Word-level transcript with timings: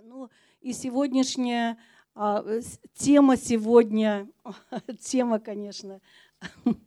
Ну 0.00 0.30
и 0.60 0.72
сегодняшняя 0.72 1.76
а, 2.14 2.44
тема 2.94 3.36
сегодня, 3.36 4.28
тема, 5.00 5.40
конечно, 5.40 6.00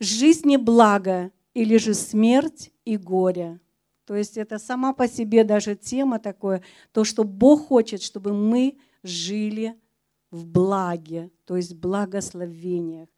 жизнь 0.00 0.50
и 0.50 0.56
благо 0.56 1.30
или 1.52 1.76
же 1.76 1.92
смерть 1.92 2.72
и 2.86 2.96
горе. 2.96 3.60
То 4.06 4.16
есть 4.16 4.38
это 4.38 4.58
сама 4.58 4.94
по 4.94 5.06
себе 5.08 5.44
даже 5.44 5.76
тема 5.76 6.18
такое, 6.18 6.62
то, 6.92 7.04
что 7.04 7.22
Бог 7.22 7.66
хочет, 7.66 8.00
чтобы 8.00 8.32
мы 8.32 8.78
жили 9.02 9.78
в 10.30 10.46
благе, 10.46 11.30
то 11.44 11.56
есть 11.56 11.74
благословениях. 11.74 13.10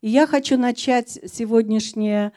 И 0.00 0.10
я 0.10 0.28
хочу 0.28 0.56
начать 0.56 1.10
сегодняшнее 1.10 2.32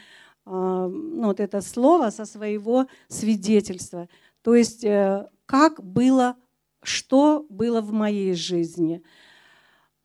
а, 0.45 0.87
ну, 0.87 1.27
вот 1.27 1.39
это 1.39 1.61
слово 1.61 2.09
со 2.09 2.25
своего 2.25 2.87
свидетельства. 3.07 4.09
То 4.41 4.55
есть 4.55 4.83
э, 4.83 5.29
как 5.51 5.83
было, 5.83 6.37
что 6.81 7.45
было 7.49 7.81
в 7.81 7.91
моей 7.91 8.33
жизни. 8.35 9.03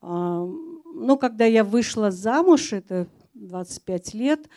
А, 0.01 0.45
ну, 0.45 1.17
когда 1.17 1.45
я 1.45 1.63
вышла 1.63 2.11
замуж, 2.11 2.73
это 2.73 3.07
25 3.35 4.15
лет, 4.15 4.49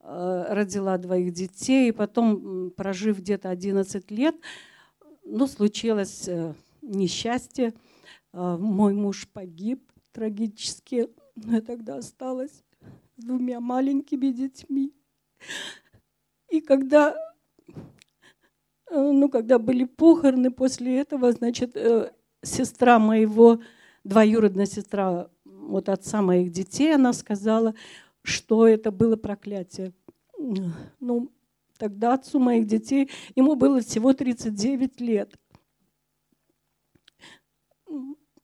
э, 0.00 0.46
родила 0.48 0.96
двоих 0.96 1.34
детей, 1.34 1.90
и 1.90 1.92
потом, 1.92 2.70
прожив 2.70 3.18
где-то 3.18 3.50
11 3.50 4.10
лет, 4.10 4.36
ну, 5.22 5.46
случилось 5.46 6.26
э, 6.28 6.54
несчастье. 6.80 7.74
А, 8.32 8.56
мой 8.56 8.94
муж 8.94 9.28
погиб 9.28 9.82
трагически. 10.12 11.10
Я 11.36 11.60
тогда 11.60 11.96
осталась 11.96 12.64
с 13.18 13.22
двумя 13.22 13.60
маленькими 13.60 14.30
детьми. 14.30 14.94
И 16.48 16.62
когда 16.62 17.14
Э, 17.68 17.97
ну, 18.90 19.28
когда 19.28 19.58
были 19.58 19.84
похороны, 19.84 20.50
после 20.50 20.98
этого, 20.98 21.32
значит, 21.32 21.76
э, 21.76 22.10
сестра 22.42 22.98
моего, 22.98 23.60
двоюродная 24.04 24.66
сестра 24.66 25.28
вот 25.44 25.88
отца 25.88 26.22
моих 26.22 26.50
детей, 26.50 26.94
она 26.94 27.12
сказала, 27.12 27.74
что 28.22 28.66
это 28.66 28.90
было 28.90 29.16
проклятие. 29.16 29.92
Ну, 31.00 31.30
тогда 31.78 32.14
отцу 32.14 32.38
моих 32.38 32.66
детей, 32.66 33.10
ему 33.34 33.54
было 33.56 33.80
всего 33.80 34.12
39 34.12 35.00
лет. 35.00 35.34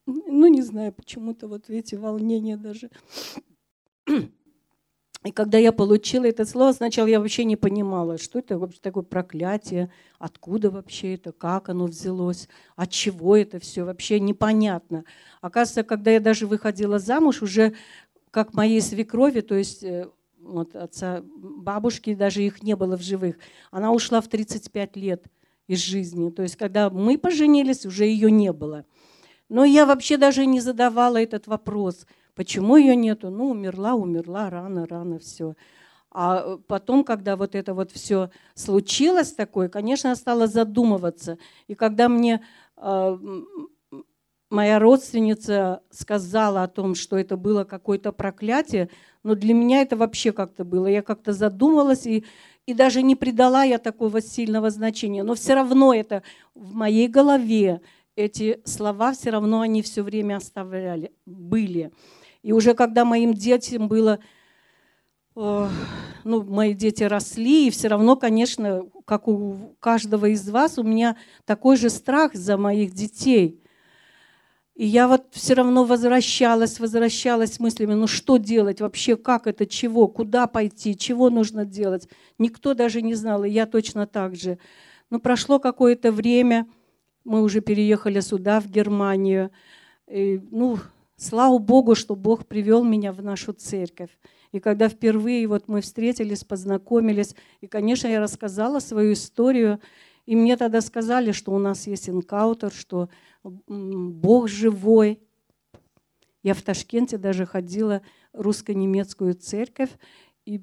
Ну, 0.06 0.46
не 0.48 0.62
знаю, 0.62 0.92
почему-то 0.92 1.48
вот 1.48 1.70
эти 1.70 1.94
волнения 1.94 2.56
даже. 2.56 2.90
И 5.24 5.32
когда 5.32 5.56
я 5.56 5.72
получила 5.72 6.26
это 6.26 6.44
слово, 6.44 6.72
сначала 6.72 7.06
я 7.06 7.18
вообще 7.18 7.44
не 7.44 7.56
понимала, 7.56 8.18
что 8.18 8.40
это 8.40 8.58
вообще 8.58 8.78
такое 8.82 9.02
проклятие, 9.02 9.90
откуда 10.18 10.70
вообще 10.70 11.14
это, 11.14 11.32
как 11.32 11.70
оно 11.70 11.86
взялось, 11.86 12.46
от 12.76 12.90
чего 12.90 13.34
это 13.34 13.58
все, 13.58 13.84
вообще 13.84 14.20
непонятно. 14.20 15.04
Оказывается, 15.40 15.82
когда 15.82 16.10
я 16.10 16.20
даже 16.20 16.46
выходила 16.46 16.98
замуж, 16.98 17.40
уже 17.40 17.74
как 18.30 18.52
моей 18.52 18.82
свекрови, 18.82 19.40
то 19.40 19.54
есть 19.54 19.82
э, 19.82 20.08
вот 20.40 20.76
отца, 20.76 21.22
бабушки, 21.24 22.14
даже 22.14 22.42
их 22.42 22.62
не 22.62 22.76
было 22.76 22.98
в 22.98 23.02
живых, 23.02 23.36
она 23.70 23.92
ушла 23.92 24.20
в 24.20 24.28
35 24.28 24.96
лет 24.96 25.24
из 25.68 25.78
жизни. 25.78 26.28
То 26.32 26.42
есть 26.42 26.56
когда 26.56 26.90
мы 26.90 27.16
поженились, 27.16 27.86
уже 27.86 28.04
ее 28.04 28.30
не 28.30 28.52
было. 28.52 28.84
Но 29.48 29.64
я 29.64 29.86
вообще 29.86 30.18
даже 30.18 30.44
не 30.44 30.60
задавала 30.60 31.16
этот 31.16 31.46
вопрос– 31.46 32.06
Почему 32.34 32.76
ее 32.76 32.96
нету? 32.96 33.30
Ну, 33.30 33.50
умерла, 33.50 33.94
умерла, 33.94 34.50
рано, 34.50 34.86
рано, 34.86 35.18
все. 35.18 35.54
А 36.10 36.42
э, 36.44 36.58
потом, 36.66 37.04
когда 37.04 37.36
вот 37.36 37.54
это 37.54 37.74
вот 37.74 37.90
все 37.90 38.30
случилось 38.54 39.32
такое, 39.32 39.68
конечно, 39.68 40.08
я 40.08 40.16
стала 40.16 40.46
задумываться. 40.46 41.38
И 41.66 41.74
когда 41.74 42.08
мне 42.08 42.40
э, 42.76 43.18
моя 44.50 44.78
родственница 44.78 45.82
сказала 45.90 46.62
о 46.62 46.68
том, 46.68 46.94
что 46.94 47.18
это 47.18 47.36
было 47.36 47.64
какое-то 47.64 48.12
проклятие, 48.12 48.88
но 49.22 49.34
для 49.34 49.54
меня 49.54 49.82
это 49.82 49.96
вообще 49.96 50.32
как-то 50.32 50.64
было. 50.64 50.86
Я 50.86 51.02
как-то 51.02 51.32
задумалась 51.32 52.06
и, 52.06 52.24
и 52.66 52.74
даже 52.74 53.02
не 53.02 53.16
придала 53.16 53.64
я 53.64 53.78
такого 53.78 54.22
сильного 54.22 54.70
значения. 54.70 55.24
Но 55.24 55.34
все 55.34 55.54
равно 55.54 55.92
это 55.92 56.22
в 56.54 56.74
моей 56.74 57.08
голове, 57.08 57.80
эти 58.16 58.60
слова 58.64 59.12
все 59.12 59.30
равно 59.30 59.60
они 59.60 59.82
все 59.82 60.02
время 60.02 60.36
оставляли, 60.36 61.12
были. 61.26 61.90
И 62.44 62.52
уже 62.52 62.74
когда 62.74 63.06
моим 63.06 63.32
детям 63.32 63.88
было, 63.88 64.18
э, 65.34 65.68
ну, 66.24 66.42
мои 66.42 66.74
дети 66.74 67.02
росли, 67.02 67.68
и 67.68 67.70
все 67.70 67.88
равно, 67.88 68.16
конечно, 68.16 68.82
как 69.06 69.28
у 69.28 69.74
каждого 69.80 70.26
из 70.26 70.46
вас, 70.50 70.78
у 70.78 70.82
меня 70.82 71.16
такой 71.46 71.78
же 71.78 71.88
страх 71.88 72.34
за 72.34 72.58
моих 72.58 72.92
детей. 72.92 73.62
И 74.74 74.84
я 74.84 75.08
вот 75.08 75.24
все 75.30 75.54
равно 75.54 75.84
возвращалась, 75.84 76.78
возвращалась 76.78 77.58
мыслями, 77.60 77.94
ну 77.94 78.06
что 78.06 78.36
делать 78.36 78.82
вообще, 78.82 79.16
как 79.16 79.46
это, 79.46 79.64
чего, 79.66 80.06
куда 80.06 80.46
пойти, 80.46 80.98
чего 80.98 81.30
нужно 81.30 81.64
делать. 81.64 82.10
Никто 82.36 82.74
даже 82.74 83.00
не 83.00 83.14
знал, 83.14 83.44
и 83.44 83.50
я 83.50 83.64
точно 83.64 84.06
так 84.06 84.36
же. 84.36 84.58
Но 85.08 85.18
прошло 85.18 85.58
какое-то 85.58 86.12
время, 86.12 86.66
мы 87.24 87.40
уже 87.40 87.62
переехали 87.62 88.20
сюда, 88.20 88.60
в 88.60 88.66
Германию. 88.66 89.50
И, 90.06 90.42
ну, 90.50 90.78
Слава 91.16 91.58
Богу, 91.58 91.94
что 91.94 92.16
Бог 92.16 92.46
привел 92.46 92.82
меня 92.82 93.12
в 93.12 93.22
нашу 93.22 93.52
церковь. 93.52 94.10
И 94.52 94.60
когда 94.60 94.88
впервые 94.88 95.46
вот 95.46 95.68
мы 95.68 95.80
встретились, 95.80 96.44
познакомились, 96.44 97.34
и, 97.60 97.66
конечно, 97.66 98.08
я 98.08 98.20
рассказала 98.20 98.80
свою 98.80 99.12
историю, 99.12 99.80
и 100.26 100.34
мне 100.36 100.56
тогда 100.56 100.80
сказали, 100.80 101.32
что 101.32 101.52
у 101.52 101.58
нас 101.58 101.86
есть 101.86 102.08
инкаутер, 102.08 102.72
что 102.72 103.08
Бог 103.42 104.48
живой. 104.48 105.20
Я 106.42 106.54
в 106.54 106.62
Ташкенте 106.62 107.16
даже 107.16 107.46
ходила 107.46 108.02
в 108.32 108.40
русско-немецкую 108.40 109.34
церковь, 109.34 109.90
и 110.44 110.62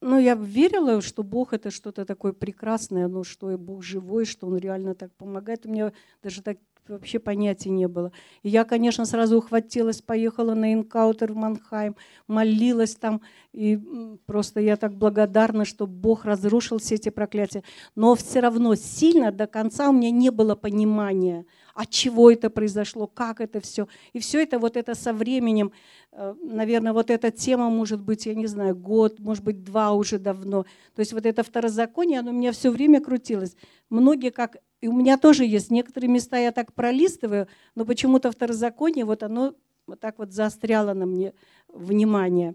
ну, 0.00 0.18
я 0.18 0.34
верила, 0.34 1.00
что 1.00 1.22
Бог 1.22 1.52
это 1.52 1.70
что-то 1.70 2.04
такое 2.04 2.32
прекрасное, 2.32 3.08
ну, 3.08 3.24
что 3.24 3.56
Бог 3.58 3.82
живой, 3.82 4.26
что 4.26 4.46
Он 4.46 4.56
реально 4.58 4.94
так 4.94 5.12
помогает. 5.14 5.66
У 5.66 5.70
меня 5.70 5.92
даже 6.22 6.42
так 6.42 6.58
вообще 6.88 7.18
понятия 7.18 7.70
не 7.70 7.88
было. 7.88 8.12
И 8.42 8.48
я, 8.48 8.64
конечно, 8.64 9.04
сразу 9.04 9.38
ухватилась, 9.38 10.02
поехала 10.02 10.54
на 10.54 10.72
инкаутер 10.72 11.32
в 11.32 11.36
Манхайм, 11.36 11.96
молилась 12.26 12.94
там, 12.94 13.20
и 13.52 13.78
просто 14.26 14.60
я 14.60 14.76
так 14.76 14.94
благодарна, 14.94 15.64
что 15.64 15.86
Бог 15.86 16.24
разрушил 16.24 16.78
все 16.78 16.96
эти 16.96 17.08
проклятия. 17.08 17.62
Но 17.94 18.14
все 18.14 18.40
равно 18.40 18.74
сильно 18.74 19.32
до 19.32 19.46
конца 19.46 19.88
у 19.88 19.92
меня 19.92 20.10
не 20.10 20.30
было 20.30 20.54
понимания, 20.54 21.46
от 21.74 21.90
чего 21.90 22.30
это 22.30 22.50
произошло, 22.50 23.06
как 23.06 23.40
это 23.40 23.60
все. 23.60 23.88
И 24.12 24.18
все 24.18 24.42
это 24.42 24.58
вот 24.58 24.76
это 24.76 24.94
со 24.94 25.12
временем, 25.12 25.72
э, 26.12 26.34
наверное, 26.42 26.92
вот 26.92 27.10
эта 27.10 27.30
тема 27.30 27.70
может 27.70 28.00
быть, 28.00 28.26
я 28.26 28.34
не 28.34 28.46
знаю, 28.46 28.74
год, 28.76 29.18
может 29.20 29.44
быть, 29.44 29.62
два 29.62 29.92
уже 29.92 30.18
давно. 30.18 30.64
То 30.94 31.00
есть 31.00 31.12
вот 31.12 31.26
это 31.26 31.42
второзаконие, 31.42 32.20
оно 32.20 32.30
у 32.30 32.34
меня 32.34 32.52
все 32.52 32.70
время 32.70 33.00
крутилось. 33.00 33.56
Многие 33.90 34.30
как 34.30 34.56
и 34.80 34.88
у 34.88 34.92
меня 34.92 35.18
тоже 35.18 35.44
есть 35.44 35.70
некоторые 35.70 36.10
места, 36.10 36.38
я 36.38 36.52
так 36.52 36.72
пролистываю, 36.74 37.48
но 37.74 37.84
почему-то 37.84 38.30
второзаконие, 38.30 39.04
вот 39.04 39.22
оно 39.22 39.54
вот 39.86 40.00
так 40.00 40.18
вот 40.18 40.32
заостряло 40.32 40.94
на 40.94 41.06
мне 41.06 41.34
внимание. 41.68 42.54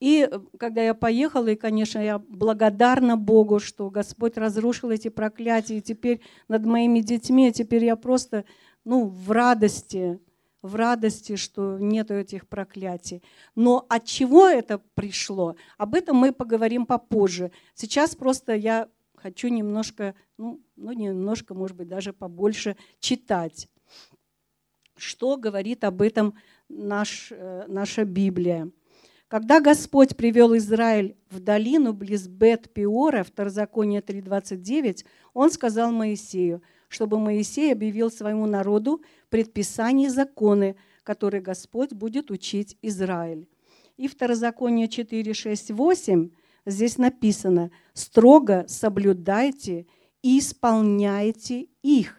И 0.00 0.28
э, 0.30 0.40
когда 0.58 0.82
я 0.82 0.94
поехала, 0.94 1.48
и, 1.48 1.56
конечно, 1.56 1.98
я 1.98 2.18
благодарна 2.18 3.16
Богу, 3.16 3.58
что 3.58 3.90
Господь 3.90 4.36
разрушил 4.36 4.90
эти 4.90 5.08
проклятия, 5.08 5.78
и 5.78 5.82
теперь 5.82 6.20
над 6.46 6.64
моими 6.64 7.00
детьми, 7.00 7.48
а 7.48 7.52
теперь 7.52 7.84
я 7.84 7.96
просто 7.96 8.44
ну, 8.84 9.06
в 9.06 9.30
радости, 9.32 10.20
в 10.62 10.76
радости, 10.76 11.36
что 11.36 11.78
нету 11.78 12.14
этих 12.14 12.46
проклятий. 12.46 13.22
Но 13.54 13.84
от 13.88 14.04
чего 14.04 14.46
это 14.46 14.80
пришло, 14.94 15.56
об 15.76 15.94
этом 15.94 16.16
мы 16.16 16.32
поговорим 16.32 16.86
попозже. 16.86 17.50
Сейчас 17.74 18.14
просто 18.14 18.54
я 18.54 18.88
хочу 19.16 19.48
немножко, 19.48 20.14
ну, 20.38 20.60
ну 20.76 20.92
немножко, 20.92 21.52
может 21.52 21.76
быть, 21.76 21.88
даже 21.88 22.12
побольше 22.12 22.76
читать. 23.00 23.68
Что 24.96 25.36
говорит 25.36 25.84
об 25.84 26.00
этом 26.00 26.34
наш, 26.68 27.28
э, 27.30 27.64
наша 27.68 28.04
Библия? 28.04 28.70
Когда 29.26 29.60
Господь 29.60 30.16
привел 30.16 30.56
Израиль 30.56 31.16
в 31.28 31.40
долину 31.40 31.92
близ 31.92 32.26
Бет-Пиора, 32.28 33.24
Второзаконие 33.24 34.00
3.29, 34.00 35.04
Он 35.34 35.50
сказал 35.50 35.92
Моисею, 35.92 36.62
чтобы 36.88 37.18
Моисей 37.18 37.72
объявил 37.72 38.10
своему 38.10 38.46
народу 38.46 39.02
предписания 39.28 40.06
и 40.06 40.08
законы, 40.08 40.76
которые 41.02 41.42
Господь 41.42 41.92
будет 41.92 42.30
учить 42.30 42.78
Израиль. 42.80 43.48
И 43.98 44.08
Второзаконие 44.08 44.88
4, 44.88 45.34
6, 45.34 45.70
8 45.72 46.30
здесь 46.64 46.96
написано, 46.96 47.70
строго 47.92 48.64
соблюдайте 48.68 49.86
исполняйте 50.22 51.66
их. 51.82 52.16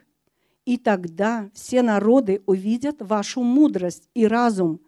И 0.64 0.76
тогда 0.76 1.50
все 1.54 1.82
народы 1.82 2.42
увидят 2.46 2.96
вашу 3.00 3.42
мудрость 3.42 4.08
и 4.14 4.26
разум. 4.26 4.80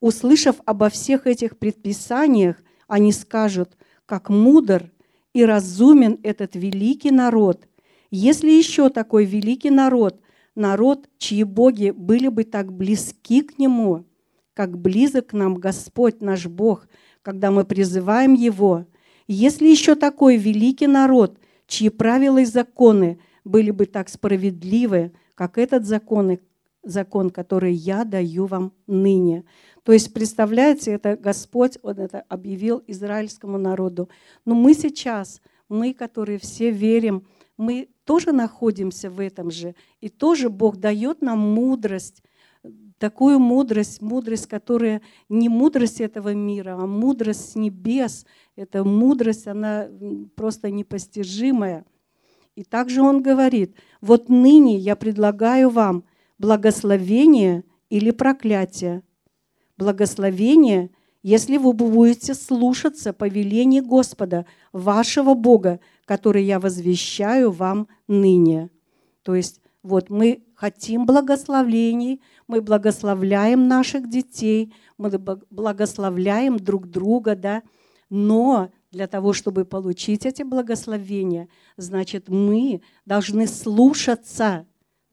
Услышав 0.00 0.56
обо 0.64 0.88
всех 0.88 1.26
этих 1.26 1.58
предписаниях, 1.58 2.62
они 2.86 3.12
скажут, 3.12 3.76
как 4.04 4.28
мудр 4.28 4.92
и 5.32 5.44
разумен 5.44 6.20
этот 6.22 6.54
великий 6.54 7.10
народ. 7.10 7.66
Если 8.10 8.50
еще 8.50 8.88
такой 8.88 9.24
великий 9.24 9.70
народ, 9.70 10.20
народ, 10.54 11.08
чьи 11.18 11.44
боги 11.44 11.90
были 11.90 12.28
бы 12.28 12.44
так 12.44 12.72
близки 12.72 13.42
к 13.42 13.58
нему, 13.58 14.06
как 14.54 14.78
близок 14.78 15.28
к 15.28 15.32
нам 15.32 15.54
Господь 15.56 16.20
наш 16.20 16.46
Бог, 16.46 16.88
когда 17.22 17.50
мы 17.50 17.64
призываем 17.64 18.34
Его, 18.34 18.86
если 19.26 19.66
еще 19.66 19.96
такой 19.96 20.36
великий 20.36 20.86
народ, 20.86 21.38
чьи 21.66 21.88
правила 21.88 22.38
и 22.38 22.44
законы 22.44 23.18
были 23.44 23.70
бы 23.70 23.86
так 23.86 24.08
справедливы, 24.08 25.12
как 25.34 25.58
этот 25.58 25.84
закон, 25.84 26.38
закон, 26.82 27.30
который 27.30 27.72
я 27.72 28.04
даю 28.04 28.46
вам 28.46 28.72
ныне. 28.86 29.44
То 29.82 29.92
есть, 29.92 30.12
представляете, 30.12 30.92
это 30.92 31.16
Господь, 31.16 31.78
Он 31.82 31.98
это 31.98 32.24
объявил 32.28 32.82
израильскому 32.86 33.58
народу. 33.58 34.08
Но 34.44 34.54
мы 34.54 34.74
сейчас, 34.74 35.40
мы, 35.68 35.94
которые 35.94 36.38
все 36.38 36.70
верим, 36.70 37.26
мы 37.56 37.88
тоже 38.04 38.32
находимся 38.32 39.10
в 39.10 39.20
этом 39.20 39.50
же. 39.50 39.74
И 40.00 40.08
тоже 40.08 40.50
Бог 40.50 40.76
дает 40.76 41.22
нам 41.22 41.38
мудрость, 41.38 42.22
такую 42.98 43.38
мудрость, 43.38 44.00
мудрость, 44.00 44.46
которая 44.46 45.02
не 45.28 45.48
мудрость 45.48 46.00
этого 46.00 46.34
мира, 46.34 46.76
а 46.78 46.86
мудрость 46.86 47.52
с 47.52 47.54
небес. 47.54 48.26
Эта 48.56 48.84
мудрость, 48.84 49.46
она 49.46 49.88
просто 50.34 50.70
непостижимая. 50.70 51.84
И 52.54 52.64
также 52.64 53.02
он 53.02 53.22
говорит, 53.22 53.76
вот 54.00 54.28
ныне 54.28 54.76
я 54.76 54.96
предлагаю 54.96 55.68
вам 55.68 56.04
благословение 56.38 57.64
или 57.90 58.10
проклятие. 58.10 59.02
Благословение, 59.76 60.90
если 61.22 61.58
вы 61.58 61.74
будете 61.74 62.34
слушаться 62.34 63.12
повелений 63.12 63.82
Господа, 63.82 64.46
вашего 64.72 65.34
Бога, 65.34 65.80
который 66.06 66.44
я 66.44 66.58
возвещаю 66.58 67.50
вам 67.50 67.88
ныне. 68.08 68.70
То 69.22 69.34
есть 69.34 69.60
вот 69.82 70.08
мы 70.08 70.42
хотим 70.54 71.04
благословений, 71.04 72.22
мы 72.48 72.60
благословляем 72.60 73.68
наших 73.68 74.08
детей, 74.08 74.72
мы 74.98 75.10
благословляем 75.50 76.58
друг 76.58 76.88
друга, 76.88 77.34
да, 77.34 77.62
но 78.08 78.70
для 78.90 79.06
того, 79.08 79.32
чтобы 79.32 79.64
получить 79.64 80.24
эти 80.26 80.42
благословения, 80.42 81.48
значит, 81.76 82.28
мы 82.28 82.82
должны 83.04 83.46
слушаться 83.46 84.66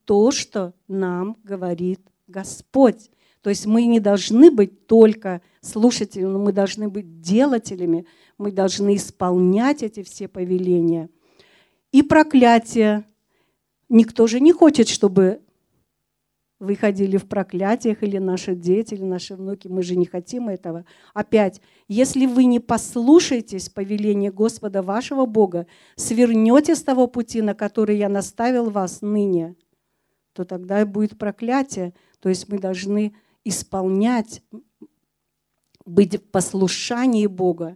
то, 0.06 0.32
что 0.32 0.74
нам 0.88 1.38
говорит 1.44 2.00
Господь. 2.28 3.10
То 3.42 3.50
есть 3.50 3.66
мы 3.66 3.86
не 3.86 4.00
должны 4.00 4.52
быть 4.52 4.88
только 4.88 5.42
слушателями, 5.60 6.38
мы 6.38 6.54
должны 6.54 6.88
быть 6.88 7.20
делателями, 7.20 8.06
мы 8.38 8.52
должны 8.52 8.96
исполнять 8.96 9.84
эти 9.84 10.04
все 10.04 10.28
повеления. 10.28 11.10
И 11.92 12.02
проклятие. 12.02 13.06
Никто 13.90 14.28
же 14.28 14.40
не 14.40 14.54
хочет, 14.54 14.88
чтобы 14.88 15.42
выходили 16.64 17.18
в 17.18 17.28
проклятиях, 17.28 18.04
или 18.04 18.18
наши 18.18 18.56
дети, 18.56 18.94
или 18.94 19.04
наши 19.04 19.36
внуки. 19.36 19.68
Мы 19.68 19.84
же 19.84 19.96
не 19.96 20.06
хотим 20.06 20.48
этого. 20.48 20.86
Опять, 21.14 21.62
если 21.88 22.26
вы 22.26 22.46
не 22.46 22.60
послушаетесь 22.60 23.70
повеления 23.70 24.32
Господа 24.32 24.82
вашего 24.82 25.26
Бога, 25.26 25.68
свернете 25.96 26.76
с 26.76 26.82
того 26.82 27.08
пути, 27.08 27.42
на 27.42 27.54
который 27.54 27.98
я 27.98 28.10
наставил 28.10 28.70
вас 28.70 29.02
ныне, 29.02 29.56
то 30.32 30.46
тогда 30.46 30.86
будет 30.86 31.18
проклятие. 31.18 31.94
То 32.20 32.30
есть 32.30 32.48
мы 32.50 32.60
должны 32.60 33.14
исполнять, 33.44 34.42
быть 35.86 36.16
в 36.16 36.32
послушании 36.32 37.28
Бога. 37.28 37.76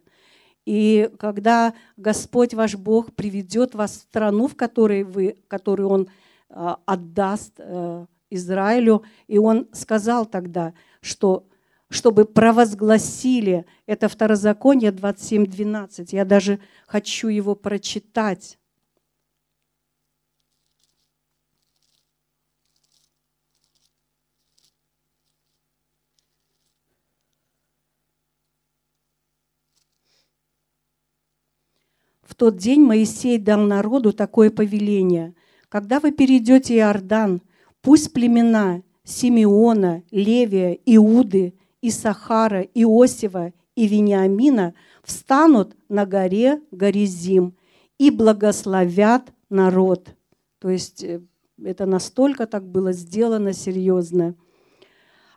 И 0.65 1.09
когда 1.19 1.73
Господь 1.97 2.53
ваш 2.53 2.75
Бог 2.75 3.13
приведет 3.13 3.75
вас 3.75 3.91
в 3.91 4.01
страну, 4.01 4.47
в 4.47 4.55
которой 4.55 5.03
вы, 5.03 5.35
которую 5.49 5.89
Он 5.89 6.07
а, 6.49 6.79
отдаст 6.85 7.53
э, 7.57 8.05
Израилю, 8.29 9.03
и 9.27 9.37
Он 9.37 9.67
сказал 9.73 10.25
тогда, 10.25 10.73
что 11.01 11.47
чтобы 11.89 12.25
провозгласили, 12.25 13.65
это 13.85 14.09
Второзаконие 14.09 14.91
27.12, 14.91 16.09
я 16.11 16.25
даже 16.25 16.59
хочу 16.85 17.29
его 17.29 17.55
прочитать. 17.55 18.59
В 32.21 32.35
тот 32.35 32.57
день 32.57 32.81
Моисей 32.81 33.37
дал 33.37 33.61
народу 33.61 34.11
такое 34.11 34.51
повеление. 34.51 35.33
Когда 35.69 36.01
вы 36.01 36.11
перейдете 36.11 36.75
Иордан, 36.75 37.41
пусть 37.87 38.11
племена 38.11 38.83
Симеона, 39.05 40.03
Левия, 40.11 40.77
Иуды, 40.85 41.53
Исахара, 41.81 42.63
Иосифа 42.73 43.53
и 43.77 43.87
Вениамина 43.87 44.73
встанут 45.05 45.73
на 45.87 46.05
горе 46.05 46.61
Горизим 46.71 47.55
и 47.97 48.11
благословят 48.11 49.31
народ. 49.49 50.09
То 50.59 50.69
есть 50.69 51.01
э, 51.01 51.21
это 51.63 51.85
настолько 51.85 52.45
так 52.45 52.69
было 52.69 52.91
сделано 52.91 53.53
серьезно. 53.53 54.35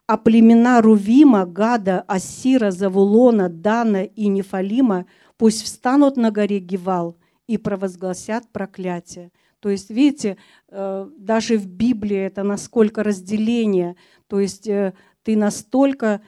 А 0.09 0.17
племена 0.17 0.83
Рувима, 0.83 1.47
Гада, 1.47 2.01
Асира, 2.01 2.73
Завулона, 2.73 3.49
Дана 3.49 4.03
и 4.03 4.27
Нефалима 4.27 5.07
пусть 5.37 5.63
встанут 5.63 6.17
на 6.17 6.33
горе 6.33 6.59
Гивал 6.59 7.17
и 7.47 7.59
провозгласят 7.59 8.49
проклятие. 8.51 9.31
То 9.61 9.69
есть, 9.69 9.91
видите, 9.91 10.37
э, 10.69 11.09
даже 11.17 11.59
в 11.59 11.67
Библии 11.67 12.17
это 12.17 12.43
насколько 12.43 13.03
разделение. 13.03 13.97
То 14.27 14.41
есть 14.41 14.67
э, 14.67 14.95
ты 15.23 15.37
настолько 15.37 16.23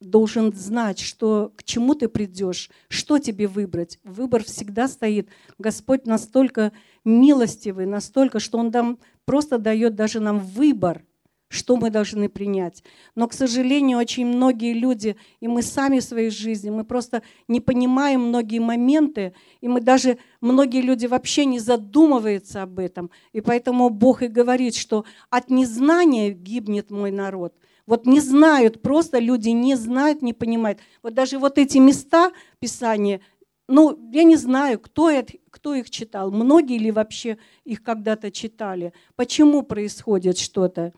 должен 0.00 0.52
знать, 0.52 1.00
что, 1.00 1.52
к 1.56 1.64
чему 1.64 1.94
ты 1.94 2.08
придешь, 2.08 2.70
что 2.88 3.18
тебе 3.18 3.48
выбрать. 3.48 3.98
Выбор 4.04 4.44
всегда 4.44 4.88
стоит. 4.88 5.28
Господь 5.58 6.06
настолько 6.06 6.72
милостивый, 7.04 7.86
настолько, 7.86 8.38
что 8.38 8.58
Он 8.58 8.70
нам 8.70 8.98
просто 9.24 9.58
дает 9.58 9.94
даже 9.94 10.20
нам 10.20 10.38
выбор 10.38 11.04
что 11.48 11.76
мы 11.76 11.90
должны 11.90 12.28
принять. 12.28 12.82
Но, 13.14 13.26
к 13.26 13.32
сожалению, 13.32 13.98
очень 13.98 14.26
многие 14.26 14.74
люди, 14.74 15.16
и 15.40 15.48
мы 15.48 15.62
сами 15.62 16.00
в 16.00 16.04
своей 16.04 16.30
жизни, 16.30 16.70
мы 16.70 16.84
просто 16.84 17.22
не 17.48 17.60
понимаем 17.60 18.20
многие 18.20 18.58
моменты, 18.58 19.34
и 19.60 19.68
мы 19.68 19.80
даже, 19.80 20.18
многие 20.40 20.82
люди 20.82 21.06
вообще 21.06 21.44
не 21.46 21.58
задумываются 21.58 22.62
об 22.62 22.78
этом. 22.78 23.10
И 23.32 23.40
поэтому 23.40 23.88
Бог 23.88 24.22
и 24.22 24.28
говорит, 24.28 24.74
что 24.74 25.04
от 25.30 25.50
незнания 25.50 26.30
гибнет 26.30 26.90
мой 26.90 27.10
народ. 27.10 27.54
Вот 27.86 28.04
не 28.04 28.20
знают, 28.20 28.82
просто 28.82 29.18
люди 29.18 29.48
не 29.48 29.74
знают, 29.74 30.20
не 30.20 30.34
понимают. 30.34 30.78
Вот 31.02 31.14
даже 31.14 31.38
вот 31.38 31.56
эти 31.56 31.78
места 31.78 32.32
Писания, 32.58 33.22
ну, 33.66 33.98
я 34.12 34.24
не 34.24 34.36
знаю, 34.36 34.78
кто, 34.78 35.10
это, 35.10 35.34
кто 35.50 35.74
их 35.74 35.88
читал, 35.88 36.30
многие 36.30 36.78
ли 36.78 36.90
вообще 36.90 37.38
их 37.64 37.82
когда-то 37.82 38.30
читали, 38.30 38.92
почему 39.16 39.62
происходит 39.62 40.38
что-то. 40.38 40.92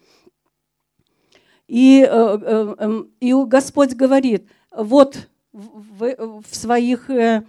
И, 1.70 2.02
э, 2.02 2.08
э, 2.10 2.74
эм, 2.78 3.12
и 3.20 3.32
Господь 3.32 3.94
говорит, 3.94 4.48
вот 4.72 5.28
в, 5.52 6.42
в 6.42 6.56
своих 6.56 7.08
э, 7.10 7.44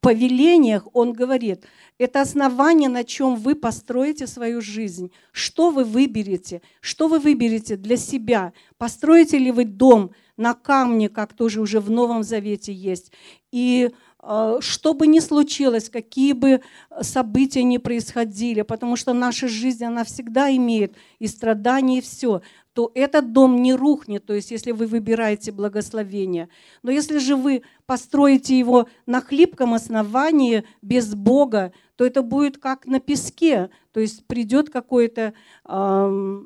повелениях 0.00 0.88
Он 0.94 1.12
говорит, 1.12 1.64
это 1.98 2.22
основание, 2.22 2.88
на 2.88 3.04
чем 3.04 3.36
вы 3.36 3.54
построите 3.54 4.26
свою 4.26 4.62
жизнь. 4.62 5.12
Что 5.30 5.68
вы 5.68 5.84
выберете? 5.84 6.62
Что 6.80 7.08
вы 7.08 7.18
выберете 7.18 7.76
для 7.76 7.98
себя? 7.98 8.54
Построите 8.78 9.36
ли 9.36 9.52
вы 9.52 9.66
дом 9.66 10.12
на 10.38 10.54
камне, 10.54 11.10
как 11.10 11.34
тоже 11.34 11.60
уже 11.60 11.80
в 11.80 11.90
Новом 11.90 12.22
Завете 12.22 12.72
есть? 12.72 13.12
И 13.50 13.90
что 14.22 14.94
бы 14.94 15.08
ни 15.08 15.18
случилось, 15.18 15.90
какие 15.90 16.32
бы 16.32 16.60
события 17.00 17.64
ни 17.64 17.78
происходили, 17.78 18.62
потому 18.62 18.94
что 18.94 19.12
наша 19.12 19.48
жизнь, 19.48 19.84
она 19.84 20.04
всегда 20.04 20.54
имеет 20.54 20.94
и 21.18 21.26
страдания, 21.26 21.98
и 21.98 22.02
все, 22.02 22.40
то 22.72 22.92
этот 22.94 23.32
дом 23.32 23.62
не 23.62 23.74
рухнет, 23.74 24.24
то 24.24 24.32
есть 24.32 24.52
если 24.52 24.70
вы 24.70 24.86
выбираете 24.86 25.50
благословение. 25.50 26.48
Но 26.82 26.92
если 26.92 27.18
же 27.18 27.34
вы 27.34 27.62
построите 27.84 28.56
его 28.56 28.88
на 29.06 29.20
хлипком 29.20 29.74
основании, 29.74 30.64
без 30.80 31.14
Бога, 31.14 31.72
то 31.96 32.06
это 32.06 32.22
будет 32.22 32.58
как 32.58 32.86
на 32.86 33.00
песке, 33.00 33.70
то 33.90 33.98
есть 33.98 34.24
придет 34.26 34.70
какое-то 34.70 35.34
э, 35.64 36.42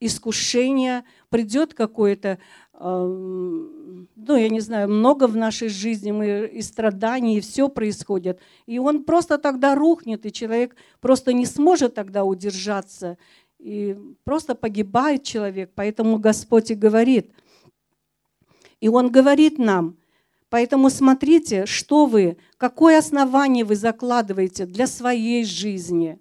искушение, 0.00 1.04
придет 1.34 1.74
какое-то 1.74 2.38
ну, 2.78 4.36
я 4.36 4.48
не 4.48 4.60
знаю, 4.60 4.88
много 4.88 5.26
в 5.26 5.36
нашей 5.36 5.68
жизни, 5.68 6.12
мы 6.12 6.46
и 6.46 6.62
страданий, 6.62 7.38
и 7.38 7.40
все 7.40 7.68
происходит. 7.68 8.38
И 8.66 8.78
он 8.78 9.02
просто 9.02 9.38
тогда 9.38 9.74
рухнет, 9.74 10.26
и 10.26 10.32
человек 10.32 10.76
просто 11.00 11.32
не 11.32 11.44
сможет 11.46 11.94
тогда 11.94 12.22
удержаться. 12.22 13.18
И 13.58 13.96
просто 14.22 14.54
погибает 14.54 15.24
человек. 15.24 15.72
Поэтому 15.74 16.18
Господь 16.18 16.70
и 16.70 16.76
говорит. 16.76 17.32
И 18.80 18.88
Он 18.88 19.10
говорит 19.10 19.58
нам, 19.58 19.96
Поэтому 20.50 20.88
смотрите, 20.88 21.66
что 21.66 22.06
вы, 22.06 22.36
какое 22.58 22.98
основание 22.98 23.64
вы 23.64 23.74
закладываете 23.74 24.66
для 24.66 24.86
своей 24.86 25.44
жизни, 25.44 26.20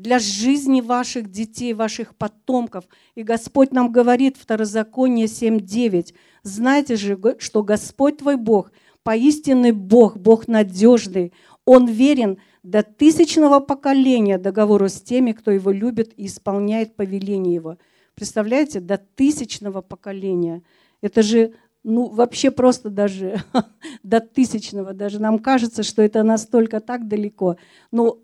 для 0.00 0.18
жизни 0.18 0.80
ваших 0.80 1.30
детей, 1.30 1.74
ваших 1.74 2.14
потомков. 2.14 2.84
И 3.14 3.22
Господь 3.22 3.72
нам 3.72 3.92
говорит, 3.92 4.36
Второзаконие 4.38 5.26
7.9, 5.26 6.14
знайте 6.42 6.96
же, 6.96 7.18
что 7.38 7.62
Господь 7.62 8.18
твой 8.18 8.36
Бог, 8.36 8.72
поистинный 9.02 9.72
Бог, 9.72 10.16
Бог 10.16 10.48
надежный, 10.48 11.32
Он 11.66 11.86
верен 11.86 12.38
до 12.62 12.82
тысячного 12.82 13.60
поколения 13.60 14.38
договору 14.38 14.88
с 14.88 15.00
теми, 15.02 15.32
кто 15.32 15.50
Его 15.50 15.70
любит 15.70 16.14
и 16.16 16.26
исполняет 16.26 16.96
повеление 16.96 17.54
Его. 17.54 17.76
Представляете, 18.14 18.80
до 18.80 18.96
тысячного 18.96 19.82
поколения. 19.82 20.62
Это 21.02 21.22
же 21.22 21.52
ну, 21.82 22.08
вообще 22.08 22.50
просто 22.50 22.88
даже 22.88 23.42
до 24.02 24.20
тысячного, 24.20 24.94
даже 24.94 25.20
нам 25.20 25.38
кажется, 25.38 25.82
что 25.82 26.02
это 26.02 26.22
настолько 26.22 26.80
так 26.80 27.06
далеко. 27.06 27.56
Но 27.90 28.18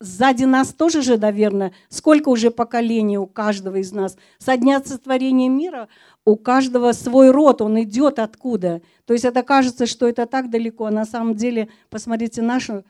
сзади 0.00 0.44
нас 0.44 0.72
тоже 0.72 1.02
же, 1.02 1.18
наверное, 1.18 1.72
сколько 1.88 2.30
уже 2.30 2.50
поколений 2.50 3.18
у 3.18 3.26
каждого 3.26 3.76
из 3.76 3.92
нас. 3.92 4.16
Со 4.38 4.56
дня 4.56 4.82
сотворения 4.82 5.48
мира 5.48 5.88
у 6.24 6.36
каждого 6.36 6.92
свой 6.92 7.30
род, 7.30 7.60
он 7.60 7.80
идет 7.82 8.18
откуда. 8.18 8.80
То 9.04 9.12
есть 9.12 9.24
это 9.24 9.42
кажется, 9.42 9.86
что 9.86 10.08
это 10.08 10.26
так 10.26 10.50
далеко, 10.50 10.86
а 10.86 10.90
на 10.90 11.04
самом 11.04 11.36
деле, 11.36 11.68
посмотрите, 11.90 12.42
нашу, 12.42 12.84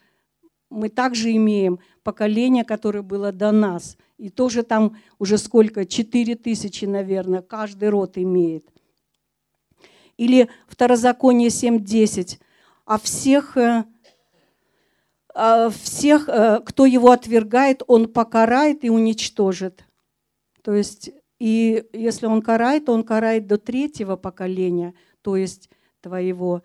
мы 0.70 0.88
также 0.88 1.32
имеем 1.32 1.80
поколение, 2.04 2.64
которое 2.64 3.02
было 3.02 3.32
до 3.32 3.50
нас. 3.50 3.96
И 4.16 4.28
тоже 4.28 4.62
там 4.62 4.96
уже 5.18 5.36
сколько, 5.36 5.84
4 5.84 6.36
тысячи, 6.36 6.84
наверное, 6.84 7.42
каждый 7.42 7.88
род 7.88 8.16
имеет. 8.18 8.66
Или 10.16 10.48
Второзаконие 10.68 11.48
7.10. 11.48 12.38
А 12.84 12.98
всех, 12.98 13.56
э, 13.56 13.84
всех, 15.70 16.28
э, 16.28 16.60
кто 16.64 16.86
его 16.86 17.10
отвергает, 17.10 17.82
он 17.86 18.08
покарает 18.08 18.84
и 18.84 18.90
уничтожит. 18.90 19.84
То 20.62 20.74
есть, 20.74 21.10
и 21.38 21.84
если 21.92 22.26
он 22.26 22.42
карает, 22.42 22.86
то 22.86 22.92
он 22.92 23.04
карает 23.04 23.46
до 23.46 23.56
третьего 23.56 24.16
поколения, 24.16 24.94
то 25.22 25.36
есть 25.36 25.70
твоего 26.00 26.62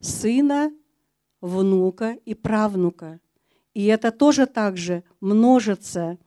сына, 0.00 0.72
внука 1.40 2.16
и 2.24 2.34
правнука. 2.34 3.20
И 3.74 3.86
это 3.86 4.10
тоже 4.10 4.46
также 4.46 5.04
множится 5.20 6.18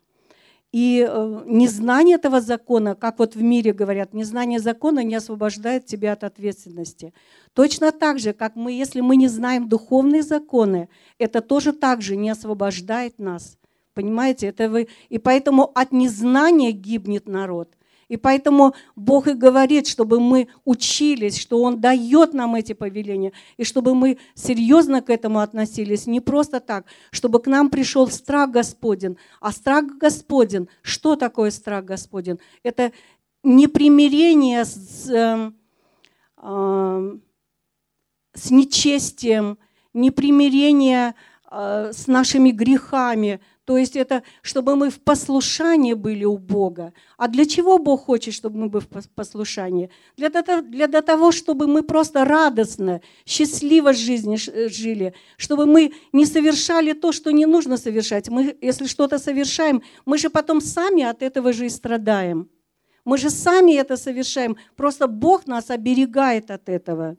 и 0.72 1.06
э, 1.08 1.44
незнание 1.48 2.16
этого 2.18 2.42
закона, 2.42 2.94
как 2.94 3.18
вот 3.20 3.36
в 3.36 3.42
мире 3.42 3.74
говорят, 3.74 4.14
незнание 4.14 4.60
закона 4.60 5.04
не 5.04 5.16
освобождает 5.16 5.86
тебя 5.86 6.14
от 6.14 6.24
ответственности. 6.24 7.14
Точно 7.54 7.92
так 7.92 8.20
же, 8.20 8.34
как 8.34 8.56
мы, 8.56 8.74
если 8.74 9.02
мы 9.02 9.16
не 9.16 9.28
знаем 9.28 9.68
духовные 9.68 10.22
законы, 10.22 10.90
это 11.18 11.42
тоже 11.42 11.74
так 11.74 12.02
же 12.04 12.16
не 12.16 12.30
освобождает 12.30 13.18
нас. 13.18 13.58
Понимаете, 13.96 14.48
это 14.48 14.70
вы... 14.70 14.88
И 15.10 15.18
поэтому 15.18 15.72
от 15.74 15.92
незнания 15.92 16.72
гибнет 16.72 17.28
народ. 17.28 17.76
И 18.10 18.18
поэтому 18.18 18.74
Бог 18.96 19.28
и 19.28 19.34
говорит, 19.34 19.88
чтобы 19.88 20.20
мы 20.20 20.48
учились, 20.66 21.38
что 21.38 21.62
Он 21.62 21.80
дает 21.80 22.34
нам 22.34 22.56
эти 22.56 22.74
повеления, 22.74 23.32
и 23.56 23.64
чтобы 23.64 23.94
мы 23.94 24.18
серьезно 24.34 25.02
к 25.02 25.12
этому 25.12 25.40
относились, 25.40 26.08
не 26.08 26.20
просто 26.20 26.60
так, 26.60 26.86
чтобы 27.12 27.40
к 27.40 27.48
нам 27.48 27.70
пришел 27.70 28.08
страх 28.10 28.50
Господен. 28.50 29.18
А 29.40 29.52
страх 29.52 29.86
Господен, 30.00 30.68
что 30.82 31.16
такое 31.16 31.52
страх 31.52 31.86
Господен? 31.86 32.40
Это 32.64 32.92
непримирение 33.44 34.66
с, 34.66 35.08
э, 35.10 35.52
э, 36.42 37.18
с 38.34 38.52
нечестием, 38.52 39.60
непримирение 39.94 41.14
э, 41.52 41.92
с 41.94 42.08
нашими 42.08 42.50
грехами, 42.50 43.40
то 43.70 43.78
есть 43.78 43.96
это, 43.96 44.24
чтобы 44.42 44.76
мы 44.76 44.90
в 44.90 45.00
послушании 45.00 45.94
были 45.94 46.26
у 46.26 46.40
Бога. 46.40 46.92
А 47.18 47.28
для 47.28 47.46
чего 47.46 47.78
Бог 47.78 48.06
хочет, 48.06 48.34
чтобы 48.34 48.58
мы 48.58 48.68
были 48.68 48.84
в 48.84 49.10
послушании? 49.14 49.92
Для, 50.18 50.30
для, 50.30 50.88
для 50.88 51.02
того, 51.04 51.32
чтобы 51.32 51.68
мы 51.68 51.84
просто 51.84 52.26
радостно, 52.26 53.02
счастливо 53.28 53.94
жизни 53.94 54.40
э, 54.52 54.70
жили, 54.70 55.14
чтобы 55.38 55.68
мы 55.68 55.94
не 56.14 56.26
совершали 56.26 56.94
то, 56.94 57.12
что 57.12 57.30
не 57.30 57.46
нужно 57.46 57.78
совершать. 57.78 58.28
Мы, 58.30 58.58
если 58.60 58.88
что-то 58.88 59.20
совершаем, 59.20 59.84
мы 60.04 60.18
же 60.18 60.32
потом 60.32 60.62
сами 60.62 61.04
от 61.04 61.22
этого 61.22 61.54
же 61.54 61.68
и 61.68 61.70
страдаем. 61.70 62.50
Мы 63.06 63.20
же 63.20 63.30
сами 63.30 63.76
это 63.76 63.98
совершаем. 63.98 64.58
Просто 64.76 65.08
Бог 65.08 65.46
нас 65.46 65.70
оберегает 65.70 66.50
от 66.50 66.70
этого. 66.70 67.18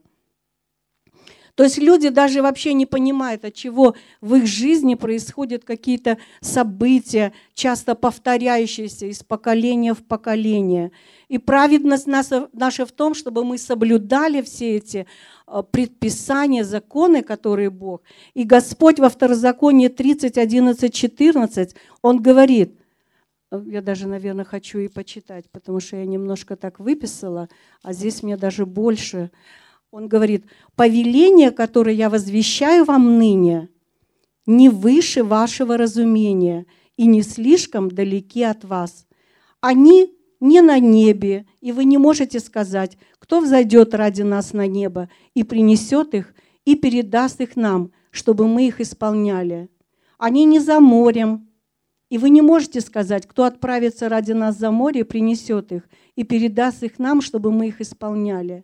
То 1.55 1.63
есть 1.63 1.77
люди 1.77 2.09
даже 2.09 2.41
вообще 2.41 2.73
не 2.73 2.85
понимают, 2.85 3.45
от 3.45 3.53
чего 3.53 3.95
в 4.21 4.35
их 4.35 4.45
жизни 4.45 4.95
происходят 4.95 5.63
какие-то 5.63 6.17
события, 6.41 7.33
часто 7.53 7.95
повторяющиеся 7.95 9.07
из 9.07 9.23
поколения 9.23 9.93
в 9.93 10.03
поколение. 10.03 10.91
И 11.27 11.37
праведность 11.37 12.07
наша 12.07 12.85
в 12.85 12.91
том, 12.91 13.13
чтобы 13.13 13.43
мы 13.43 13.57
соблюдали 13.57 14.41
все 14.41 14.75
эти 14.77 15.07
а, 15.45 15.63
предписания, 15.63 16.63
законы, 16.63 17.23
которые 17.23 17.69
Бог. 17.69 18.01
И 18.33 18.43
Господь 18.43 18.99
во 18.99 19.09
Второзаконии 19.09 19.87
30, 19.87 20.37
11, 20.37 20.93
14, 20.93 21.75
Он 22.01 22.21
говорит, 22.21 22.75
я 23.65 23.81
даже, 23.81 24.07
наверное, 24.07 24.45
хочу 24.45 24.79
и 24.79 24.87
почитать, 24.87 25.49
потому 25.51 25.79
что 25.79 25.97
я 25.97 26.05
немножко 26.05 26.55
так 26.55 26.79
выписала, 26.79 27.49
а 27.83 27.93
здесь 27.93 28.23
мне 28.23 28.37
даже 28.37 28.65
больше. 28.65 29.31
Он 29.91 30.07
говорит, 30.07 30.45
повеление, 30.77 31.51
которое 31.51 31.93
я 31.93 32.09
возвещаю 32.09 32.85
вам 32.85 33.17
ныне, 33.17 33.67
не 34.45 34.69
выше 34.69 35.21
вашего 35.21 35.75
разумения 35.75 36.65
и 36.95 37.05
не 37.05 37.21
слишком 37.21 37.91
далеки 37.91 38.41
от 38.41 38.63
вас. 38.63 39.05
Они 39.59 40.15
не 40.39 40.61
на 40.61 40.79
небе, 40.79 41.45
и 41.59 41.73
вы 41.73 41.83
не 41.83 41.97
можете 41.97 42.39
сказать, 42.39 42.97
кто 43.19 43.41
взойдет 43.41 43.93
ради 43.93 44.21
нас 44.21 44.53
на 44.53 44.65
небо 44.65 45.09
и 45.33 45.43
принесет 45.43 46.13
их, 46.13 46.33
и 46.63 46.75
передаст 46.75 47.41
их 47.41 47.57
нам, 47.57 47.91
чтобы 48.11 48.47
мы 48.47 48.67
их 48.67 48.79
исполняли. 48.79 49.69
Они 50.17 50.45
не 50.45 50.59
за 50.59 50.79
морем, 50.79 51.49
и 52.09 52.17
вы 52.17 52.29
не 52.29 52.41
можете 52.41 52.79
сказать, 52.79 53.27
кто 53.27 53.43
отправится 53.43 54.07
ради 54.07 54.31
нас 54.31 54.57
за 54.57 54.71
море 54.71 55.03
принесет 55.03 55.73
их, 55.73 55.89
и 56.15 56.23
передаст 56.23 56.81
их 56.81 56.97
нам, 56.97 57.19
чтобы 57.19 57.51
мы 57.51 57.67
их 57.67 57.81
исполняли 57.81 58.63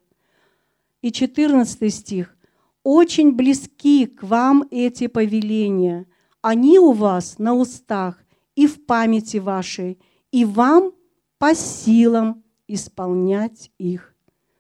и 1.02 1.12
14 1.12 1.94
стих. 1.94 2.36
«Очень 2.84 3.34
близки 3.34 4.06
к 4.06 4.24
вам 4.24 4.66
эти 4.72 5.08
повеления. 5.08 6.06
Они 6.42 6.80
у 6.80 6.94
вас 6.94 7.38
на 7.38 7.54
устах 7.54 8.24
и 8.56 8.66
в 8.66 8.86
памяти 8.86 9.38
вашей, 9.38 10.00
и 10.32 10.46
вам 10.46 10.94
по 11.38 11.54
силам 11.54 12.44
исполнять 12.68 13.72
их». 13.78 14.16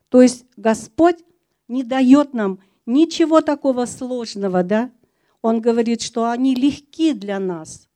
То 0.10 0.22
есть 0.22 0.46
Господь 0.58 1.24
не 1.68 1.84
дает 1.84 2.34
нам 2.34 2.60
ничего 2.86 3.42
такого 3.42 3.86
сложного, 3.86 4.64
да? 4.64 4.92
Он 5.42 5.62
говорит, 5.62 6.02
что 6.02 6.30
они 6.30 6.56
легки 6.56 7.14
для 7.14 7.40
нас. 7.40 7.88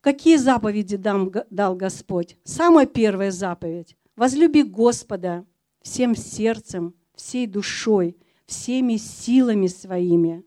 Какие 0.00 0.36
заповеди 0.36 0.96
дам, 0.96 1.30
дал 1.50 1.76
Господь? 1.76 2.36
Самая 2.42 2.86
первая 2.86 3.30
заповедь– 3.30 3.96
возлюби 4.16 4.64
Господа 4.64 5.46
всем 5.82 6.14
сердцем, 6.16 6.94
всей 7.14 7.46
душой, 7.46 8.16
всеми 8.46 8.96
силами 8.96 9.66
своими. 9.66 10.44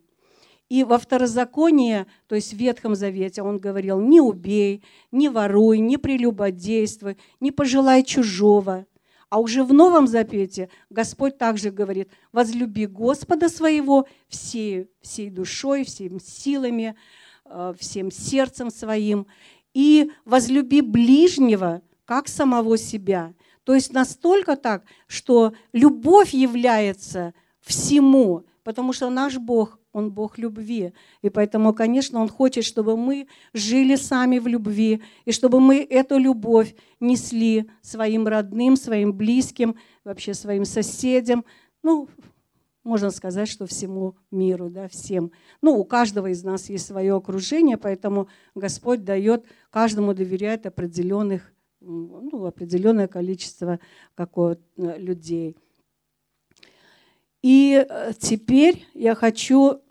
И 0.68 0.84
во 0.84 0.98
второзаконии, 0.98 2.06
то 2.28 2.36
есть 2.36 2.54
в 2.54 2.58
Ветхом 2.58 2.96
Завете, 2.96 3.44
он 3.44 3.60
говорил, 3.60 4.00
не 4.00 4.20
убей, 4.20 4.84
не 5.12 5.30
воруй, 5.30 5.78
не 5.78 5.98
прелюбодействуй, 5.98 7.18
не 7.40 7.52
пожелай 7.52 8.04
чужого. 8.04 8.88
А 9.30 9.40
уже 9.40 9.64
в 9.64 9.74
Новом 9.74 10.08
Запете 10.08 10.70
Господь 10.90 11.38
также 11.38 11.70
говорит, 11.70 12.10
возлюби 12.32 12.88
Господа 12.88 13.50
своего 13.50 14.08
всей, 14.28 14.88
всей 15.02 15.30
душой, 15.30 15.84
всеми 15.84 16.20
силами, 16.20 16.96
э, 17.46 17.74
всем 17.78 18.12
сердцем 18.12 18.72
своим, 18.72 19.28
и 19.74 20.12
возлюби 20.24 20.82
ближнего, 20.82 21.82
как 22.06 22.28
самого 22.28 22.78
себя. 22.78 23.34
То 23.66 23.74
есть 23.74 23.92
настолько 23.92 24.56
так, 24.56 24.84
что 25.08 25.54
любовь 25.74 26.34
является 26.34 27.34
всему, 27.62 28.46
потому 28.64 28.94
что 28.94 29.10
наш 29.10 29.38
Бог, 29.38 29.80
Он 29.92 30.12
Бог 30.12 30.38
любви. 30.38 30.94
И 31.24 31.30
поэтому, 31.32 31.74
конечно, 31.74 32.22
Он 32.22 32.30
хочет, 32.30 32.64
чтобы 32.64 32.96
мы 32.96 33.28
жили 33.54 33.96
сами 33.96 34.38
в 34.38 34.46
любви, 34.48 35.02
и 35.26 35.32
чтобы 35.32 35.60
мы 35.60 35.78
эту 35.84 36.20
любовь 36.20 36.76
несли 37.00 37.68
своим 37.82 38.28
родным, 38.28 38.76
своим 38.76 39.14
близким, 39.14 39.76
вообще 40.04 40.36
своим 40.36 40.64
соседям, 40.64 41.44
ну, 41.82 42.08
можно 42.84 43.10
сказать, 43.10 43.50
что 43.50 43.66
всему 43.66 44.16
миру, 44.30 44.70
да, 44.70 44.88
всем. 44.88 45.32
Ну, 45.64 45.76
у 45.76 45.86
каждого 45.86 46.28
из 46.28 46.44
нас 46.44 46.70
есть 46.70 46.86
свое 46.86 47.16
окружение, 47.16 47.78
поэтому 47.78 48.28
Господь 48.54 49.04
дает, 49.04 49.44
каждому 49.72 50.14
доверяет 50.14 50.68
определенных 50.68 51.52
ну, 51.86 52.46
определенное 52.46 53.08
количество 53.08 53.80
какого 54.16 54.58
людей. 54.76 55.56
И 57.42 57.86
э, 57.88 58.14
теперь 58.18 58.88
я 58.96 59.14
хочу, 59.14 59.82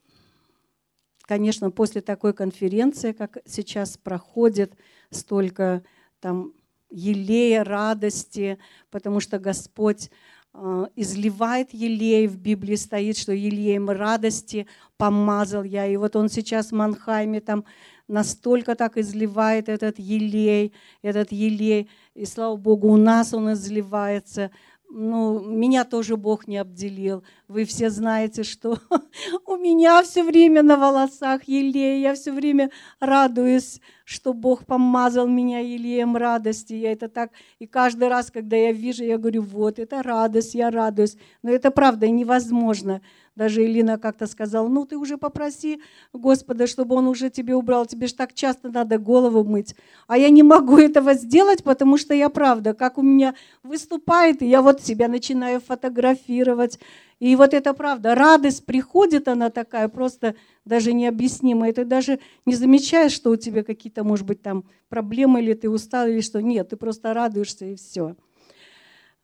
конечно, 1.23 1.71
после 1.71 2.01
такой 2.01 2.33
конференции, 2.33 3.13
как 3.13 3.39
сейчас 3.47 3.97
проходит, 3.97 4.75
столько 5.11 5.85
там 6.19 6.53
елея, 6.91 7.63
радости, 7.63 8.59
потому 8.91 9.21
что 9.21 9.39
Господь 9.39 10.11
э, 10.53 10.87
изливает 10.97 11.73
елей, 11.73 12.27
в 12.27 12.39
Библии 12.39 12.75
стоит, 12.75 13.17
что 13.17 13.33
елеем 13.33 13.89
радости 13.89 14.67
помазал 14.97 15.63
я. 15.63 15.87
И 15.87 15.97
вот 15.97 16.17
он 16.17 16.29
сейчас 16.29 16.73
в 16.73 16.75
Манхайме 16.75 17.41
там 17.41 17.65
настолько 18.09 18.75
так 18.75 18.97
изливает 18.97 19.69
этот 19.69 19.99
елей, 19.99 20.73
этот 21.03 21.33
елей. 21.33 21.89
И 22.15 22.25
слава 22.25 22.57
Богу, 22.57 22.89
у 22.89 22.97
нас 22.97 23.35
он 23.35 23.53
изливается 23.53 24.51
ну, 24.97 25.41
меня 25.41 25.85
тоже 25.85 26.17
Бог 26.17 26.47
не 26.47 26.57
обделил. 26.57 27.25
Вы 27.49 27.65
все 27.65 27.91
знаете, 27.91 28.45
что 28.45 28.79
у 29.47 29.57
меня 29.57 30.01
все 30.05 30.23
время 30.23 30.63
на 30.63 30.77
волосах 30.77 31.49
елей. 31.49 32.01
Я 32.01 32.15
все 32.15 32.33
время 32.33 32.71
радуюсь, 33.01 33.81
что 34.05 34.33
Бог 34.33 34.65
помазал 34.67 35.27
меня 35.27 35.59
елеем 35.59 36.17
радости. 36.17 36.75
Я 36.75 36.93
это 36.93 37.09
так, 37.09 37.33
и 37.59 37.67
каждый 37.67 38.07
раз, 38.07 38.31
когда 38.31 38.57
я 38.57 38.71
вижу, 38.71 39.03
я 39.03 39.19
говорю, 39.19 39.43
вот, 39.43 39.81
это 39.81 40.01
радость, 40.01 40.55
я 40.55 40.71
радуюсь. 40.71 41.17
Но 41.43 41.51
это 41.51 41.73
правда 41.73 42.09
невозможно. 42.09 43.01
Даже 43.37 43.65
Элина 43.65 43.99
как-то 43.99 44.29
сказала, 44.29 44.69
ну 44.69 44.87
ты 44.87 44.97
уже 44.97 45.19
попроси 45.19 45.81
Господа, 46.13 46.69
чтобы 46.69 46.95
Он 46.95 47.09
уже 47.09 47.31
тебе 47.31 47.57
убрал. 47.57 47.85
Тебе 47.85 48.07
же 48.07 48.15
так 48.15 48.33
часто 48.33 48.69
надо 48.69 48.99
голову 48.99 49.43
мыть. 49.43 49.75
А 50.07 50.17
я 50.17 50.31
не 50.31 50.45
могу 50.45 50.79
этого 50.79 51.15
сделать, 51.15 51.65
потому 51.65 51.97
что 51.97 52.15
я 52.15 52.29
правда, 52.29 52.75
как 52.75 52.97
у 52.97 53.03
меня 53.03 53.35
выступает, 53.65 54.41
и 54.41 54.47
я 54.47 54.63
вот 54.63 54.83
себя 54.83 55.09
начинаю 55.09 55.61
фотографировать. 55.61 56.79
И 57.19 57.35
вот 57.35 57.55
это 57.55 57.75
правда, 57.75 58.15
радость 58.15 58.67
приходит, 58.67 59.27
она 59.27 59.51
такая 59.51 59.89
просто 59.89 60.37
даже 60.65 60.93
необъяснимая. 60.93 61.73
Ты 61.73 61.85
даже 61.85 62.21
не 62.47 62.55
замечаешь, 62.55 63.13
что 63.13 63.31
у 63.31 63.37
тебя 63.37 63.65
какие-то, 63.65 64.05
может 64.05 64.27
быть, 64.27 64.43
там 64.43 64.65
проблемы, 64.89 65.43
или 65.43 65.55
ты 65.55 65.69
устал, 65.69 66.07
или 66.07 66.21
что. 66.21 66.41
Нет, 66.41 66.69
ты 66.69 66.77
просто 66.77 67.15
радуешься, 67.15 67.67
и 67.67 67.75
все. 67.75 68.15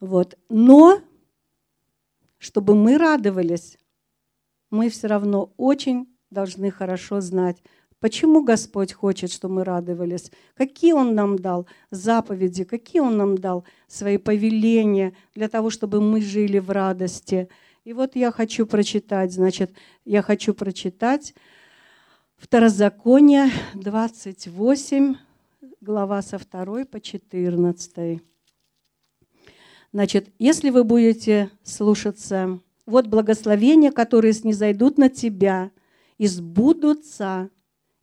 Вот. 0.00 0.36
Но 0.48 1.00
чтобы 2.38 2.74
мы 2.74 2.96
радовались, 2.96 3.76
мы 4.70 4.88
все 4.88 5.08
равно 5.08 5.52
очень 5.56 6.08
должны 6.30 6.70
хорошо 6.70 7.20
знать, 7.20 7.62
почему 7.98 8.42
Господь 8.42 8.92
хочет, 8.92 9.32
чтобы 9.32 9.54
мы 9.54 9.64
радовались, 9.64 10.30
какие 10.54 10.92
Он 10.92 11.14
нам 11.14 11.38
дал 11.38 11.66
заповеди, 11.90 12.64
какие 12.64 13.00
Он 13.00 13.16
нам 13.16 13.36
дал 13.36 13.64
свои 13.88 14.16
повеления 14.16 15.12
для 15.34 15.48
того, 15.48 15.70
чтобы 15.70 16.00
мы 16.00 16.20
жили 16.20 16.58
в 16.58 16.70
радости. 16.70 17.48
И 17.84 17.92
вот 17.92 18.16
я 18.16 18.30
хочу 18.30 18.66
прочитать, 18.66 19.32
значит, 19.32 19.72
я 20.04 20.22
хочу 20.22 20.54
прочитать 20.54 21.34
Второзаконие 22.40 23.50
28, 23.74 25.14
глава 25.82 26.22
со 26.22 26.38
2 26.38 26.86
по 26.86 26.98
14. 26.98 28.22
Значит, 29.92 30.32
если 30.38 30.70
вы 30.70 30.84
будете 30.84 31.50
слушаться 31.62 32.60
вот 32.90 33.06
благословения, 33.06 33.92
которые 33.92 34.32
снизойдут 34.32 34.98
на 34.98 35.08
тебя 35.08 35.70
и 36.18 36.26
сбудутся, 36.26 37.50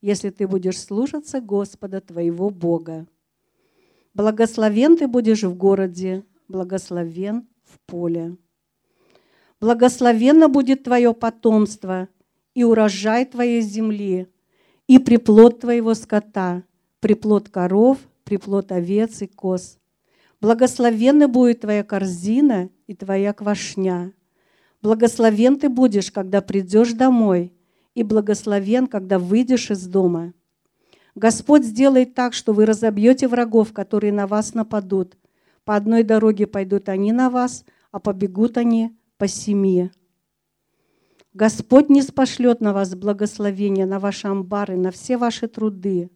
если 0.02 0.30
ты 0.30 0.48
будешь 0.48 0.80
слушаться 0.80 1.42
Господа 1.42 2.02
твоего 2.02 2.50
Бога. 2.50 3.08
Благословен 4.14 4.98
ты 4.98 5.08
будешь 5.08 5.44
в 5.44 5.56
городе, 5.56 6.24
благословен 6.48 7.48
в 7.66 7.80
поле. 7.86 8.38
Благословенно 9.60 10.50
будет 10.50 10.84
твое 10.84 11.14
потомство 11.14 12.08
и 12.54 12.64
урожай 12.64 13.26
твоей 13.26 13.62
земли, 13.62 14.28
и 14.88 15.00
приплод 15.00 15.60
твоего 15.60 15.94
скота, 15.94 16.64
приплод 17.00 17.50
коров, 17.50 17.98
приплод 18.24 18.72
овец 18.72 19.22
и 19.22 19.28
коз. 19.28 19.78
Благословенна 20.40 21.28
будет 21.28 21.62
твоя 21.62 21.84
корзина 21.84 22.70
и 22.86 22.96
твоя 22.96 23.34
квашня. 23.34 24.14
Благословен 24.88 25.60
ты 25.60 25.68
будешь, 25.68 26.14
когда 26.14 26.40
придешь 26.40 26.94
домой, 26.94 27.52
и 27.94 28.04
благословен, 28.04 28.88
когда 28.88 29.20
выйдешь 29.20 29.70
из 29.70 29.86
дома. 29.86 30.32
Господь 31.14 31.66
сделает 31.66 32.14
так, 32.14 32.34
что 32.34 32.54
вы 32.54 32.66
разобьете 32.66 33.28
врагов, 33.28 33.74
которые 33.74 34.14
на 34.14 34.28
вас 34.28 34.54
нападут. 34.54 35.18
По 35.66 35.76
одной 35.76 36.04
дороге 36.04 36.48
пойдут 36.48 36.88
они 36.88 37.12
на 37.12 37.30
вас, 37.30 37.66
а 37.92 38.00
побегут 38.00 38.58
они 38.58 38.98
по 39.18 39.28
семье. 39.28 39.92
Господь 41.34 41.90
не 41.90 42.02
спошлет 42.02 42.62
на 42.62 42.72
вас 42.72 42.96
благословение, 42.96 43.86
на 43.86 44.00
ваши 44.00 44.30
амбары, 44.30 44.78
на 44.78 44.92
все 44.92 45.18
ваши 45.18 45.50
труды. 45.50 46.12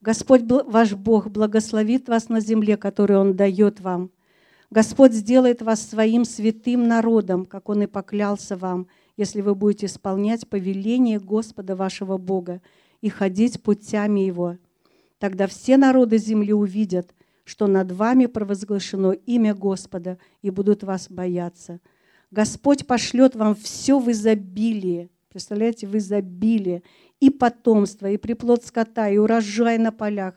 Господь 0.00 0.42
ваш 0.48 0.92
Бог 0.92 1.30
благословит 1.30 2.08
вас 2.08 2.28
на 2.28 2.38
земле, 2.38 2.76
которую 2.76 3.18
Он 3.18 3.34
дает 3.34 3.80
вам– 3.80 4.12
Господь 4.70 5.14
сделает 5.14 5.62
вас 5.62 5.80
своим 5.80 6.24
святым 6.26 6.86
народом, 6.86 7.46
как 7.46 7.70
Он 7.70 7.82
и 7.82 7.86
поклялся 7.86 8.56
вам, 8.56 8.86
если 9.16 9.40
вы 9.40 9.54
будете 9.54 9.86
исполнять 9.86 10.46
повеление 10.46 11.18
Господа 11.18 11.74
вашего 11.74 12.18
Бога 12.18 12.60
и 13.00 13.08
ходить 13.08 13.62
путями 13.62 14.20
Его. 14.20 14.58
Тогда 15.18 15.46
все 15.46 15.78
народы 15.78 16.18
земли 16.18 16.52
увидят, 16.52 17.14
что 17.44 17.66
над 17.66 17.92
вами 17.92 18.26
провозглашено 18.26 19.12
имя 19.12 19.54
Господа 19.54 20.18
и 20.42 20.50
будут 20.50 20.82
вас 20.82 21.10
бояться. 21.10 21.80
Господь 22.30 22.86
пошлет 22.86 23.34
вам 23.34 23.54
все 23.54 23.98
в 23.98 24.10
изобилии. 24.10 25.10
Представляете, 25.30 25.86
в 25.86 25.96
изобилии. 25.96 26.82
И 27.20 27.30
потомство, 27.30 28.06
и 28.06 28.18
приплод 28.18 28.64
скота, 28.64 29.08
и 29.08 29.16
урожай 29.16 29.78
на 29.78 29.92
полях. 29.92 30.34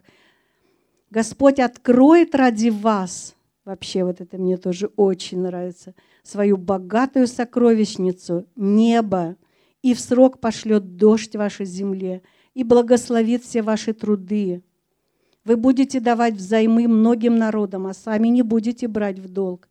Господь 1.09 1.59
откроет 1.59 2.33
ради 2.33 2.69
вас– 2.69 3.35
Вообще 3.63 4.03
вот 4.03 4.21
это 4.21 4.37
мне 4.37 4.57
тоже 4.57 4.87
очень 4.95 5.41
нравится. 5.41 5.93
Свою 6.23 6.57
богатую 6.57 7.27
сокровищницу, 7.27 8.47
небо, 8.55 9.37
и 9.83 9.93
в 9.93 9.99
срок 9.99 10.39
пошлет 10.39 10.95
дождь 10.95 11.35
вашей 11.35 11.65
земле, 11.65 12.23
и 12.53 12.63
благословит 12.63 13.43
все 13.43 13.61
ваши 13.61 13.93
труды. 13.93 14.63
Вы 15.45 15.57
будете 15.57 15.99
давать 15.99 16.35
взаймы 16.35 16.87
многим 16.87 17.35
народам, 17.35 17.87
а 17.87 17.93
сами 17.93 18.27
не 18.27 18.41
будете 18.41 18.87
брать 18.87 19.19
в 19.19 19.29
долг. 19.29 19.69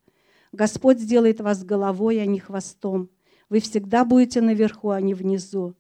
Господь 0.53 0.99
сделает 0.99 1.41
вас 1.41 1.65
головой, 1.65 2.21
а 2.21 2.27
не 2.27 2.39
хвостом. 2.39 3.11
Вы 3.49 3.61
всегда 3.61 4.05
будете 4.05 4.41
наверху, 4.41 4.91
а 4.91 5.01
не 5.01 5.15
внизу, 5.15 5.75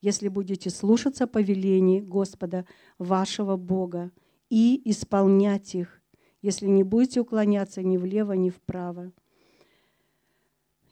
если 0.00 0.28
будете 0.28 0.70
слушаться 0.70 1.26
повелений 1.26 2.00
Господа, 2.00 2.64
вашего 2.98 3.56
Бога, 3.56 4.10
и 4.48 4.80
исполнять 4.84 5.74
их 5.74 6.00
если 6.46 6.66
не 6.66 6.84
будете 6.84 7.20
уклоняться 7.20 7.82
ни 7.82 7.96
влево, 7.96 8.32
ни 8.34 8.50
вправо. 8.50 9.10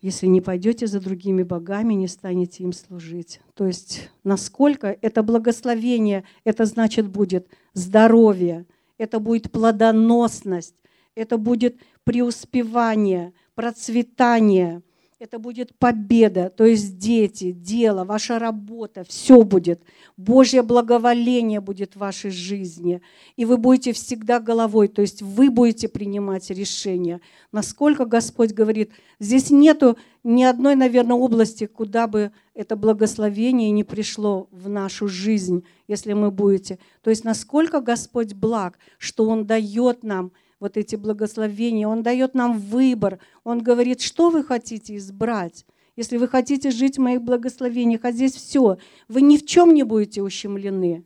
Если 0.02 0.26
не 0.26 0.40
пойдете 0.40 0.88
за 0.88 1.00
другими 1.00 1.44
богами, 1.44 1.94
не 1.94 2.08
станете 2.08 2.64
им 2.64 2.72
служить. 2.72 3.40
То 3.54 3.64
есть 3.64 4.10
насколько 4.24 4.88
это 5.00 5.22
благословение, 5.22 6.24
это 6.42 6.64
значит 6.64 7.08
будет 7.08 7.46
здоровье, 7.72 8.66
это 8.98 9.20
будет 9.20 9.52
плодоносность, 9.52 10.74
это 11.14 11.38
будет 11.38 11.76
преуспевание, 12.02 13.32
процветание– 13.54 14.82
это 15.24 15.38
будет 15.38 15.74
победа, 15.78 16.52
то 16.54 16.66
есть 16.66 16.98
дети, 16.98 17.50
дело, 17.50 18.04
ваша 18.04 18.38
работа, 18.38 19.04
все 19.08 19.42
будет. 19.42 19.82
Божье 20.18 20.62
благоволение 20.62 21.62
будет 21.62 21.94
в 21.94 22.00
вашей 22.00 22.30
жизни. 22.30 23.00
И 23.36 23.46
вы 23.46 23.56
будете 23.56 23.94
всегда 23.94 24.38
головой, 24.38 24.88
то 24.88 25.00
есть 25.00 25.22
вы 25.22 25.50
будете 25.50 25.88
принимать 25.88 26.50
решения. 26.50 27.22
Насколько 27.52 28.04
Господь 28.04 28.52
говорит, 28.52 28.90
здесь 29.18 29.50
нету 29.50 29.96
ни 30.24 30.44
одной, 30.44 30.74
наверное, 30.74 31.16
области, 31.16 31.64
куда 31.64 32.06
бы 32.06 32.30
это 32.52 32.76
благословение 32.76 33.70
не 33.70 33.82
пришло 33.82 34.48
в 34.50 34.68
нашу 34.68 35.08
жизнь, 35.08 35.64
если 35.88 36.12
мы 36.12 36.30
будете. 36.30 36.78
То 37.00 37.08
есть 37.08 37.24
насколько 37.24 37.80
Господь 37.80 38.34
благ, 38.34 38.78
что 38.98 39.26
Он 39.26 39.46
дает 39.46 40.02
нам– 40.02 40.32
вот 40.60 40.76
эти 40.76 40.96
благословения. 40.96 41.86
Он 41.86 42.02
дает 42.02 42.34
нам 42.34 42.58
выбор. 42.58 43.18
Он 43.42 43.62
говорит, 43.62 44.00
что 44.00 44.30
вы 44.30 44.42
хотите 44.44 44.96
избрать. 44.96 45.66
Если 45.96 46.16
вы 46.16 46.28
хотите 46.28 46.70
жить 46.70 46.98
в 46.98 47.02
моих 47.02 47.22
благословениях, 47.22 48.04
а 48.04 48.12
здесь 48.12 48.34
все, 48.34 48.78
вы 49.08 49.22
ни 49.22 49.36
в 49.36 49.46
чем 49.46 49.74
не 49.74 49.84
будете 49.84 50.22
ущемлены. 50.22 51.04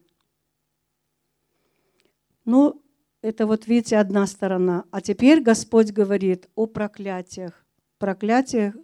Ну, 2.44 2.82
это 3.20 3.46
вот, 3.46 3.66
видите, 3.66 3.98
одна 3.98 4.26
сторона. 4.26 4.84
А 4.90 5.00
теперь 5.00 5.42
Господь 5.42 5.90
говорит 5.90 6.48
о 6.54 6.66
проклятиях. 6.66 7.66
Проклятиях, 7.98 8.74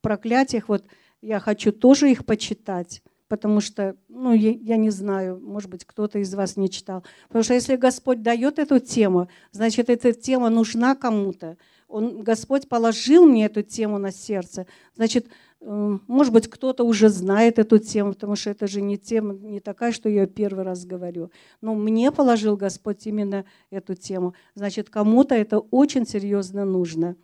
проклятиях, 0.00 0.68
вот 0.68 0.84
я 1.20 1.38
хочу 1.38 1.70
тоже 1.70 2.10
их 2.10 2.24
почитать 2.24 3.02
потому 3.28 3.60
что, 3.60 3.96
ну, 4.08 4.32
я, 4.32 4.50
я 4.50 4.76
не 4.76 4.90
знаю, 4.90 5.40
может 5.40 5.70
быть, 5.70 5.84
кто-то 5.84 6.18
из 6.18 6.34
вас 6.34 6.56
не 6.56 6.70
читал. 6.70 7.04
Потому 7.28 7.44
что 7.44 7.54
если 7.54 7.76
Господь 7.76 8.22
дает 8.22 8.58
эту 8.58 8.80
тему, 8.80 9.28
значит, 9.52 9.90
эта 9.90 10.12
тема 10.12 10.48
нужна 10.48 10.94
кому-то. 10.94 11.56
Он, 11.86 12.22
Господь 12.22 12.68
положил 12.68 13.26
мне 13.26 13.46
эту 13.46 13.62
тему 13.62 13.98
на 13.98 14.12
сердце. 14.12 14.66
Значит, 14.94 15.26
э, 15.60 15.98
может 16.06 16.32
быть, 16.32 16.48
кто-то 16.48 16.84
уже 16.84 17.08
знает 17.08 17.58
эту 17.58 17.78
тему, 17.78 18.12
потому 18.12 18.36
что 18.36 18.50
это 18.50 18.66
же 18.66 18.80
не 18.80 18.98
тема, 18.98 19.34
не 19.34 19.60
такая, 19.60 19.92
что 19.92 20.08
я 20.08 20.26
первый 20.26 20.64
раз 20.64 20.84
говорю. 20.84 21.30
Но 21.60 21.74
мне 21.74 22.10
положил 22.12 22.56
Господь 22.56 23.06
именно 23.06 23.44
эту 23.70 23.94
тему. 23.94 24.34
Значит, 24.54 24.90
кому-то 24.90 25.34
это 25.34 25.58
очень 25.58 26.06
серьезно 26.06 26.64
нужно. 26.64 27.16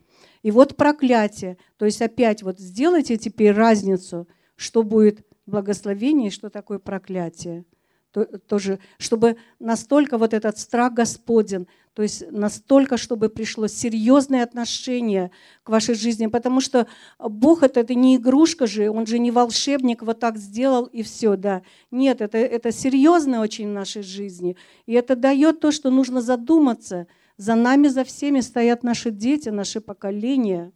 И 0.42 0.50
вот 0.50 0.76
проклятие. 0.76 1.56
То 1.78 1.86
есть 1.86 2.00
опять 2.00 2.42
вот 2.42 2.58
сделайте 2.58 3.16
теперь 3.16 3.52
разницу, 3.52 4.28
что 4.56 4.82
будет 4.82 5.26
благословение 5.46 6.28
и 6.28 6.32
что 6.32 6.50
такое 6.50 6.78
проклятие 6.78 7.64
тоже, 8.46 8.78
чтобы 8.98 9.36
настолько 9.58 10.18
вот 10.18 10.34
этот 10.34 10.58
страх 10.58 10.92
Господен, 10.94 11.66
то 11.94 12.02
есть 12.02 12.30
настолько, 12.30 12.96
чтобы 12.96 13.28
пришло 13.28 13.68
серьезное 13.68 14.42
отношение 14.42 15.30
к 15.62 15.68
вашей 15.68 15.94
жизни, 15.94 16.26
потому 16.26 16.60
что 16.60 16.86
Бог 17.18 17.62
это, 17.62 17.80
это 17.80 17.94
не 17.94 18.16
игрушка 18.16 18.66
же, 18.66 18.90
Он 18.90 19.06
же 19.06 19.18
не 19.18 19.30
волшебник, 19.30 20.02
вот 20.02 20.18
так 20.20 20.36
сделал 20.36 20.86
и 20.86 21.02
все, 21.02 21.36
да. 21.36 21.62
Нет, 21.90 22.20
это, 22.20 22.38
это 22.38 22.72
серьезно 22.72 23.40
очень 23.40 23.68
в 23.68 23.72
нашей 23.72 24.02
жизни, 24.02 24.56
и 24.86 24.92
это 24.92 25.14
дает 25.14 25.60
то, 25.60 25.70
что 25.70 25.90
нужно 25.90 26.20
задуматься. 26.20 27.06
За 27.36 27.56
нами, 27.56 27.88
за 27.88 28.04
всеми 28.04 28.40
стоят 28.40 28.84
наши 28.84 29.10
дети, 29.10 29.48
наши 29.48 29.80
поколения. 29.80 30.72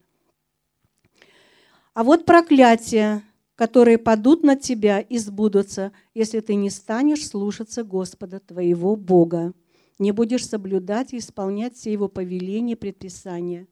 А 1.95 2.03
вот 2.03 2.25
проклятие, 2.25 3.23
которые 3.59 3.99
падут 3.99 4.45
на 4.45 4.55
тебя 4.55 5.01
и 5.01 5.19
сбудутся, 5.19 5.91
если 6.15 6.39
ты 6.39 6.55
не 6.55 6.71
станешь 6.71 7.27
слушаться 7.27 7.83
Господа 7.83 8.39
твоего 8.39 8.95
Бога, 8.95 9.53
не 9.99 10.13
будешь 10.13 10.47
соблюдать 10.47 11.13
и 11.13 11.19
исполнять 11.19 11.75
все 11.75 11.93
его 11.93 12.07
повеления 12.07 12.75
и 12.75 12.77
предписания. 12.77 13.67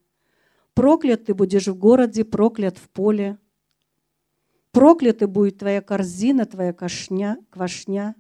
Проклят 0.74 1.26
ты 1.26 1.34
будешь 1.34 1.68
в 1.68 1.78
городе, 1.78 2.24
проклят 2.24 2.78
в 2.78 2.88
поле. 2.88 3.38
Проклята 4.72 5.28
будет 5.28 5.58
твоя 5.58 5.80
корзина, 5.80 6.46
твоя 6.46 6.72
кошня, 6.72 7.38
квашня. 7.50 8.16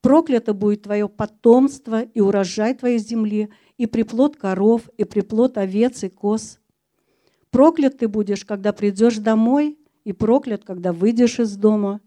Проклято 0.00 0.54
будет 0.54 0.82
твое 0.82 1.08
потомство 1.08 2.02
и 2.02 2.20
урожай 2.20 2.72
твоей 2.72 2.98
земли, 2.98 3.50
и 3.78 3.86
приплод 3.86 4.36
коров, 4.36 4.88
и 4.96 5.02
приплод 5.02 5.58
овец 5.58 6.04
и 6.04 6.08
коз. 6.08 6.60
Проклят 7.50 7.98
ты 7.98 8.06
будешь, 8.06 8.44
когда 8.44 8.72
придешь 8.72 9.16
домой– 9.16 9.76
и 10.04 10.12
проклят, 10.12 10.64
когда 10.64 10.92
выйдешь 10.92 11.40
из 11.40 11.56
дома. 11.56 12.00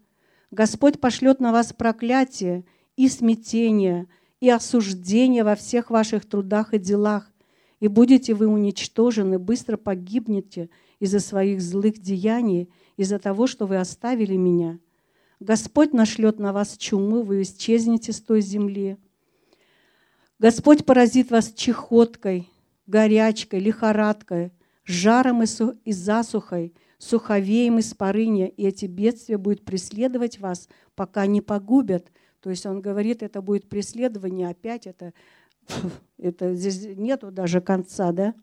Господь 0.50 1.00
пошлет 1.00 1.40
на 1.40 1.52
вас 1.52 1.72
проклятие 1.72 2.64
и 2.96 3.08
смятение, 3.08 4.06
и 4.40 4.48
осуждение 4.48 5.44
во 5.44 5.56
всех 5.56 5.90
ваших 5.90 6.24
трудах 6.24 6.72
и 6.72 6.78
делах, 6.78 7.30
и 7.80 7.88
будете 7.88 8.34
вы 8.34 8.46
уничтожены, 8.46 9.38
быстро 9.38 9.76
погибнете 9.76 10.70
из-за 11.00 11.20
своих 11.20 11.60
злых 11.60 11.98
деяний, 11.98 12.70
из-за 12.96 13.18
того, 13.18 13.46
что 13.46 13.66
вы 13.66 13.76
оставили 13.76 14.36
меня. 14.36 14.78
Господь 15.40 15.92
нашлет 15.92 16.38
на 16.38 16.52
вас 16.52 16.76
чумы, 16.76 17.22
вы 17.22 17.42
исчезнете 17.42 18.12
с 18.12 18.20
той 18.20 18.40
земли. 18.40 18.96
Господь 20.38 20.84
поразит 20.84 21.30
вас 21.30 21.52
чехоткой, 21.52 22.48
горячкой, 22.86 23.58
лихорадкой, 23.60 24.52
жаром 24.84 25.42
и 25.42 25.92
засухой– 25.92 26.74
суховеем 26.98 27.78
из 27.78 27.94
парыня, 27.94 28.46
и 28.46 28.66
эти 28.66 28.86
бедствия 28.86 29.38
будут 29.38 29.64
преследовать 29.64 30.38
вас, 30.38 30.68
пока 30.94 31.26
не 31.26 31.40
погубят. 31.40 32.10
То 32.40 32.50
есть 32.50 32.66
он 32.66 32.80
говорит, 32.80 33.22
это 33.22 33.40
будет 33.40 33.68
преследование, 33.68 34.48
опять 34.48 34.86
это, 34.86 35.12
это 36.18 36.54
здесь 36.54 36.96
нету 36.96 37.30
даже 37.30 37.60
конца, 37.60 38.12
да? 38.12 38.34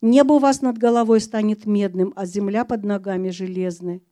Небо 0.00 0.34
у 0.34 0.38
вас 0.38 0.60
над 0.60 0.76
головой 0.76 1.20
станет 1.20 1.64
медным, 1.64 2.12
а 2.14 2.26
земля 2.26 2.64
под 2.64 2.84
ногами 2.84 3.30
железной. 3.30 4.02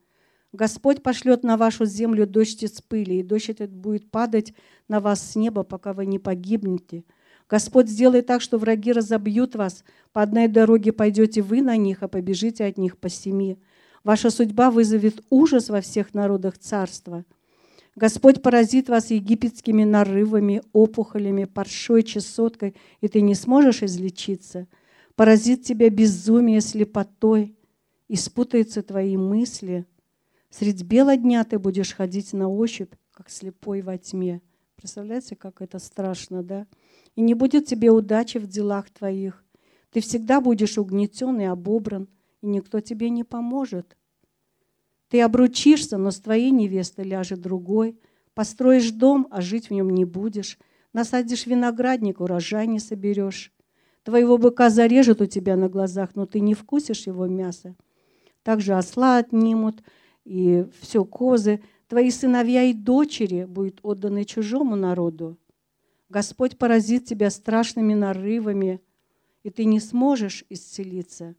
Господь 0.51 1.03
пошлет 1.03 1.43
на 1.43 1.57
вашу 1.57 1.85
землю 1.85 2.25
дождь 2.25 2.63
из 2.63 2.81
пыли, 2.81 3.19
и 3.19 3.23
дождь 3.23 3.49
этот 3.49 3.71
будет 3.71 4.09
падать 4.09 4.53
на 4.87 4.99
вас 4.99 5.31
с 5.31 5.35
неба, 5.35 5.63
пока 5.63 5.93
вы 5.93 6.05
не 6.05 6.19
погибнете. 6.19 7.03
Господь 7.49 7.89
сделает 7.89 8.27
так, 8.27 8.41
что 8.41 8.57
враги 8.57 8.91
разобьют 8.91 9.55
вас. 9.55 9.83
По 10.11 10.21
одной 10.21 10.47
дороге 10.47 10.91
пойдете 10.91 11.41
вы 11.41 11.61
на 11.61 11.75
них, 11.77 12.01
а 12.01 12.07
побежите 12.07 12.65
от 12.65 12.77
них 12.77 12.97
по 12.97 13.09
семи. 13.09 13.57
Ваша 14.03 14.31
судьба 14.31 14.69
вызовет 14.69 15.23
ужас 15.29 15.69
во 15.69 15.79
всех 15.79 16.13
народах 16.13 16.57
царства. 16.57 17.23
Господь 17.95 18.41
поразит 18.41 18.89
вас 18.89 19.11
египетскими 19.11 19.83
нарывами, 19.83 20.61
опухолями, 20.73 21.45
паршой, 21.45 22.03
чесоткой, 22.03 22.75
и 23.01 23.07
ты 23.07 23.21
не 23.21 23.35
сможешь 23.35 23.81
излечиться. 23.83 24.67
Поразит 25.15 25.63
тебя 25.63 25.89
безумие, 25.89 26.59
слепотой, 26.59 27.55
и 28.09 28.15
спутаются 28.15 28.81
твои 28.81 29.15
мысли. 29.15 29.85
Средь 30.49 30.83
бела 30.83 31.15
дня 31.15 31.43
ты 31.45 31.57
будешь 31.57 31.93
ходить 31.93 32.33
на 32.33 32.49
ощупь, 32.49 32.93
как 33.13 33.29
слепой 33.29 33.81
во 33.81 33.97
тьме. 33.97 34.41
Представляете, 34.75 35.35
как 35.35 35.61
это 35.61 35.79
страшно, 35.79 36.43
да? 36.43 36.67
И 37.15 37.21
не 37.21 37.35
будет 37.35 37.67
тебе 37.67 37.89
удачи 37.91 38.37
в 38.37 38.47
делах 38.47 38.89
твоих. 38.89 39.45
Ты 39.91 40.01
всегда 40.01 40.41
будешь 40.41 40.77
угнетен 40.77 41.39
и 41.39 41.45
обобран– 41.45 42.09
и 42.43 42.47
никто 42.47 42.81
тебе 42.81 43.09
не 43.09 43.23
поможет. 43.23 43.97
Ты 45.07 45.21
обручишься, 45.21 45.97
но 45.97 46.11
с 46.11 46.19
твоей 46.19 46.51
невестой 46.51 47.05
ляжет 47.05 47.39
другой. 47.39 47.97
Построишь 48.33 48.91
дом, 48.91 49.27
а 49.31 49.39
жить 49.39 49.69
в 49.69 49.71
нем 49.71 49.89
не 49.89 50.03
будешь. 50.03 50.59
Насадишь 50.91 51.45
виноградник, 51.45 52.19
урожай 52.19 52.67
не 52.67 52.79
соберешь. 52.79 53.53
Твоего 54.03 54.37
быка 54.37 54.69
зарежут 54.69 55.21
у 55.21 55.25
тебя 55.25 55.55
на 55.55 55.69
глазах, 55.69 56.15
но 56.15 56.25
ты 56.25 56.41
не 56.41 56.53
вкусишь 56.53 57.07
его 57.07 57.27
мясо. 57.27 57.77
Также 58.43 58.73
осла 58.73 59.19
отнимут, 59.19 59.81
и 60.25 60.65
все 60.81 61.05
козы. 61.05 61.61
Твои 61.87 62.11
сыновья 62.11 62.63
и 62.63 62.73
дочери 62.73 63.45
будут 63.45 63.79
отданы 63.83 64.25
чужому 64.25 64.75
народу. 64.75 65.37
Господь 66.09 66.57
поразит 66.57 67.05
тебя 67.05 67.29
страшными 67.29 67.93
нарывами, 67.93 68.81
и 69.43 69.49
ты 69.49 69.63
не 69.63 69.79
сможешь 69.79 70.43
исцелиться. 70.49 71.35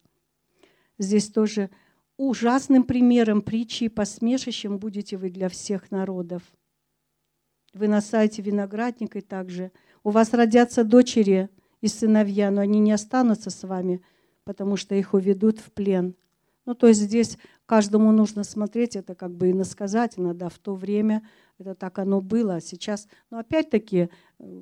Здесь 0.97 1.29
тоже 1.29 1.69
ужасным 2.17 2.83
примером 2.83 3.41
притчи 3.41 3.85
и 3.85 3.89
посмешищем 3.89 4.77
будете 4.77 5.17
вы 5.17 5.29
для 5.29 5.49
всех 5.49 5.91
народов. 5.91 6.43
Вы 7.73 7.87
на 7.87 8.01
сайте 8.01 8.41
виноградника 8.41 9.19
и 9.19 9.21
также. 9.21 9.71
У 10.03 10.11
вас 10.11 10.33
родятся 10.33 10.83
дочери 10.83 11.49
и 11.81 11.87
сыновья, 11.87 12.51
но 12.51 12.61
они 12.61 12.79
не 12.79 12.93
останутся 12.93 13.49
с 13.49 13.67
вами, 13.67 14.01
потому 14.45 14.77
что 14.77 14.95
их 14.95 15.13
уведут 15.13 15.59
в 15.59 15.71
плен. 15.73 16.15
Ну, 16.65 16.73
то 16.73 16.87
есть 16.87 17.01
здесь 17.01 17.37
каждому 17.65 18.11
нужно 18.11 18.43
смотреть, 18.43 18.95
это 18.95 19.13
как 19.13 19.35
бы 19.35 19.51
иносказательно, 19.51 20.33
да, 20.33 20.49
в 20.49 20.57
то 20.57 20.73
время 20.73 21.21
это 21.57 21.75
так 21.75 21.99
оно 21.99 22.21
было, 22.21 22.55
а 22.55 22.61
сейчас, 22.61 23.07
но 23.29 23.39
опять-таки, 23.39 24.09
э, 24.39 24.61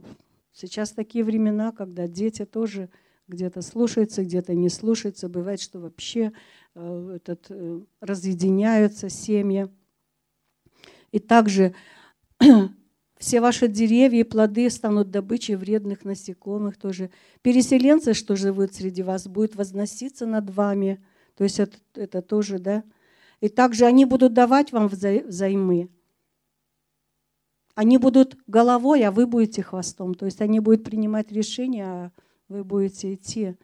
сейчас 0.52 0.91
такие 0.91 1.24
времена, 1.24 1.72
когда 1.72 2.08
дети 2.08 2.46
тоже 2.46 2.89
где-то 3.28 3.62
слушается, 3.62 4.24
где-то 4.24 4.54
не 4.54 4.70
слушается. 4.70 5.30
Бывает, 5.30 5.62
что 5.62 5.80
вообще 5.80 6.32
э, 6.76 7.14
этот, 7.16 7.46
э, 7.50 7.82
разъединяются 8.02 9.10
семьи. 9.10 9.68
И 11.12 11.20
также 11.20 11.74
все 13.18 13.42
ваши 13.42 13.68
деревья 13.68 14.20
и 14.20 14.24
плоды 14.24 14.70
станут 14.70 15.12
добычей 15.12 15.56
вредных 15.56 16.04
насекомых 16.04 16.78
тоже. 16.78 17.10
Переселенцы, 17.42 18.14
что 18.14 18.36
живут 18.36 18.74
среди 18.74 19.04
вас, 19.04 19.28
будут 19.28 19.56
возноситься 19.56 20.26
над 20.26 20.50
вами. 20.50 21.04
То 21.36 21.44
есть 21.44 21.60
это, 21.60 21.78
это 21.96 22.22
тоже, 22.22 22.60
да. 22.60 22.84
И 23.40 23.50
также 23.50 23.86
они 23.86 24.06
будут 24.06 24.34
давать 24.34 24.72
вам 24.72 24.88
взаймы. 24.88 25.90
Они 27.76 27.98
будут 27.98 28.38
головой, 28.46 29.04
а 29.04 29.12
вы 29.12 29.26
будете 29.26 29.64
хвостом. 29.64 30.14
То 30.14 30.26
есть 30.26 30.42
они 30.42 30.60
будут 30.60 30.84
принимать 30.84 31.32
решения, 31.32 31.86
а 31.86 32.12
вы 32.54 32.63
будете 32.63 33.13
идти. 33.16 33.56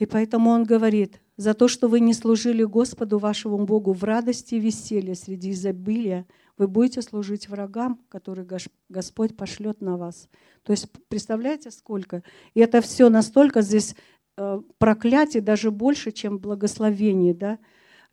И 0.00 0.06
поэтому 0.06 0.50
он 0.50 0.64
говорит, 0.64 1.20
за 1.36 1.54
то, 1.54 1.68
что 1.68 1.86
вы 1.86 2.00
не 2.00 2.14
служили 2.14 2.64
Господу 2.64 3.18
вашему 3.18 3.64
Богу 3.64 3.92
в 3.92 4.02
радости 4.02 4.56
и 4.56 4.60
веселье 4.60 5.14
среди 5.14 5.52
изобилия, 5.52 6.26
вы 6.56 6.66
будете 6.66 7.00
служить 7.00 7.48
врагам, 7.48 8.00
которые 8.08 8.46
Господь 8.88 9.36
пошлет 9.36 9.80
на 9.80 9.96
вас. 9.96 10.28
То 10.64 10.72
есть 10.72 10.88
представляете, 11.08 11.70
сколько? 11.70 12.24
И 12.54 12.60
это 12.60 12.80
все 12.80 13.08
настолько 13.08 13.62
здесь 13.62 13.94
э, 14.36 14.60
проклятие 14.78 15.40
даже 15.40 15.70
больше, 15.70 16.10
чем 16.10 16.38
благословение. 16.38 17.34
Да? 17.34 17.60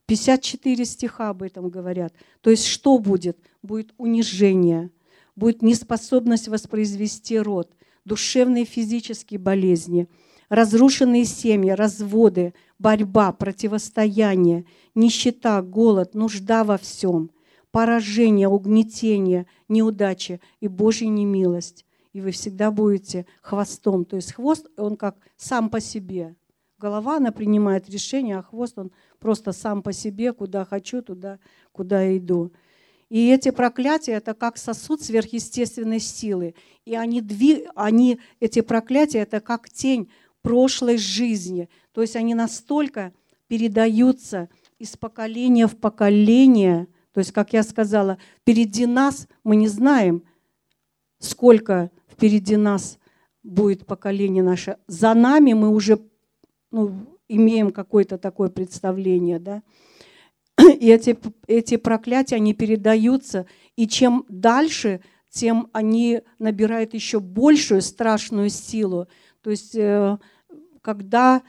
54 0.05 0.85
стиха 0.85 1.29
об 1.29 1.41
этом 1.41 1.69
говорят. 1.69 2.13
То 2.41 2.51
есть 2.51 2.67
что 2.67 2.99
будет? 2.99 3.39
Будет 3.63 3.91
унижение, 3.97 4.91
будет 5.35 5.63
неспособность 5.63 6.47
воспроизвести 6.47 7.39
род, 7.39 7.71
душевные 8.05 8.63
и 8.63 8.67
физические 8.67 9.39
болезни, 9.39 10.07
разрушенные 10.49 11.25
семьи, 11.25 11.71
разводы, 11.71 12.53
борьба, 12.79 13.31
противостояние, 13.33 14.65
нищета, 14.93 15.61
голод, 15.61 16.13
нужда 16.13 16.63
во 16.63 16.77
всем, 16.77 17.31
поражение, 17.71 18.47
угнетение, 18.47 19.47
неудачи 19.67 20.39
и 20.59 20.67
Божья 20.67 21.07
немилость. 21.07 21.85
И 22.13 22.21
вы 22.21 22.31
всегда 22.31 22.71
будете 22.71 23.25
хвостом. 23.41 24.05
То 24.05 24.15
есть 24.15 24.33
хвост, 24.33 24.67
он 24.77 24.95
как 24.95 25.17
сам 25.35 25.69
по 25.69 25.81
себе. 25.81 26.37
голова, 26.77 27.17
она 27.17 27.31
принимает 27.31 27.89
решение, 27.89 28.37
а 28.37 28.43
хвост, 28.43 28.77
он 28.77 28.91
просто 29.19 29.51
сам 29.51 29.81
по 29.81 29.91
себе, 29.91 30.31
куда 30.31 30.63
хочу, 30.63 31.01
туда, 31.01 31.39
куда 31.73 32.15
иду. 32.15 32.53
И 33.09 33.29
эти 33.29 33.51
проклятия– 33.51 34.11
это 34.13 34.33
как 34.33 34.57
сосуд 34.57 35.01
сверхъестественной 35.01 35.99
силы. 35.99 36.55
И 36.85 36.95
они, 36.95 37.21
дви, 37.21 37.67
они, 37.75 38.19
эти 38.39 38.61
проклятия– 38.61 39.19
это 39.19 39.41
как 39.41 39.69
тень 39.69 40.09
прошлой 40.41 40.97
жизни. 40.97 41.69
То 41.91 42.01
есть 42.01 42.15
они 42.15 42.33
настолько 42.33 43.13
передаются 43.47 44.49
из 44.79 44.97
поколения 44.97 45.67
в 45.67 45.77
поколение. 45.77 46.87
То 47.13 47.19
есть, 47.19 47.31
как 47.31 47.53
я 47.53 47.63
сказала, 47.63 48.17
впереди 48.41 48.85
нас 48.85 49.27
мы 49.43 49.55
не 49.55 49.67
знаем, 49.67 50.23
сколько 51.19 51.91
впереди 52.09 52.57
нас 52.57 52.97
будет 53.43 53.85
поколение 53.85 54.43
наше. 54.43 54.77
За 54.87 55.13
нами 55.13 55.53
мы 55.53 55.69
уже 55.69 55.99
ну, 56.71 56.91
имеем 57.27 57.71
какое-то 57.71 58.17
такое 58.17 58.49
представление, 58.49 59.39
да. 59.39 59.63
И 60.79 60.89
эти, 60.89 61.17
эти 61.47 61.77
проклятия, 61.77 62.35
они 62.35 62.53
передаются, 62.53 63.45
и 63.75 63.87
чем 63.87 64.25
дальше, 64.29 65.01
тем 65.29 65.69
они 65.73 66.21
набирают 66.39 66.93
еще 66.93 67.19
большую 67.19 67.81
страшную 67.81 68.49
силу. 68.49 69.07
То 69.41 69.51
есть, 69.51 69.75
э, 69.75 70.17
когда 70.81 71.41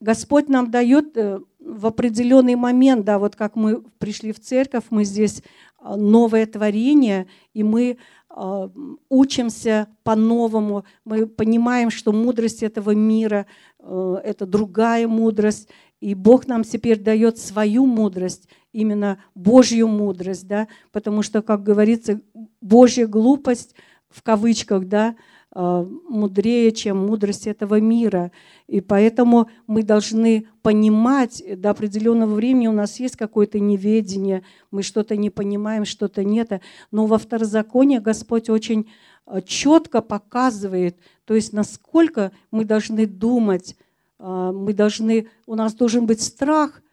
Господь 0.00 0.48
нам 0.48 0.70
дает 0.70 1.16
э, 1.16 1.40
в 1.58 1.86
определенный 1.86 2.54
момент, 2.54 3.04
да, 3.04 3.18
вот 3.18 3.34
как 3.34 3.56
мы 3.56 3.82
пришли 3.98 4.32
в 4.32 4.38
церковь, 4.38 4.84
мы 4.90 5.04
здесь 5.04 5.42
а, 5.80 5.96
новое 5.96 6.46
творение, 6.46 7.26
и 7.54 7.62
мы 7.62 7.98
а, 8.28 8.70
учимся 9.08 9.88
по-новому, 10.04 10.84
мы 11.04 11.26
понимаем, 11.26 11.90
что 11.90 12.12
мудрость 12.12 12.62
этого 12.62 12.92
мира 12.92 13.46
э,– 13.80 14.16
это 14.24 14.46
другая 14.46 15.08
мудрость, 15.08 15.68
и 16.00 16.14
Бог 16.14 16.46
нам 16.46 16.62
теперь 16.64 17.00
дает 17.00 17.38
свою 17.38 17.86
мудрость, 17.86 18.48
именно 18.72 19.18
Божью 19.34 19.88
мудрость, 19.88 20.46
да, 20.46 20.68
потому 20.92 21.22
что, 21.22 21.42
как 21.42 21.62
говорится, 21.62 22.20
Божья 22.60 23.06
глупость, 23.06 23.74
в 24.08 24.22
кавычках, 24.22 24.86
да, 24.86 25.16
а, 25.50 25.82
мудрее, 26.08 26.72
чем 26.72 27.06
мудрость 27.06 27.46
этого 27.46 27.80
мира. 27.80 28.32
И 28.66 28.80
поэтому 28.80 29.48
мы 29.66 29.82
должны 29.82 30.46
понимать, 30.62 31.42
до 31.56 31.70
определенного 31.70 32.34
времени 32.34 32.68
у 32.68 32.72
нас 32.72 33.00
есть 33.00 33.16
какое-то 33.16 33.58
неведение, 33.58 34.44
мы 34.70 34.82
что-то 34.82 35.16
не 35.16 35.30
понимаем, 35.30 35.84
что-то 35.84 36.22
нет. 36.22 36.60
Но 36.90 37.06
во 37.06 37.18
второзаконии 37.18 37.98
Господь 37.98 38.48
очень 38.50 38.88
а, 39.26 39.40
четко 39.42 40.00
показывает, 40.00 40.98
то 41.24 41.34
есть 41.34 41.52
насколько 41.52 42.32
мы 42.50 42.64
должны 42.64 43.06
думать, 43.06 43.76
мы 44.18 44.74
должны, 44.74 45.28
у 45.46 45.54
нас 45.54 45.74
должен 45.74 46.06
быть 46.06 46.20
страх– 46.20 46.82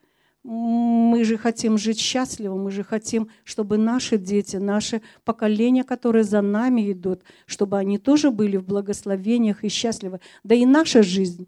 мы 0.47 1.23
же 1.23 1.38
хотим 1.38 1.75
жить 1.75 1.99
счастливо, 1.99 2.55
мы 2.55 2.69
же 2.69 2.83
хотим, 2.83 3.29
чтобы 3.43 3.79
наши 3.79 4.19
дети, 4.19 4.57
наши 4.57 5.01
поколения, 5.23 5.83
которые 5.83 6.23
за 6.23 6.41
нами 6.41 6.91
идут, 6.91 7.23
чтобы 7.47 7.79
они 7.79 7.97
тоже 7.97 8.29
были 8.29 8.57
в 8.57 8.63
благословениях 8.63 9.63
и 9.63 9.69
счастливы. 9.69 10.19
Да 10.43 10.53
и 10.53 10.67
наша 10.67 11.01
жизнь. 11.01 11.47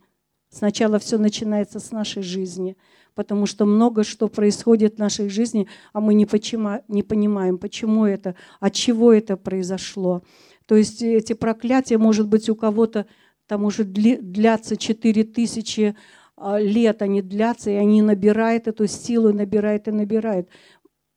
Сначала 0.49 0.97
все 0.97 1.19
начинается 1.19 1.79
с 1.79 1.91
нашей 1.91 2.23
жизни, 2.23 2.75
потому 3.13 3.45
что 3.45 3.65
много 3.65 4.03
что 4.03 4.29
происходит 4.29 4.95
в 4.95 4.99
нашей 4.99 5.29
жизни, 5.29 5.67
а 5.93 6.01
мы 6.01 6.15
не, 6.15 6.25
почему, 6.25 6.81
не 6.87 7.03
понимаем, 7.03 7.59
почему 7.59 8.05
это, 8.05 8.33
от 8.59 8.73
чего 8.73 9.13
это 9.13 9.37
произошло. 9.37 10.23
То 10.65 10.75
есть 10.75 11.03
эти 11.03 11.33
проклятия, 11.33 11.99
может 11.99 12.27
быть, 12.27 12.49
у 12.49 12.55
кого-то 12.55 13.05
там 13.47 13.63
уже 13.63 13.83
длятся 13.83 14.77
4 14.77 15.23
тысячи 15.23 15.95
а, 16.35 16.59
лет 16.59 17.01
они 17.01 17.21
длятся, 17.21 17.71
и 17.71 17.75
они 17.75 18.01
набирают 18.01 18.67
эту 18.67 18.87
силу, 18.87 19.33
набирают 19.33 19.87
и 19.87 19.91
набирают. 19.91 20.49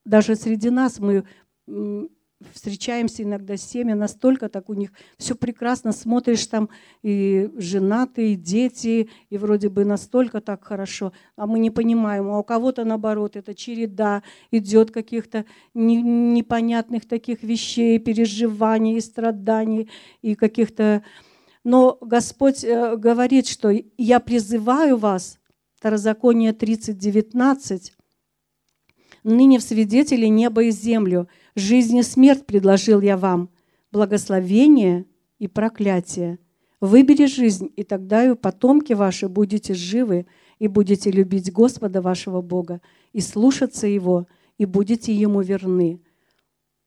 Даже 0.05 0.35
среди 0.35 0.71
нас 0.71 0.99
мы 0.99 1.25
встречаемся 2.55 3.23
иногда 3.23 3.57
с 3.57 3.63
семьями, 3.63 3.99
настолько 3.99 4.49
так 4.49 4.71
у 4.71 4.75
них 4.75 4.93
все 5.19 5.35
прекрасно, 5.35 5.93
смотришь 5.93 6.47
там 6.47 6.71
и 7.03 7.51
женатые, 7.57 8.33
и 8.33 8.37
дети, 8.37 9.11
и 9.29 9.39
вроде 9.39 9.69
бы 9.69 9.85
настолько 9.85 10.41
так 10.41 10.65
хорошо, 10.65 11.13
а 11.37 11.47
мы 11.47 11.59
не 11.59 11.71
понимаем, 11.71 12.31
а 12.31 12.39
у 12.39 12.43
кого-то 12.43 12.85
наоборот, 12.85 13.37
это 13.37 13.55
череда 13.55 14.23
идет 14.51 14.91
каких-то 14.91 15.45
непонятных 15.75 17.07
таких 17.07 17.43
вещей, 17.43 17.99
переживаний, 17.99 19.01
страданий, 19.01 19.91
и 20.23 20.35
каких-то 20.35 21.03
но 21.65 21.99
Господь 22.01 22.65
э, 22.65 22.97
говорит, 22.97 23.47
что 23.47 23.71
я 23.99 24.21
призываю 24.21 24.97
вас, 24.97 25.39
Второзаконие 25.75 26.53
30:19, 26.53 27.93
ныне 29.25 29.59
в 29.59 29.63
свидетели 29.63 30.27
небо 30.27 30.65
и 30.65 30.71
землю, 30.71 31.29
жизнь 31.55 31.97
и 31.97 32.03
смерть 32.03 32.47
предложил 32.47 33.01
я 33.01 33.17
вам, 33.17 33.51
благословение 33.93 35.07
и 35.39 35.49
проклятие. 35.49 36.39
Выбери 36.81 37.27
жизнь, 37.27 37.71
и 37.77 37.83
тогда 37.83 38.25
и 38.25 38.35
потомки 38.35 38.95
ваши 38.95 39.29
будете 39.29 39.75
живы, 39.75 40.27
и 40.59 40.69
будете 40.69 41.11
любить 41.11 41.53
Господа 41.53 42.01
вашего 42.01 42.41
Бога, 42.41 42.81
и 43.13 43.21
слушаться 43.21 43.87
Его, 43.87 44.27
и 44.57 44.65
будете 44.65 45.15
Ему 45.15 45.43
верны. 45.43 46.01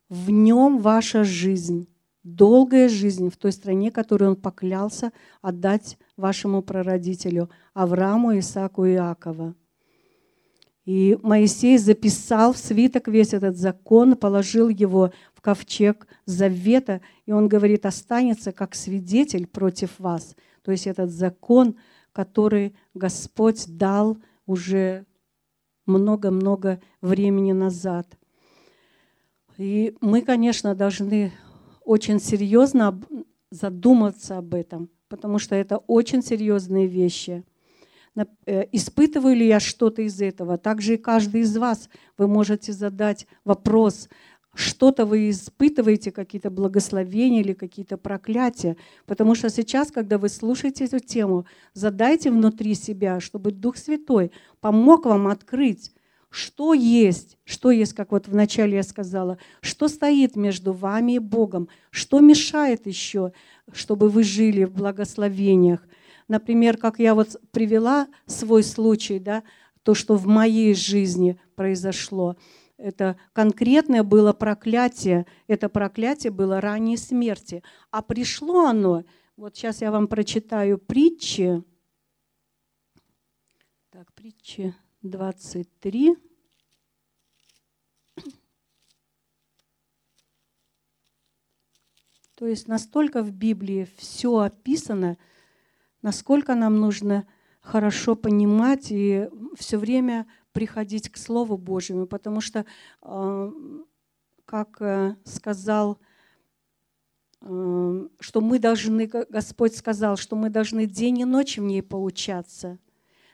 В 0.10 0.30
Нем 0.30 0.80
ваша 0.80 1.24
жизнь, 1.24 1.88
долгая 2.24 2.90
жизнь 2.90 3.30
в 3.30 3.38
той 3.38 3.52
стране, 3.52 3.92
которую 3.92 4.32
он 4.32 4.36
поклялся 4.36 5.12
отдать 5.42 5.98
вашему 6.18 6.62
прародителю 6.62 7.50
Аврааму, 7.74 8.38
Исааку 8.40 8.86
и 8.86 8.94
Иакова. 8.94 9.56
И 10.86 11.18
Моисей 11.22 11.78
записал 11.78 12.54
в 12.54 12.58
свиток 12.58 13.08
весь 13.08 13.34
этот 13.34 13.56
закон, 13.58 14.18
положил 14.18 14.68
его 14.68 15.14
в 15.34 15.42
ковчег 15.42 16.08
завета, 16.26 17.02
и 17.26 17.32
он 17.32 17.48
говорит, 17.48 17.86
останется 17.86 18.52
как 18.52 18.76
свидетель 18.76 19.48
против 19.48 19.98
вас. 20.00 20.36
То 20.62 20.72
есть 20.72 20.88
этот 20.88 21.10
закон, 21.10 21.78
который 22.12 22.76
Господь 22.94 23.66
дал 23.68 24.18
уже 24.46 25.06
много-много 25.86 26.82
времени 27.02 27.54
назад. 27.54 28.18
И 29.58 29.96
мы, 30.02 30.22
конечно, 30.22 30.76
должны 30.76 31.32
очень 31.86 32.20
серьезно 32.20 33.00
задуматься 33.52 34.38
об 34.38 34.54
этом, 34.56 34.90
потому 35.10 35.40
что 35.40 35.56
это 35.56 35.78
очень 35.78 36.24
серьезные 36.24 36.88
вещи. 36.88 37.44
Э, 38.46 38.64
испытываю 38.72 39.36
ли 39.36 39.48
я 39.48 39.60
что-то 39.60 40.02
из 40.02 40.22
этого? 40.22 40.58
Также 40.58 40.96
и 40.96 40.98
каждый 40.98 41.42
из 41.42 41.58
вас 41.58 41.90
вы 42.18 42.28
можете 42.28 42.72
задать 42.74 43.28
вопрос, 43.44 44.08
что-то 44.56 45.06
вы 45.06 45.32
испытываете, 45.32 46.12
какие-то 46.12 46.52
благословения 46.52 47.42
или 47.42 47.54
какие-то 47.54 47.98
проклятия. 47.98 48.78
Потому 49.06 49.34
что 49.34 49.50
сейчас, 49.50 49.92
когда 49.92 50.18
вы 50.18 50.30
слушаете 50.30 50.86
эту 50.86 51.00
тему, 51.00 51.46
задайте 51.74 52.30
внутри 52.30 52.76
себя, 52.76 53.20
чтобы 53.20 53.52
Дух 53.52 53.78
Святой 53.78 54.32
помог 54.62 55.06
вам 55.06 55.28
открыть, 55.28 55.92
что 56.34 56.74
есть, 56.74 57.38
что 57.44 57.70
есть, 57.70 57.94
как 57.94 58.12
вот 58.12 58.28
вначале 58.28 58.78
я 58.78 58.84
сказала, 58.84 59.38
что 59.62 59.88
стоит 59.88 60.36
между 60.36 60.74
вами 60.74 61.14
и 61.14 61.20
Богом, 61.20 61.70
что 61.92 62.22
мешает 62.22 62.88
еще, 62.88 63.34
чтобы 63.72 64.10
вы 64.10 64.24
жили 64.24 64.64
в 64.64 64.74
благословениях. 64.74 65.88
Например, 66.28 66.78
как 66.78 66.98
я 66.98 67.14
вот 67.14 67.40
привела 67.52 68.08
свой 68.26 68.64
случай, 68.64 69.20
да, 69.20 69.44
то, 69.84 69.94
что 69.94 70.16
в 70.16 70.26
моей 70.26 70.74
жизни 70.74 71.40
произошло, 71.54 72.36
это 72.78 73.16
конкретное 73.34 74.02
было 74.02 74.34
проклятие, 74.34 75.28
это 75.46 75.70
проклятие 75.70 76.32
было 76.32 76.60
ранней 76.60 76.98
смерти. 76.98 77.62
А 77.92 78.02
пришло 78.02 78.66
оно, 78.66 79.04
вот 79.38 79.56
сейчас 79.56 79.82
я 79.82 79.92
вам 79.92 80.08
прочитаю 80.08 80.80
притчи. 80.80 81.64
Так, 83.92 84.12
притчи 84.14 84.74
23. 85.04 86.18
То 92.36 92.48
есть 92.48 92.68
настолько 92.68 93.22
в 93.22 93.32
Библии 93.32 93.88
все 93.98 94.40
описано, 94.40 95.18
насколько 96.02 96.56
нам 96.56 96.80
нужно 96.80 97.28
хорошо 97.62 98.16
понимать 98.16 98.88
и 98.92 99.30
все 99.56 99.78
время 99.78 100.26
приходить 100.52 101.10
к 101.10 101.18
Слову 101.18 101.58
Божьему, 101.58 102.08
потому 102.08 102.42
что, 102.42 102.66
э, 103.02 103.52
как 104.46 104.82
э, 104.82 105.16
сказал, 105.26 106.00
э, 107.42 108.08
что 108.20 108.42
мы 108.42 108.60
должны, 108.60 109.08
Господь 109.08 109.76
сказал, 109.76 110.18
что 110.18 110.36
мы 110.36 110.50
должны 110.50 110.86
день 110.86 111.20
и 111.20 111.26
ночь 111.26 111.58
в 111.58 111.62
ней 111.62 111.84
поучаться– 111.84 112.80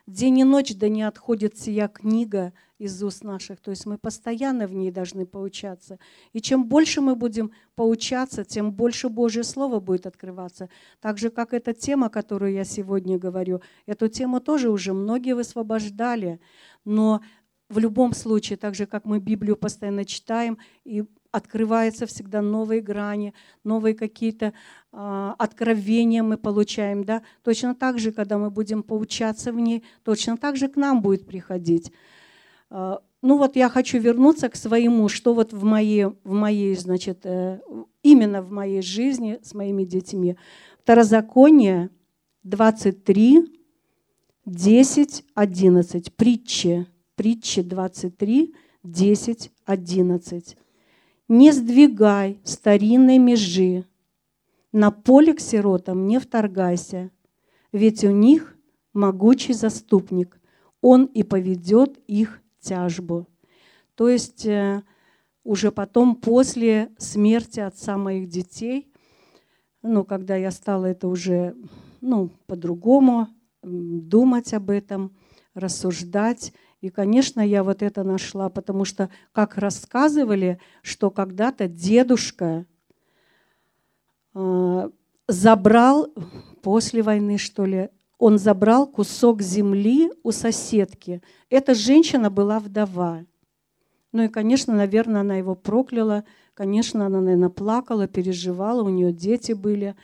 День 0.10 0.40
и 0.40 0.44
ночь 0.44 0.74
да 0.76 0.90
не 0.90 1.04
отходит 1.04 1.56
сия 1.56 1.88
книга, 1.88 2.52
из 2.80 3.04
уст 3.04 3.24
наших. 3.24 3.60
То 3.60 3.70
есть 3.70 3.86
мы 3.86 4.00
постоянно 4.00 4.66
в 4.66 4.74
ней 4.74 4.90
должны 4.90 5.28
поучаться. 5.28 6.00
И 6.34 6.42
чем 6.42 6.66
больше 6.66 7.00
мы 7.00 7.16
будем 7.16 7.52
поучаться, 7.76 8.44
тем 8.44 8.72
больше 8.72 9.10
Божье 9.10 9.44
Слово 9.44 9.80
будет 9.80 10.08
открываться. 10.08 10.70
Так 11.00 11.20
же, 11.20 11.30
как 11.30 11.54
эта 11.54 11.74
тема, 11.74 12.10
которую 12.10 12.54
я 12.54 12.64
сегодня 12.64 13.20
говорю. 13.20 13.62
Эту 13.86 14.08
тему 14.08 14.40
тоже 14.40 14.72
уже 14.72 14.94
многие 14.94 15.36
высвобождали. 15.36 16.40
Но 16.86 17.22
в 17.70 17.78
любом 17.78 18.14
случае, 18.14 18.58
так 18.58 18.74
же, 18.74 18.88
как 18.88 19.06
мы 19.06 19.20
Библию 19.20 19.58
постоянно 19.58 20.06
читаем, 20.06 20.58
и 20.86 21.04
открываются 21.32 22.06
всегда 22.06 22.42
новые 22.42 22.82
грани, 22.82 23.34
новые 23.64 23.94
какие-то 23.94 24.54
э, 24.92 25.34
откровения 25.38 26.24
мы 26.24 26.38
получаем. 26.38 27.04
Да? 27.04 27.22
Точно 27.44 27.76
так 27.76 28.00
же, 28.00 28.12
когда 28.12 28.38
мы 28.38 28.50
будем 28.50 28.84
поучаться 28.84 29.52
в 29.52 29.60
ней, 29.60 29.84
точно 30.04 30.38
так 30.38 30.58
же 30.58 30.68
к 30.68 30.76
нам 30.76 31.02
будет 31.02 31.28
приходить. 31.28 31.92
Э, 32.70 32.98
ну 33.22 33.38
вот 33.38 33.56
я 33.56 33.70
хочу 33.70 34.00
вернуться 34.00 34.50
к 34.50 34.56
своему, 34.56 35.10
что 35.10 35.34
вот 35.34 35.54
в 35.54 35.64
моей, 35.64 36.06
в 36.06 36.32
моей 36.32 36.76
значит, 36.76 37.26
э, 37.26 37.60
именно 38.02 38.42
в 38.42 38.52
моей 38.52 38.82
жизни 38.82 39.40
с 39.44 39.54
моими 39.54 39.84
детьми. 39.84 40.36
Второзаконие 40.82 41.90
23, 42.44 43.54
10, 44.46 45.26
11. 45.36 46.14
Притчи. 46.16 46.88
Притчи 47.16 47.62
23, 47.62 48.56
10, 48.84 49.52
11 49.66 50.58
не 51.30 51.52
сдвигай 51.54 52.42
старинной 52.44 53.20
межи, 53.20 53.86
на 54.72 54.92
поле 54.92 55.34
к 55.34 55.40
сиротам 55.40 56.08
не 56.08 56.20
вторгайся, 56.20 57.12
ведь 57.72 58.04
у 58.04 58.12
них 58.12 58.58
могучий 58.94 59.54
заступник, 59.54 60.40
он 60.82 61.06
и 61.06 61.24
поведет 61.24 61.98
их 62.08 62.42
тяжбу. 62.60 63.28
То 63.96 64.10
есть 64.10 64.46
э, 64.46 64.84
уже 65.44 65.72
потом, 65.72 66.16
после 66.16 66.92
смерти 66.98 67.60
отца 67.60 67.98
моих 67.98 68.28
детей, 68.28 68.92
ну, 69.82 70.04
когда 70.04 70.36
я 70.36 70.52
стала 70.52 70.88
это 70.88 71.08
уже 71.08 71.56
ну, 72.02 72.30
по-другому 72.48 73.28
думать 73.62 74.54
об 74.54 74.70
этом, 74.70 75.16
рассуждать, 75.54 76.54
и, 76.82 76.90
конечно, 76.90 77.42
я 77.42 77.64
вот 77.64 77.82
это 77.82 78.04
нашла, 78.04 78.50
потому 78.50 78.86
что, 78.86 79.10
как 79.34 79.58
рассказывали, 79.58 80.60
что 80.82 81.12
когда-то 81.12 81.68
дедушка 81.68 82.66
э, 84.34 84.90
забрал, 85.28 86.08
после 86.62 87.02
войны, 87.02 87.38
что 87.38 87.66
ли, 87.66 87.90
он 88.18 88.38
забрал 88.38 88.88
кусок 88.88 89.42
земли 89.42 90.12
у 90.24 90.32
соседки. 90.32 91.22
Эта 91.50 91.74
женщина 91.74 92.30
была 92.30 92.60
вдова. 92.60 93.26
Ну 94.12 94.24
и, 94.24 94.28
конечно, 94.28 94.74
наверное, 94.74 95.22
она 95.22 95.36
его 95.36 95.56
прокляла. 95.56 96.26
Конечно, 96.54 97.06
она, 97.06 97.22
наверное, 97.22 97.50
плакала, 97.50 98.08
переживала, 98.08 98.84
у 98.84 98.90
нее 98.90 99.14
дети 99.14 99.54
были. 99.54 99.96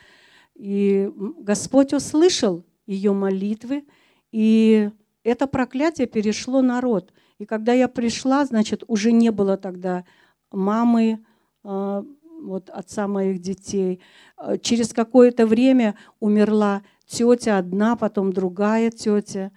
И 0.53 1.11
Господь 1.39 1.93
услышал 1.93 2.63
ее 2.85 3.13
молитвы, 3.13 3.85
и 4.31 4.91
это 5.25 5.47
проклятие 5.47 6.07
перешло 6.07 6.61
народ. 6.61 7.11
И 7.39 7.45
когда 7.45 7.73
я 7.73 7.87
пришла, 7.87 8.45
значит, 8.45 8.83
уже 8.87 9.11
не 9.11 9.31
было 9.31 9.57
тогда 9.57 10.05
мамы, 10.51 11.25
а, 11.63 12.05
вот 12.41 12.69
отца 12.69 13.07
моих 13.07 13.41
детей. 13.41 14.01
А, 14.37 14.57
через 14.57 14.93
какое-то 14.93 15.47
время 15.47 15.95
умерла 16.19 16.83
тетя 17.07 17.57
одна, 17.57 17.95
потом 17.95 18.31
другая 18.31 18.91
тетя. 18.91 19.51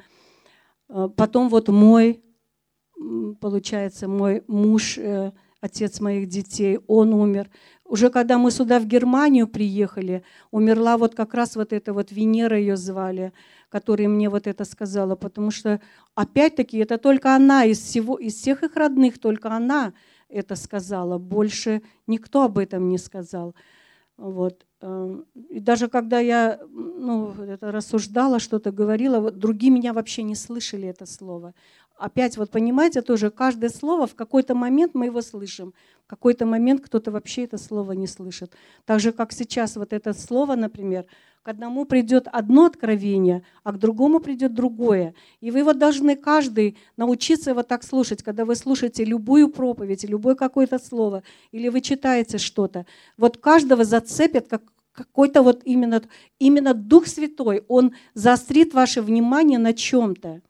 А, 0.89 1.09
потом 1.09 1.51
вот 1.51 1.69
мой, 1.69 2.25
получается, 3.41 4.09
мой 4.09 4.43
муж, 4.49 4.97
э, 4.97 5.33
отец 5.61 6.01
моих 6.01 6.29
детей, 6.29 6.79
он 6.87 7.13
умер. 7.13 7.51
Уже 7.89 8.11
когда 8.11 8.39
мы 8.39 8.51
сюда 8.51 8.79
в 8.79 8.87
Германию 8.87 9.49
приехали, 9.49 10.23
умерла 10.53 10.97
вот 10.97 11.15
как 11.17 11.35
раз 11.35 11.57
вот 11.57 11.73
эта 11.73 11.93
вот 11.93 12.13
Венера 12.13 12.57
ее 12.59 12.77
звали– 12.77 13.33
которая 13.69 14.09
мне 14.09 14.29
вот 14.29 14.47
это 14.47 14.65
сказала, 14.65 15.15
потому 15.15 15.51
что, 15.51 15.81
опять-таки, 16.15 16.79
это 16.79 16.99
только 16.99 17.35
она 17.35 17.65
из, 17.65 17.79
всего, 17.79 18.17
из 18.17 18.35
всех 18.35 18.63
их 18.63 18.77
родных, 18.77 19.19
только 19.19 19.51
она 19.51 19.93
это 20.29 20.57
сказала, 20.57 21.19
больше 21.19 21.83
никто 22.07 22.45
об 22.45 22.59
этом 22.59 22.89
не 22.89 22.99
сказал. 22.99 23.55
Вот. 24.17 24.67
Эм, 24.81 25.27
и 25.49 25.61
даже 25.61 25.89
когда 25.89 26.19
я 26.19 26.61
ну, 26.71 27.33
это 27.33 27.71
рассуждала, 27.71 28.39
что-то 28.41 28.73
говорила, 28.73 29.21
вот 29.21 29.39
другие 29.39 29.73
меня 29.73 29.93
вообще 29.93 30.23
не 30.23 30.35
слышали 30.35 30.89
это 30.89 31.07
слово. 31.07 31.55
Опять 31.97 32.37
вот 32.37 32.51
понимаете, 32.51 33.03
тоже 33.03 33.31
каждое 33.31 33.71
слово 33.71 34.07
в 34.07 34.15
какой-то 34.15 34.55
момент 34.55 34.95
мы 34.95 35.07
его 35.07 35.21
слышим, 35.21 35.75
какой-то 36.09 36.47
момент 36.47 36.81
кто-то 36.81 37.13
вообще 37.13 37.45
это 37.45 37.59
слово 37.59 37.93
не 37.93 38.07
слышит. 38.07 38.53
Так 38.87 38.99
же, 38.99 39.13
как 39.13 39.33
сейчас 39.33 39.77
вот 39.77 39.93
это 39.93 40.15
слово, 40.15 40.57
например, 40.57 41.05
к 41.43 41.49
одному 41.49 41.85
придет 41.85 42.29
одно 42.33 42.65
откровение, 42.65 43.43
а 43.63 43.73
к 43.73 43.79
другому 43.79 44.19
придет 44.19 44.55
другое. 44.55 45.15
И 45.41 45.51
вы 45.51 45.63
вот 45.63 45.79
должны 45.79 46.17
каждый 46.17 46.77
научиться 46.97 47.51
его 47.51 47.63
так 47.63 47.85
слушать, 47.85 48.23
когда 48.23 48.45
вы 48.45 48.57
слушаете 48.57 49.05
любую 49.05 49.49
проповедь, 49.49 50.05
любое 50.05 50.35
какое-то 50.35 50.79
слово, 50.79 51.23
или 51.53 51.69
вы 51.69 51.81
читаете 51.81 52.39
что-то. 52.39 52.87
Вот 53.17 53.37
каждого 53.37 53.85
зацепит 53.85 54.49
как 54.49 54.63
какой-то 54.93 55.43
вот 55.43 55.63
именно, 55.65 56.03
именно 56.41 56.75
Дух 56.75 57.07
Святой, 57.07 57.63
Он 57.69 57.93
заострит 58.15 58.75
ваше 58.75 59.01
внимание 59.01 59.59
на 59.59 59.73
чем-то. 59.73 60.41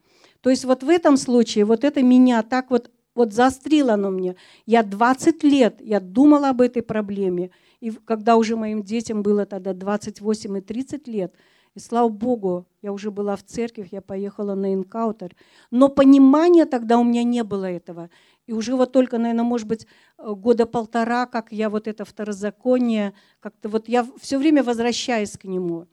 То 0.40 0.50
есть 0.50 0.64
вот 0.64 0.82
в 0.82 0.88
этом 0.88 1.16
случае, 1.16 1.66
вот 1.66 1.84
это 1.84 2.02
меня 2.02 2.42
так 2.42 2.70
вот, 2.70 2.90
вот 3.18 3.34
заострило 3.34 3.94
оно 3.94 4.10
мне. 4.10 4.36
Я 4.64 4.82
20 4.82 5.42
лет, 5.42 5.80
я 5.80 6.00
думала 6.00 6.50
об 6.50 6.60
этой 6.60 6.82
проблеме, 6.82 7.50
и 7.80 7.90
когда 7.90 8.36
уже 8.36 8.56
моим 8.56 8.82
детям 8.82 9.22
было 9.22 9.44
тогда 9.44 9.74
28 9.74 10.58
и 10.58 10.60
30 10.60 11.08
лет, 11.08 11.34
и 11.74 11.80
слава 11.80 12.08
Богу, 12.08 12.66
я 12.82 12.92
уже 12.92 13.10
была 13.10 13.36
в 13.36 13.44
церкви, 13.44 13.88
я 13.92 14.00
поехала 14.00 14.54
на 14.54 14.74
инкаутер. 14.74 15.36
Но 15.70 15.88
понимания 15.88 16.64
тогда 16.64 16.98
у 16.98 17.04
меня 17.04 17.22
не 17.22 17.44
было 17.44 17.66
этого. 17.66 18.10
И 18.46 18.52
уже 18.52 18.74
вот 18.74 18.92
только, 18.92 19.18
наверное, 19.18 19.44
может 19.44 19.68
быть, 19.68 19.86
э, 20.18 20.32
года 20.32 20.66
полтора, 20.66 21.26
как 21.26 21.52
я 21.52 21.68
вот 21.68 21.86
это 21.86 22.04
второзаконие, 22.04 23.12
как-то 23.40 23.68
вот 23.68 23.88
я 23.88 24.06
все 24.20 24.38
время 24.38 24.64
возвращаюсь 24.64 25.36
к 25.36 25.44
нему. 25.44 25.86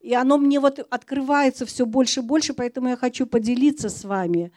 И 0.00 0.14
оно 0.14 0.38
мне 0.38 0.60
вот 0.60 0.78
открывается 0.88 1.66
все 1.66 1.84
больше 1.84 2.20
и 2.20 2.22
больше, 2.22 2.54
поэтому 2.54 2.88
я 2.88 2.96
хочу 2.96 3.26
поделиться 3.26 3.88
с 3.88 4.04
вами. 4.04 4.52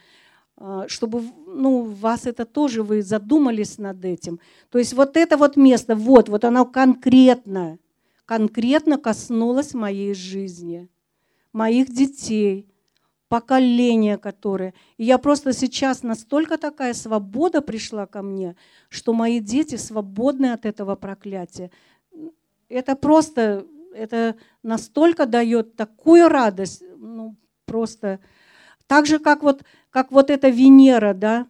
А, 0.62 0.86
чтобы 0.88 1.22
ну, 1.46 1.84
вас 1.84 2.26
это 2.26 2.44
тоже, 2.44 2.82
вы 2.82 3.00
задумались 3.00 3.78
над 3.78 4.04
этим. 4.04 4.40
То 4.68 4.78
есть 4.78 4.92
вот 4.92 5.16
это 5.16 5.38
вот 5.38 5.56
место, 5.56 5.96
вот, 5.96 6.28
вот 6.28 6.44
оно 6.44 6.66
конкретно, 6.66 7.78
конкретно 8.26 8.98
коснулось 8.98 9.72
моей 9.72 10.12
жизни, 10.12 10.90
моих 11.54 11.90
детей, 11.90 12.68
поколения, 13.28 14.18
которые... 14.18 14.74
И 14.98 15.04
я 15.04 15.16
просто 15.16 15.54
сейчас 15.54 16.02
настолько 16.02 16.58
такая 16.58 16.92
свобода 16.92 17.62
пришла 17.62 18.04
ко 18.04 18.20
мне, 18.20 18.54
что 18.90 19.14
мои 19.14 19.40
дети 19.40 19.76
свободны 19.76 20.52
от 20.52 20.66
этого 20.66 20.94
проклятия. 20.94 21.70
Это 22.68 22.96
просто, 22.96 23.64
это 23.94 24.36
настолько 24.62 25.24
дает 25.24 25.76
такую 25.76 26.28
радость, 26.28 26.82
ну, 26.98 27.34
просто... 27.64 28.20
Так 28.90 29.06
же, 29.06 29.20
как 29.20 29.44
вот 29.44 29.62
как 29.90 30.10
вот 30.10 30.30
эта 30.30 30.48
Венера, 30.48 31.14
да, 31.14 31.46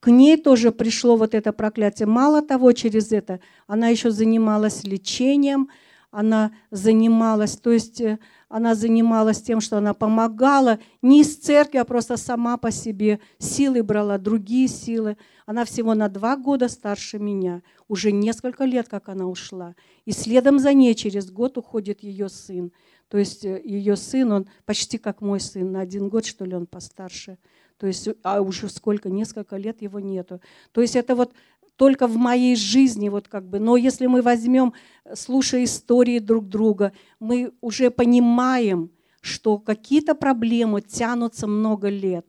к 0.00 0.10
ней 0.10 0.36
тоже 0.36 0.72
пришло 0.72 1.14
вот 1.16 1.36
это 1.36 1.52
проклятие. 1.52 2.08
Мало 2.08 2.42
того, 2.42 2.72
через 2.72 3.12
это 3.12 3.38
она 3.68 3.86
еще 3.86 4.10
занималась 4.10 4.82
лечением, 4.82 5.68
она 6.10 6.50
занималась, 6.72 7.56
то 7.56 7.70
есть 7.70 8.00
э, 8.00 8.18
она 8.48 8.74
занималась 8.74 9.40
тем, 9.40 9.60
что 9.60 9.78
она 9.78 9.94
помогала 9.94 10.80
не 11.00 11.20
из 11.20 11.36
церкви, 11.36 11.78
а 11.78 11.84
просто 11.84 12.16
сама 12.16 12.56
по 12.56 12.72
себе 12.72 13.20
силы 13.38 13.84
брала, 13.84 14.18
другие 14.18 14.66
силы. 14.66 15.16
Она 15.46 15.64
всего 15.64 15.94
на 15.94 16.08
два 16.08 16.36
года 16.36 16.68
старше 16.68 17.20
меня, 17.20 17.62
уже 17.86 18.10
несколько 18.10 18.64
лет, 18.64 18.88
как 18.88 19.08
она 19.08 19.26
ушла. 19.26 19.76
И 20.06 20.10
следом 20.10 20.58
за 20.58 20.74
ней 20.74 20.96
через 20.96 21.30
год 21.30 21.56
уходит 21.56 22.02
ее 22.02 22.28
сын. 22.28 22.72
То 23.12 23.18
есть 23.18 23.44
э, 23.44 23.60
ее 23.62 23.96
сын, 23.96 24.32
он 24.32 24.46
почти 24.64 24.96
как 24.96 25.20
мой 25.20 25.38
сын, 25.38 25.70
на 25.70 25.80
один 25.80 26.08
год, 26.08 26.24
что 26.24 26.46
ли, 26.46 26.54
он 26.54 26.64
постарше. 26.64 27.36
То 27.76 27.86
есть, 27.86 28.08
а 28.22 28.40
уже 28.40 28.70
сколько, 28.70 29.10
несколько 29.10 29.58
лет 29.58 29.82
его 29.82 30.00
нету. 30.00 30.40
То 30.72 30.80
есть 30.80 30.96
это 30.96 31.14
вот 31.14 31.34
только 31.76 32.06
в 32.06 32.16
моей 32.16 32.56
жизни, 32.56 33.10
вот 33.10 33.28
как 33.28 33.46
бы. 33.46 33.58
Но 33.58 33.76
если 33.76 34.06
мы 34.06 34.22
возьмем, 34.22 34.72
слушая 35.12 35.64
истории 35.64 36.20
друг 36.20 36.48
друга, 36.48 36.92
мы 37.20 37.52
уже 37.60 37.90
понимаем, 37.90 38.90
что 39.20 39.58
какие-то 39.58 40.14
проблемы 40.14 40.80
тянутся 40.80 41.46
много 41.46 41.90
лет. 41.90 42.24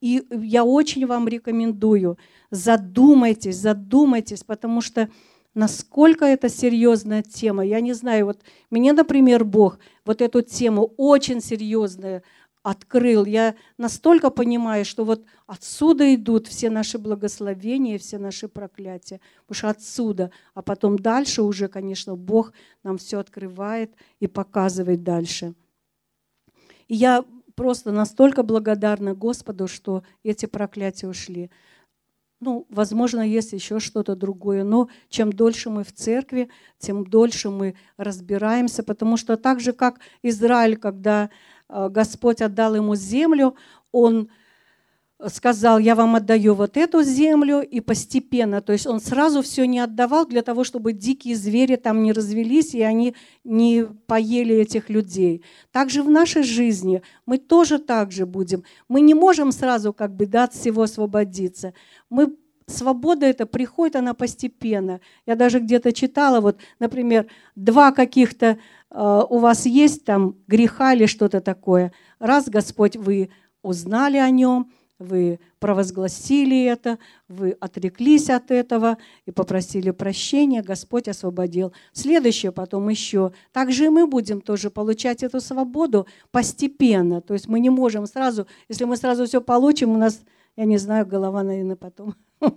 И 0.00 0.24
я 0.30 0.62
очень 0.62 1.04
вам 1.04 1.26
рекомендую, 1.26 2.16
задумайтесь, 2.52 3.56
задумайтесь, 3.56 4.44
потому 4.44 4.82
что 4.82 5.10
насколько 5.58 6.24
это 6.24 6.48
серьезная 6.48 7.22
тема. 7.22 7.66
Я 7.66 7.80
не 7.80 7.92
знаю, 7.92 8.26
вот 8.26 8.42
мне, 8.70 8.92
например, 8.92 9.44
Бог 9.44 9.80
вот 10.04 10.22
эту 10.22 10.40
тему 10.40 10.94
очень 10.96 11.40
серьезную 11.40 12.22
открыл. 12.62 13.24
Я 13.24 13.56
настолько 13.76 14.30
понимаю, 14.30 14.84
что 14.84 15.04
вот 15.04 15.24
отсюда 15.48 16.14
идут 16.14 16.46
все 16.46 16.70
наши 16.70 16.96
благословения, 16.96 17.98
все 17.98 18.18
наши 18.18 18.46
проклятия. 18.46 19.20
Потому 19.46 19.58
что 19.58 19.70
отсюда, 19.70 20.30
а 20.54 20.62
потом 20.62 20.96
дальше 20.96 21.42
уже, 21.42 21.66
конечно, 21.66 22.14
Бог 22.14 22.52
нам 22.84 22.96
все 22.96 23.18
открывает 23.18 23.92
и 24.20 24.28
показывает 24.28 25.02
дальше. 25.02 25.54
И 26.86 26.94
я 26.94 27.24
просто 27.56 27.90
настолько 27.90 28.44
благодарна 28.44 29.12
Господу, 29.12 29.66
что 29.66 30.04
эти 30.22 30.46
проклятия 30.46 31.08
ушли. 31.08 31.50
Ну, 32.40 32.66
возможно, 32.70 33.20
есть 33.20 33.52
еще 33.52 33.80
что-то 33.80 34.14
другое, 34.14 34.62
но 34.62 34.88
чем 35.08 35.32
дольше 35.32 35.70
мы 35.70 35.82
в 35.82 35.92
церкви, 35.92 36.48
тем 36.78 37.04
дольше 37.04 37.50
мы 37.50 37.74
разбираемся, 37.96 38.84
потому 38.84 39.16
что 39.16 39.36
так 39.36 39.58
же, 39.58 39.72
как 39.72 39.98
Израиль, 40.22 40.76
когда 40.76 41.30
э, 41.68 41.88
Господь 41.88 42.40
отдал 42.40 42.76
ему 42.76 42.94
землю, 42.94 43.56
он 43.90 44.28
сказал, 45.26 45.78
я 45.78 45.94
вам 45.96 46.14
отдаю 46.14 46.54
вот 46.54 46.76
эту 46.76 47.02
землю, 47.02 47.60
и 47.60 47.80
постепенно, 47.80 48.60
то 48.60 48.72
есть 48.72 48.86
он 48.86 49.00
сразу 49.00 49.42
все 49.42 49.66
не 49.66 49.80
отдавал 49.80 50.26
для 50.26 50.42
того, 50.42 50.62
чтобы 50.62 50.92
дикие 50.92 51.34
звери 51.34 51.74
там 51.76 52.02
не 52.02 52.12
развелись, 52.12 52.74
и 52.74 52.82
они 52.82 53.16
не 53.42 53.84
поели 54.06 54.54
этих 54.54 54.90
людей. 54.90 55.42
Также 55.72 56.02
в 56.04 56.10
нашей 56.10 56.44
жизни 56.44 57.02
мы 57.26 57.38
тоже 57.38 57.78
так 57.78 58.12
же 58.12 58.26
будем. 58.26 58.62
Мы 58.88 59.00
не 59.00 59.14
можем 59.14 59.50
сразу 59.50 59.92
как 59.92 60.14
бы 60.14 60.26
да, 60.26 60.44
от 60.44 60.54
всего 60.54 60.82
освободиться. 60.82 61.74
Мы 62.10 62.36
свобода 62.66 63.26
это 63.26 63.46
приходит, 63.46 63.96
она 63.96 64.14
постепенно. 64.14 65.00
Я 65.26 65.34
даже 65.34 65.58
где-то 65.58 65.92
читала, 65.92 66.40
вот, 66.40 66.58
например, 66.78 67.26
два 67.56 67.90
каких-то 67.90 68.58
э, 68.90 69.22
у 69.28 69.38
вас 69.38 69.66
есть 69.66 70.04
там 70.04 70.36
греха 70.46 70.94
или 70.94 71.06
что-то 71.06 71.40
такое. 71.40 71.92
Раз 72.20 72.48
Господь 72.48 72.96
вы 72.96 73.30
узнали 73.62 74.18
о 74.18 74.30
нем, 74.30 74.70
вы 74.98 75.38
провозгласили 75.60 76.64
это, 76.64 76.98
вы 77.28 77.56
отреклись 77.60 78.30
от 78.30 78.50
этого 78.50 78.98
и 79.26 79.30
попросили 79.30 79.90
прощения, 79.90 80.62
Господь 80.62 81.08
освободил. 81.08 81.72
Следующее 81.92 82.52
потом 82.52 82.88
еще. 82.88 83.32
Также 83.52 83.86
и 83.86 83.88
мы 83.88 84.06
будем 84.06 84.40
тоже 84.40 84.70
получать 84.70 85.22
эту 85.22 85.40
свободу 85.40 86.06
постепенно. 86.30 87.20
То 87.20 87.34
есть 87.34 87.48
мы 87.48 87.60
не 87.60 87.70
можем 87.70 88.06
сразу, 88.06 88.46
если 88.68 88.84
мы 88.84 88.96
сразу 88.96 89.26
все 89.26 89.40
получим, 89.40 89.90
у 89.90 89.98
нас, 89.98 90.20
я 90.56 90.64
не 90.64 90.78
знаю, 90.78 91.06
голова, 91.06 91.42
наверное, 91.42 91.76
потом 91.76 92.14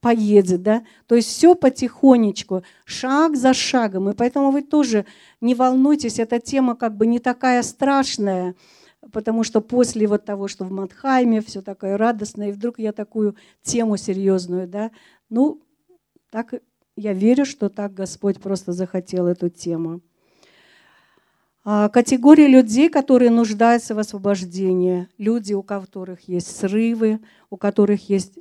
поедет, 0.00 0.62
да? 0.62 0.84
То 1.06 1.16
есть 1.16 1.28
все 1.28 1.54
потихонечку, 1.54 2.62
шаг 2.84 3.36
за 3.36 3.54
шагом. 3.54 4.10
И 4.10 4.14
поэтому 4.14 4.50
вы 4.50 4.62
тоже 4.62 5.04
не 5.40 5.54
волнуйтесь, 5.54 6.20
эта 6.20 6.38
тема 6.38 6.76
как 6.76 6.96
бы 6.96 7.06
не 7.06 7.18
такая 7.18 7.62
страшная, 7.62 8.54
потому 9.12 9.44
что 9.44 9.60
после 9.60 10.06
вот 10.06 10.24
того, 10.24 10.48
что 10.48 10.64
в 10.64 10.72
Матхайме 10.72 11.40
все 11.40 11.62
такое 11.62 11.96
радостное, 11.96 12.48
и 12.48 12.52
вдруг 12.52 12.78
я 12.78 12.92
такую 12.92 13.36
тему 13.62 13.96
серьезную, 13.96 14.66
да, 14.66 14.90
ну, 15.28 15.62
так 16.30 16.54
я 16.96 17.12
верю, 17.12 17.44
что 17.44 17.68
так 17.68 17.94
Господь 17.94 18.40
просто 18.40 18.72
захотел 18.72 19.26
эту 19.26 19.48
тему. 19.48 20.00
А, 21.64 21.88
категория 21.88 22.48
людей, 22.48 22.88
которые 22.88 23.30
нуждаются 23.30 23.94
в 23.94 23.98
освобождении. 24.00 25.08
Люди, 25.16 25.52
у 25.52 25.62
которых 25.62 26.28
есть 26.28 26.56
срывы, 26.56 27.20
у 27.50 27.56
которых 27.56 28.08
есть 28.08 28.36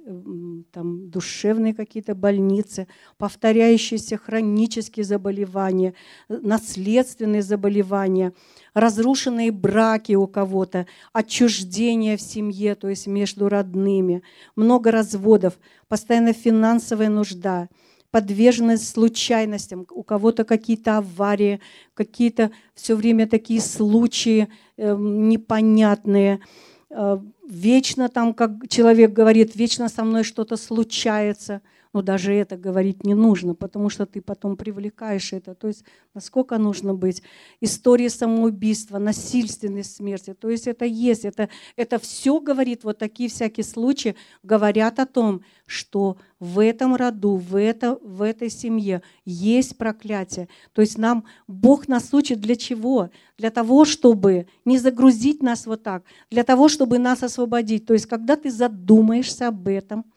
там, 0.71 1.09
душевные 1.11 1.75
какие-то 1.75 2.15
больницы, 2.15 2.87
повторяющиеся 3.19 4.17
хронические 4.17 5.03
заболевания, 5.03 5.93
наследственные 6.29 7.43
заболевания, 7.43 8.33
разрушенные 8.73 9.51
браки 9.51 10.13
у 10.13 10.27
кого-то, 10.27 10.87
отчуждение 11.13 12.17
в 12.17 12.21
семье, 12.21 12.75
то 12.75 12.89
есть 12.89 13.07
между 13.07 13.49
родными, 13.49 14.23
много 14.55 14.91
разводов, 14.91 15.59
постоянно 15.87 16.33
финансовая 16.33 17.09
нужда– 17.09 17.69
подверженность 18.11 18.89
случайностям, 18.89 19.87
у 19.89 20.03
кого-то 20.03 20.43
какие-то 20.43 20.97
аварии, 20.97 21.61
какие-то 21.93 22.51
все 22.75 22.95
время 22.95 23.25
такие 23.25 23.61
случаи 23.61 24.49
э, 24.75 24.95
непонятные. 24.97 26.41
Э, 26.89 27.19
вечно 27.47 28.09
там, 28.09 28.33
как 28.33 28.67
человек 28.67 29.13
говорит, 29.13 29.55
вечно 29.55 29.87
со 29.87 30.03
мной 30.03 30.23
что-то 30.23 30.57
случается– 30.57 31.61
но 31.93 32.01
даже 32.01 32.33
это 32.33 32.57
говорить 32.57 33.03
не 33.03 33.13
нужно, 33.13 33.53
потому 33.53 33.89
что 33.89 34.05
ты 34.05 34.21
потом 34.21 34.55
привлекаешь 34.55 35.33
это. 35.33 35.53
То 35.55 35.67
есть 35.67 35.83
насколько 36.13 36.57
нужно 36.57 36.93
быть. 36.93 37.21
Истории 37.59 38.07
самоубийства, 38.07 38.97
насильственной 38.97 39.83
смерти. 39.83 40.33
То 40.33 40.49
есть 40.49 40.67
это 40.67 40.85
есть. 40.85 41.25
Это, 41.25 41.49
это 41.75 41.99
все 41.99 42.39
говорит, 42.39 42.83
вот 42.83 42.97
такие 42.97 43.29
всякие 43.29 43.63
случаи 43.63 44.15
говорят 44.43 44.99
о 44.99 45.05
том, 45.05 45.41
что 45.65 46.17
в 46.39 46.59
этом 46.59 46.95
роду, 46.95 47.35
в, 47.35 47.55
это, 47.55 47.97
в 48.01 48.21
этой 48.21 48.49
семье 48.49 49.01
есть 49.25 49.77
проклятие. 49.77 50.47
То 50.73 50.81
есть 50.81 50.97
нам 50.97 51.25
Бог 51.47 51.87
нас 51.87 52.13
учит 52.13 52.39
для 52.39 52.55
чего? 52.55 53.09
Для 53.37 53.51
того, 53.51 53.85
чтобы 53.85 54.47
не 54.65 54.77
загрузить 54.77 55.43
нас 55.43 55.65
вот 55.65 55.83
так, 55.83 56.03
для 56.29 56.43
того, 56.43 56.69
чтобы 56.69 56.99
нас 56.99 57.21
освободить. 57.23 57.85
То 57.85 57.93
есть 57.93 58.05
когда 58.05 58.35
ты 58.37 58.49
задумаешься 58.49 59.49
об 59.49 59.67
этом– 59.67 60.05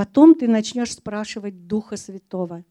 Потом 0.00 0.34
ты 0.34 0.48
начнешь 0.48 0.94
спрашивать 0.94 1.66
Духа 1.66 1.98
Святого, 1.98 2.64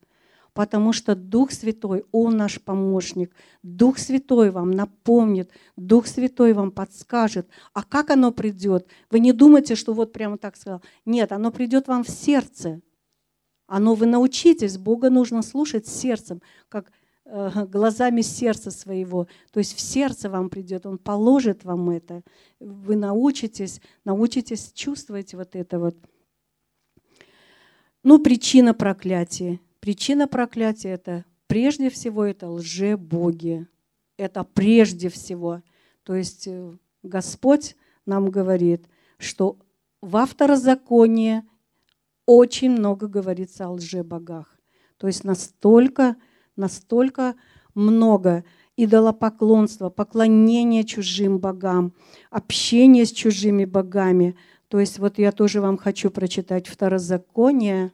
потому 0.54 0.94
что 0.94 1.14
Дух 1.14 1.52
Святой, 1.52 2.06
Он 2.12 2.36
наш 2.36 2.60
помощник. 2.60 3.36
Дух 3.62 4.00
Святой 4.00 4.50
вам 4.50 4.72
напомнит, 4.72 5.52
Дух 5.76 6.08
Святой 6.08 6.54
вам 6.54 6.72
подскажет. 6.72 7.48
А 7.72 7.84
как 7.84 8.10
оно 8.10 8.32
придет? 8.32 8.88
Вы 9.12 9.20
не 9.20 9.32
думайте, 9.32 9.76
что 9.76 9.94
вот 9.94 10.12
прямо 10.12 10.40
так 10.40 10.56
сказал. 10.56 10.82
Нет, 11.06 11.32
оно 11.32 11.52
придет 11.52 11.88
вам 11.88 12.04
в 12.04 12.10
сердце. 12.10 12.82
Оно 13.68 13.94
вы 13.94 14.08
научитесь, 14.08 14.80
Бога 14.80 15.12
нужно 15.12 15.44
слушать 15.44 15.86
сердцем, 15.86 16.42
как 16.68 16.92
э, 17.26 17.68
глазами 17.68 18.22
сердца 18.22 18.72
своего. 18.72 19.28
То 19.52 19.60
есть 19.60 19.76
в 19.76 19.80
сердце 19.80 20.32
вам 20.32 20.50
придет, 20.50 20.88
Он 20.88 20.98
положит 20.98 21.64
вам 21.64 21.92
это. 21.92 22.24
Вы 22.60 22.96
научитесь, 22.96 23.82
научитесь 24.04 24.72
чувствовать 24.74 25.36
вот 25.36 25.56
это 25.56 25.78
вот. 25.78 25.96
Ну, 28.02 28.18
причина 28.20 28.74
проклятия. 28.74 29.60
Причина 29.82 30.28
проклятия– 30.28 30.90
это 30.92 31.26
прежде 31.48 31.90
всего 31.90 32.24
это 32.24 32.48
лже-боги. 32.48 33.68
Это 34.18 34.46
прежде 34.46 35.10
всего. 35.10 35.62
То 36.04 36.16
есть 36.16 36.48
э, 36.48 36.72
Господь 37.04 37.76
нам 38.06 38.30
говорит, 38.30 38.86
что 39.18 39.58
в 40.02 40.26
второзаконии 40.26 41.44
очень 42.26 42.72
много 42.72 43.08
говорится 43.08 43.66
о 43.66 43.72
лже-богах. 43.72 44.58
То 44.98 45.08
есть 45.08 45.26
настолько, 45.26 46.16
настолько 46.56 47.36
много 47.76 48.46
идолопоклонства, 48.78 49.90
поклонения 49.90 50.84
чужим 50.84 51.40
богам, 51.40 51.94
общения 52.30 53.06
с 53.06 53.12
чужими 53.12 53.66
богами– 53.66 54.38
то 54.70 54.80
есть 54.80 55.00
вот 55.00 55.18
я 55.18 55.32
тоже 55.32 55.62
вам 55.62 55.78
хочу 55.78 56.12
прочитать 56.12 56.68
Второзаконие, 56.68 57.92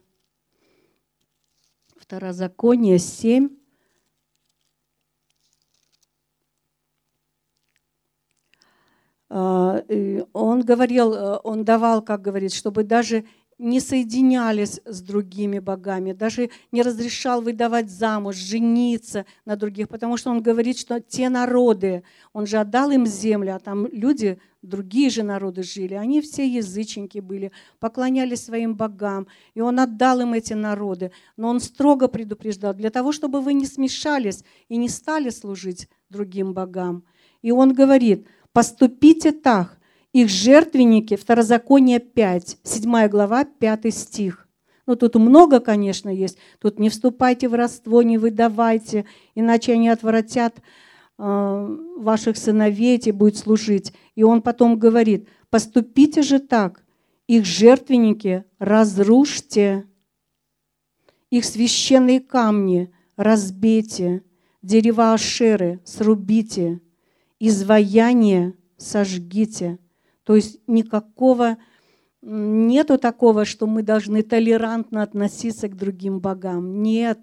Второзаконие 1.96 2.98
7, 2.98 3.48
а, 9.30 9.82
он 10.34 10.60
говорил, 10.60 11.14
э, 11.14 11.40
он 11.42 11.64
давал, 11.64 12.02
как 12.02 12.20
говорит, 12.20 12.52
чтобы 12.52 12.84
даже 12.84 13.24
не 13.58 13.80
соединялись 13.80 14.80
с 14.84 15.00
другими 15.00 15.58
богами, 15.60 16.12
даже 16.12 16.50
не 16.72 16.82
разрешал 16.82 17.40
выдавать 17.40 17.90
замуж, 17.90 18.36
жениться 18.36 19.24
на 19.46 19.56
других, 19.56 19.88
потому 19.88 20.16
что 20.16 20.30
он 20.30 20.42
говорит, 20.42 20.78
что 20.78 21.00
те 21.00 21.30
народы, 21.30 22.02
он 22.32 22.46
же 22.46 22.58
отдал 22.58 22.90
им 22.90 23.06
землю, 23.06 23.54
а 23.54 23.58
там 23.58 23.86
люди, 23.86 24.38
другие 24.60 25.08
же 25.08 25.22
народы 25.22 25.62
жили, 25.62 25.94
они 25.94 26.20
все 26.20 26.46
язычники 26.46 27.18
были, 27.18 27.50
поклонялись 27.78 28.44
своим 28.44 28.74
богам, 28.74 29.26
и 29.54 29.60
он 29.62 29.80
отдал 29.80 30.20
им 30.20 30.34
эти 30.34 30.52
народы, 30.52 31.10
но 31.36 31.48
он 31.48 31.60
строго 31.60 32.08
предупреждал, 32.08 32.74
для 32.74 32.90
того, 32.90 33.12
чтобы 33.12 33.40
вы 33.40 33.54
не 33.54 33.66
смешались 33.66 34.44
и 34.68 34.76
не 34.76 34.90
стали 34.90 35.30
служить 35.30 35.88
другим 36.10 36.52
богам. 36.52 37.04
И 37.40 37.52
он 37.52 37.72
говорит, 37.72 38.26
поступите 38.52 39.32
так, 39.32 39.78
их 40.16 40.30
жертвенники, 40.30 41.14
Второзаконие 41.14 41.98
5, 41.98 42.56
7 42.62 43.08
глава, 43.08 43.44
5 43.44 43.94
стих. 43.94 44.48
Ну, 44.86 44.96
тут 44.96 45.14
много, 45.16 45.60
конечно, 45.60 46.08
есть. 46.08 46.38
Тут 46.58 46.78
не 46.78 46.88
вступайте 46.88 47.48
в 47.50 47.54
родство, 47.54 48.00
не 48.00 48.16
выдавайте, 48.16 49.04
иначе 49.34 49.74
они 49.74 49.90
отвратят 49.90 50.56
э, 51.18 51.76
ваших 51.98 52.38
сыновей, 52.38 52.96
и 52.96 53.10
будет 53.10 53.36
служить. 53.36 53.92
И 54.14 54.22
он 54.22 54.40
потом 54.40 54.78
говорит, 54.78 55.28
поступите 55.50 56.22
же 56.22 56.38
так, 56.38 56.82
их 57.26 57.44
жертвенники 57.44 58.44
разрушьте, 58.58 59.84
их 61.28 61.44
священные 61.44 62.20
камни 62.20 62.90
разбейте, 63.16 64.22
дерева 64.62 65.12
Ашеры 65.12 65.80
срубите, 65.84 66.80
изваяние 67.38 68.54
сожгите. 68.78 69.78
То 70.26 70.34
есть 70.34 70.58
никакого, 70.66 71.56
нету 72.20 72.98
такого, 72.98 73.44
что 73.44 73.68
мы 73.68 73.84
должны 73.84 74.22
толерантно 74.22 75.02
относиться 75.02 75.68
к 75.68 75.76
другим 75.76 76.18
богам. 76.18 76.82
Нет, 76.82 77.20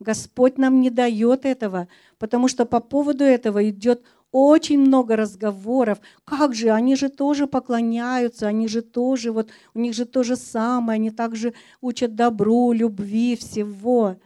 Господь 0.00 0.58
нам 0.58 0.80
не 0.80 0.90
дает 0.90 1.46
этого, 1.46 1.86
потому 2.18 2.48
что 2.48 2.66
по 2.66 2.80
поводу 2.80 3.22
этого 3.22 3.70
идет 3.70 4.02
очень 4.32 4.80
много 4.80 5.14
разговоров. 5.14 6.00
Как 6.24 6.56
же, 6.56 6.70
они 6.70 6.96
же 6.96 7.08
тоже 7.08 7.46
поклоняются, 7.46 8.48
они 8.48 8.66
же 8.66 8.82
тоже, 8.82 9.30
вот 9.30 9.50
у 9.72 9.78
них 9.78 9.94
же 9.94 10.04
то 10.04 10.24
же 10.24 10.34
самое, 10.34 10.96
они 10.96 11.12
также 11.12 11.54
учат 11.80 12.16
добру, 12.16 12.72
любви, 12.72 13.36
всего. 13.36 14.16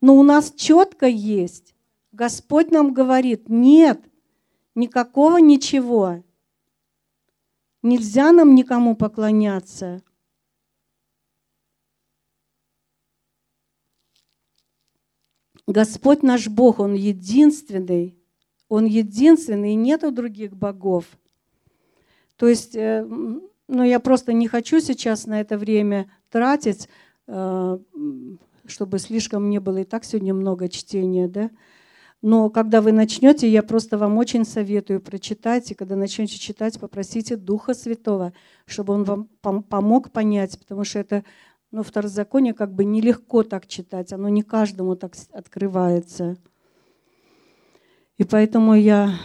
Но 0.00 0.16
у 0.16 0.22
нас 0.22 0.52
четко 0.54 1.06
есть. 1.06 1.74
Господь 2.12 2.70
нам 2.70 2.94
говорит, 2.94 3.48
нет, 3.48 4.00
никакого 4.76 5.38
ничего. 5.38 6.22
Нельзя 7.82 8.30
нам 8.32 8.54
никому 8.54 8.94
поклоняться. 8.94 10.02
Господь 15.66 16.22
наш 16.22 16.48
Бог, 16.48 16.80
Он 16.80 16.94
единственный, 16.94 18.16
Он 18.68 18.84
единственный, 18.84 19.72
и 19.72 19.76
нету 19.76 20.12
других 20.12 20.56
богов. 20.56 21.06
То 22.36 22.48
есть, 22.48 22.74
э, 22.74 23.04
ну, 23.04 23.82
я 23.82 24.00
просто 24.00 24.32
не 24.32 24.48
хочу 24.48 24.80
сейчас 24.80 25.26
на 25.26 25.40
это 25.40 25.56
время 25.56 26.10
тратить, 26.30 26.88
э, 27.26 27.78
чтобы 28.66 28.98
слишком 28.98 29.50
не 29.50 29.60
было 29.60 29.78
и 29.78 29.84
так 29.84 30.04
сегодня 30.04 30.34
много 30.34 30.68
чтения, 30.68 31.28
да. 31.28 31.50
Но 32.22 32.50
когда 32.50 32.80
вы 32.80 32.92
начнете, 32.92 33.48
я 33.50 33.64
просто 33.64 33.98
вам 33.98 34.16
очень 34.16 34.44
советую 34.44 35.00
прочитать, 35.00 35.72
и 35.72 35.74
когда 35.74 35.96
начнете 35.96 36.38
читать, 36.38 36.78
попросите 36.78 37.34
Духа 37.34 37.74
Святого, 37.74 38.32
чтобы 38.64 38.94
Он 38.94 39.02
вам 39.02 39.28
помог 39.64 40.12
понять, 40.12 40.56
потому 40.56 40.84
что 40.84 41.00
это, 41.00 41.24
ну, 41.72 41.82
второзаконие 41.82 42.54
как 42.54 42.72
бы 42.72 42.84
нелегко 42.84 43.42
так 43.42 43.66
читать, 43.66 44.12
оно 44.12 44.28
не 44.28 44.42
каждому 44.42 44.94
так 44.94 45.14
открывается. 45.32 46.36
И 48.18 48.24
поэтому 48.24 48.74
я 48.74 49.18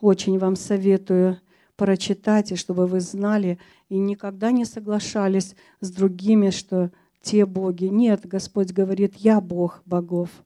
очень 0.00 0.38
вам 0.38 0.54
советую 0.54 1.40
прочитать, 1.74 2.52
и 2.52 2.56
чтобы 2.56 2.86
вы 2.86 3.00
знали 3.00 3.58
и 3.88 3.98
никогда 3.98 4.52
не 4.52 4.64
соглашались 4.64 5.56
с 5.80 5.90
другими, 5.90 6.50
что 6.50 6.92
те 7.20 7.44
боги. 7.46 7.86
Нет, 7.86 8.26
Господь 8.26 8.70
говорит, 8.70 9.16
я 9.16 9.40
Бог 9.40 9.82
богов– 9.84 10.30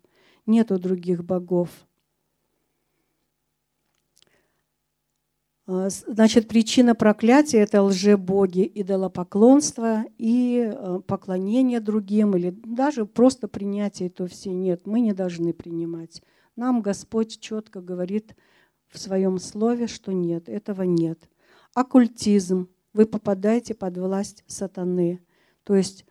нету 0.50 0.78
других 0.78 1.24
богов. 1.24 1.70
А, 5.66 5.88
значит, 5.88 6.48
причина 6.48 6.96
проклятия– 6.96 7.58
это 7.60 7.82
лжебоги, 7.82 8.68
идолопоклонство 8.74 10.04
и 10.18 10.68
а, 10.68 10.98
поклонение 11.00 11.78
другим, 11.78 12.36
или 12.36 12.50
даже 12.50 13.06
просто 13.06 13.46
принятие 13.46 14.08
этого 14.08 14.28
все 14.28 14.52
нет. 14.52 14.84
Мы 14.84 15.00
не 15.00 15.12
должны 15.12 15.52
принимать. 15.52 16.22
Нам 16.56 16.82
Господь 16.82 17.38
четко 17.38 17.80
говорит 17.80 18.34
в 18.88 18.98
своем 18.98 19.38
слове, 19.38 19.86
что 19.86 20.12
нет, 20.12 20.48
этого 20.48 20.82
нет. 20.82 21.28
Оккультизм. 21.74 22.68
Вы 22.92 23.06
попадаете 23.06 23.74
под 23.74 23.96
власть 23.96 24.42
сатаны. 24.48 25.20
То 25.62 25.76
есть 25.76 26.04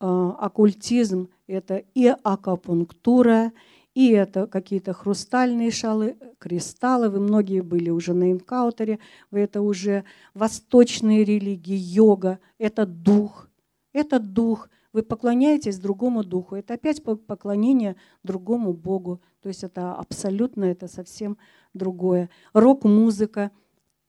э, 0.00 0.06
оккультизм– 0.06 1.28
это 1.46 1.76
и 1.76 2.06
акупунктура, 2.06 3.52
и 3.94 4.10
это 4.10 4.46
какие-то 4.46 4.94
хрустальные 4.94 5.70
шалы, 5.70 6.16
кристаллы. 6.38 7.10
Вы 7.10 7.20
многие 7.20 7.60
были 7.60 7.90
уже 7.90 8.14
на 8.14 8.32
инкаутере. 8.32 8.98
Вы 9.30 9.40
это 9.40 9.60
уже 9.60 10.04
восточные 10.32 11.24
религии, 11.24 11.76
йога. 11.76 12.38
Это 12.58 12.86
дух. 12.86 13.50
Это 13.92 14.18
дух. 14.18 14.70
Вы 14.94 15.02
поклоняетесь 15.02 15.78
другому 15.78 16.24
духу. 16.24 16.56
Это 16.56 16.74
опять 16.74 17.02
поклонение 17.02 17.96
другому 18.22 18.72
Богу. 18.72 19.20
То 19.42 19.48
есть 19.48 19.62
это 19.62 19.94
абсолютно, 19.94 20.64
это 20.64 20.88
совсем 20.88 21.36
другое. 21.74 22.30
Рок-музыка, 22.54 23.50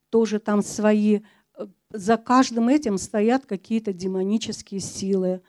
тоже 0.10 0.40
там 0.40 0.62
свои. 0.62 1.22
За 1.92 2.16
каждым 2.16 2.70
этим 2.70 2.98
стоят 2.98 3.46
какие-то 3.46 3.92
демонические 3.92 4.80
силы. 4.80 5.42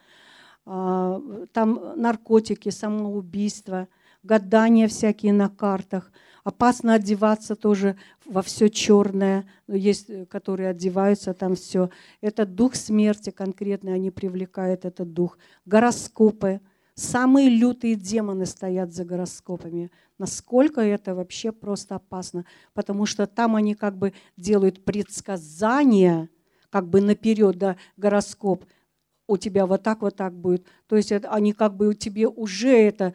А, 0.67 1.23
там 1.53 1.93
наркотики, 1.95 2.71
самоубийство– 2.71 3.87
гадания 4.25 4.89
всякие 4.89 5.33
на 5.33 5.49
картах. 5.49 6.11
Опасно 6.43 6.95
одеваться 6.95 7.55
тоже 7.57 7.97
во 8.27 8.43
все 8.43 8.69
черное. 8.69 9.47
Есть, 9.69 10.11
э, 10.11 10.27
которые 10.27 10.71
одеваются, 10.71 11.33
там 11.33 11.55
все. 11.55 11.91
Это 12.21 12.45
дух 12.45 12.75
смерти 12.75 13.31
конкретно, 13.31 13.93
они 13.93 14.11
привлекают 14.11 14.85
этот 14.85 15.13
дух. 15.13 15.39
Гороскопы. 15.65 16.61
Самые 16.95 17.49
лютые 17.49 17.97
демоны 17.97 18.47
стоят 18.47 18.93
за 18.93 19.05
гороскопами. 19.05 19.91
Насколько 20.19 20.81
это 20.81 21.15
вообще 21.15 21.51
просто 21.51 21.97
опасно. 21.97 22.45
Потому 22.73 23.07
что 23.07 23.27
там 23.27 23.57
они 23.57 23.75
как 23.75 23.97
бы 23.97 24.13
делают 24.37 24.85
предсказания, 24.85 26.29
как 26.71 26.89
бы 26.89 27.01
наперед, 27.01 27.57
да, 27.57 27.77
гороскоп 27.97 28.65
у 29.27 29.37
тебя 29.37 29.67
вот 29.67 29.83
так, 29.83 30.03
вот 30.03 30.17
так 30.17 30.35
будет. 30.35 30.67
То 30.87 30.97
есть 30.97 31.11
это, 31.11 31.31
они 31.31 31.53
как 31.53 31.77
бы 31.77 31.95
тебе 31.95 32.29
уже 32.29 32.77
это 32.77 33.15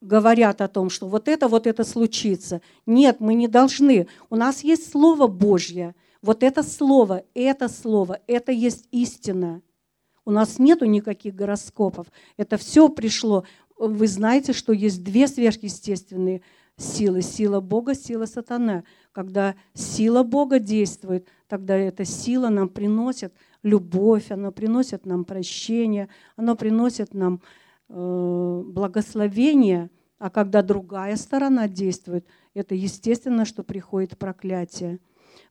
говорят 0.00 0.60
о 0.60 0.68
том, 0.68 0.90
что 0.90 1.08
вот 1.08 1.28
это, 1.28 1.48
вот 1.48 1.66
это 1.66 1.84
случится. 1.84 2.60
Нет, 2.86 3.20
мы 3.20 3.34
не 3.34 3.48
должны. 3.48 4.06
У 4.30 4.36
нас 4.36 4.62
есть 4.62 4.90
Слово 4.90 5.26
Божье. 5.26 5.94
Вот 6.22 6.42
это 6.42 6.62
Слово, 6.62 7.24
это 7.34 7.68
Слово, 7.68 8.20
это 8.26 8.52
есть 8.52 8.88
истина. 8.90 9.62
У 10.24 10.30
нас 10.30 10.58
нету 10.58 10.84
никаких 10.84 11.34
гороскопов. 11.34 12.08
Это 12.36 12.58
все 12.58 12.88
пришло. 12.88 13.44
Вы 13.78 14.08
знаете, 14.08 14.52
что 14.52 14.72
есть 14.72 15.02
две 15.02 15.26
сверхъестественные 15.26 16.42
силы. 16.76 17.22
Сила 17.22 17.60
Бога, 17.60 17.94
сила 17.94 18.26
сатана. 18.26 18.84
Когда 19.12 19.54
сила 19.74 20.22
Бога 20.22 20.58
действует, 20.58 21.28
тогда 21.46 21.76
эта 21.76 22.04
сила 22.04 22.50
нам 22.50 22.68
приносит 22.68 23.32
любовь, 23.62 24.30
она 24.30 24.50
приносит 24.50 25.06
нам 25.06 25.24
прощение, 25.24 26.08
она 26.36 26.54
приносит 26.54 27.14
нам 27.14 27.40
благословение, 27.88 29.90
а 30.18 30.30
когда 30.30 30.62
другая 30.62 31.16
сторона 31.16 31.68
действует, 31.68 32.26
это 32.54 32.74
естественно, 32.74 33.44
что 33.44 33.62
приходит 33.62 34.18
проклятие. 34.18 34.98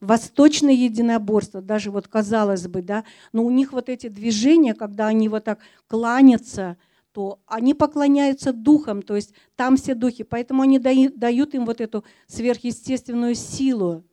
Восточное 0.01 0.73
единоборство, 0.73 1.61
даже 1.61 1.89
вот 1.89 2.07
казалось 2.07 2.67
бы, 2.67 2.81
да, 2.81 3.05
но 3.31 3.43
у 3.43 3.49
них 3.49 3.71
вот 3.71 3.89
эти 3.89 4.09
движения, 4.09 4.75
когда 4.75 5.07
они 5.07 5.29
вот 5.29 5.45
так 5.45 5.59
кланятся, 5.87 6.77
то 7.13 7.39
они 7.47 7.73
поклоняются 7.73 8.53
духам, 8.53 9.01
то 9.01 9.15
есть 9.15 9.33
там 9.55 9.77
все 9.77 9.95
духи, 9.95 10.23
поэтому 10.23 10.61
они 10.61 10.77
дают 10.77 11.55
им 11.55 11.65
вот 11.65 11.81
эту 11.81 12.03
сверхъестественную 12.27 13.33
силу. 13.33 14.03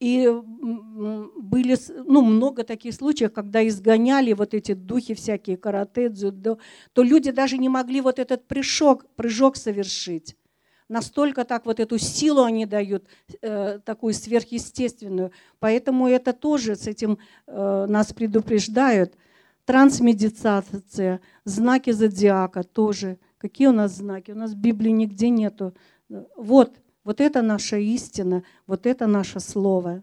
И 0.00 0.28
были 1.36 1.76
ну, 2.04 2.22
много 2.22 2.64
таких 2.64 2.94
случаев, 2.94 3.32
когда 3.32 3.66
изгоняли 3.66 4.32
вот 4.32 4.52
эти 4.52 4.74
духи 4.74 5.14
всякие, 5.14 5.56
карате, 5.56 6.08
дзюдо, 6.08 6.58
то 6.92 7.02
люди 7.02 7.30
даже 7.30 7.58
не 7.58 7.68
могли 7.68 8.00
вот 8.00 8.18
этот 8.18 8.46
прыжок, 8.46 9.06
прыжок 9.14 9.56
совершить. 9.56 10.36
Настолько 10.88 11.44
так 11.44 11.64
вот 11.64 11.80
эту 11.80 11.98
силу 11.98 12.42
они 12.42 12.66
дают, 12.66 13.06
э, 13.40 13.78
такую 13.84 14.12
сверхъестественную. 14.12 15.32
Поэтому 15.58 16.08
это 16.08 16.32
тоже 16.32 16.76
с 16.76 16.86
этим 16.86 17.18
э, 17.46 17.86
нас 17.88 18.12
предупреждают. 18.12 19.16
Трансмедитация, 19.64 21.20
знаки 21.44 21.90
зодиака 21.90 22.64
тоже. 22.64 23.18
Какие 23.38 23.68
у 23.68 23.72
нас 23.72 23.96
знаки? 23.96 24.32
У 24.32 24.36
нас 24.36 24.52
в 24.52 24.56
Библии 24.56 24.90
нигде 24.90 25.30
нету. 25.30 25.74
Вот 26.36 26.74
вот 27.04 27.20
это 27.20 27.42
наша 27.42 27.76
истина, 27.76 28.42
вот 28.66 28.86
это 28.86 29.06
наше 29.06 29.40
слово. 29.40 30.02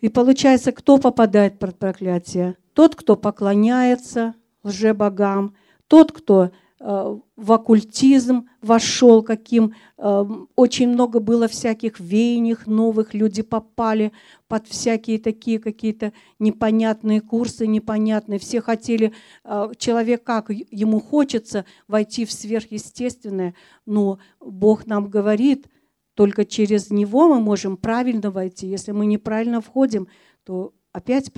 И 0.00 0.08
получается, 0.08 0.72
кто 0.72 0.98
попадает 0.98 1.58
под 1.58 1.78
проклятие? 1.78 2.56
Тот, 2.74 2.96
кто 2.96 3.16
поклоняется 3.16 4.34
лжебогам, 4.62 5.54
тот, 5.88 6.12
кто 6.12 6.52
в 6.80 7.52
оккультизм 7.52 8.48
вошел, 8.62 9.22
каким 9.22 9.74
э, 9.98 10.24
очень 10.56 10.88
много 10.88 11.20
было 11.20 11.46
всяких 11.46 12.00
веяний 12.00 12.56
новых, 12.64 13.12
люди 13.12 13.42
попали 13.42 14.12
под 14.48 14.66
всякие 14.66 15.18
такие 15.18 15.58
какие-то 15.58 16.14
непонятные 16.38 17.20
курсы, 17.20 17.66
непонятные. 17.66 18.38
Все 18.38 18.62
хотели, 18.62 19.12
э, 19.44 19.72
человек 19.76 20.24
как 20.24 20.48
ему 20.48 21.00
хочется 21.00 21.66
войти 21.86 22.24
в 22.24 22.32
сверхъестественное, 22.32 23.54
но 23.84 24.18
Бог 24.40 24.86
нам 24.86 25.10
говорит, 25.10 25.66
только 26.14 26.46
через 26.46 26.90
него 26.90 27.28
мы 27.28 27.40
можем 27.40 27.76
правильно 27.76 28.30
войти. 28.30 28.66
Если 28.66 28.92
мы 28.92 29.04
неправильно 29.04 29.60
входим, 29.60 30.08
то 30.44 30.72
опять 30.92 31.30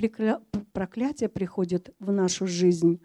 проклятие 0.71 1.27
приходит 1.27 1.93
в 1.99 2.13
нашу 2.13 2.47
жизнь 2.47 3.01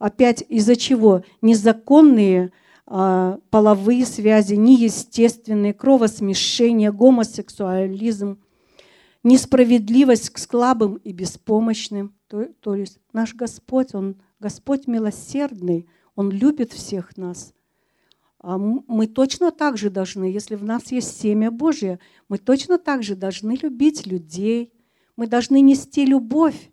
опять 0.00 0.42
из-за 0.48 0.74
чего? 0.74 1.22
Незаконные 1.42 2.50
а, 2.86 3.38
половые 3.50 4.04
связи, 4.04 4.54
неестественные, 4.54 5.72
кровосмешение, 5.72 6.90
гомосексуализм, 6.90 8.40
несправедливость 9.22 10.30
к 10.30 10.38
слабым 10.38 10.96
и 10.96 11.12
беспомощным. 11.12 12.14
То, 12.26 12.46
то 12.60 12.74
есть 12.74 12.98
наш 13.12 13.34
Господь, 13.36 13.94
Он 13.94 14.16
Господь 14.40 14.88
милосердный, 14.88 15.86
Он 16.16 16.30
любит 16.30 16.72
всех 16.72 17.16
нас. 17.16 17.54
А 18.42 18.56
мы 18.56 19.06
точно 19.06 19.52
так 19.52 19.76
же 19.76 19.90
должны, 19.90 20.24
если 20.24 20.54
в 20.54 20.64
нас 20.64 20.90
есть 20.90 21.20
семя 21.20 21.50
Божье, 21.50 22.00
мы 22.28 22.38
точно 22.38 22.78
так 22.78 23.02
же 23.02 23.14
должны 23.14 23.58
любить 23.60 24.06
людей, 24.06 24.72
мы 25.14 25.26
должны 25.26 25.60
нести 25.60 26.06
любовь 26.06 26.69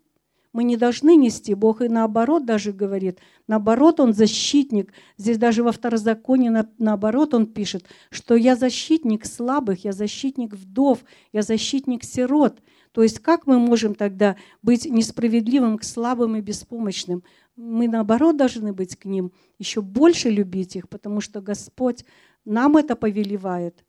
мы 0.57 0.63
не 0.63 0.75
должны 0.75 1.15
нести. 1.15 1.53
Бог 1.53 1.83
и 1.83 1.87
наоборот 1.87 2.43
даже 2.43 2.73
говорит. 2.73 3.19
Наоборот, 3.45 3.99
Он 3.99 4.11
защитник. 4.11 4.91
Здесь 5.15 5.37
даже 5.37 5.61
во 5.61 5.71
второзаконии 5.71 6.49
на, 6.49 6.67
наоборот 6.79 7.35
Он 7.35 7.45
пишет, 7.45 7.85
что 8.09 8.35
я 8.35 8.55
защитник 8.55 9.27
слабых, 9.27 9.85
я 9.85 9.91
защитник 9.91 10.55
вдов, 10.55 11.05
я 11.31 11.43
защитник 11.43 12.03
сирот. 12.03 12.59
То 12.91 13.03
есть 13.03 13.19
как 13.19 13.45
мы 13.45 13.59
можем 13.59 13.93
тогда 13.93 14.35
быть 14.63 14.87
несправедливым 14.87 15.77
к 15.77 15.83
слабым 15.83 16.35
и 16.37 16.41
беспомощным? 16.41 17.23
Мы 17.55 17.87
наоборот 17.87 18.35
должны 18.35 18.73
быть 18.73 18.95
к 18.95 19.05
ним, 19.05 19.33
еще 19.59 19.83
больше 19.83 20.31
любить 20.31 20.75
их, 20.75 20.89
потому 20.89 21.21
что 21.21 21.39
Господь 21.39 22.03
нам 22.45 22.77
это 22.77 22.95
повелевает. 22.95 23.85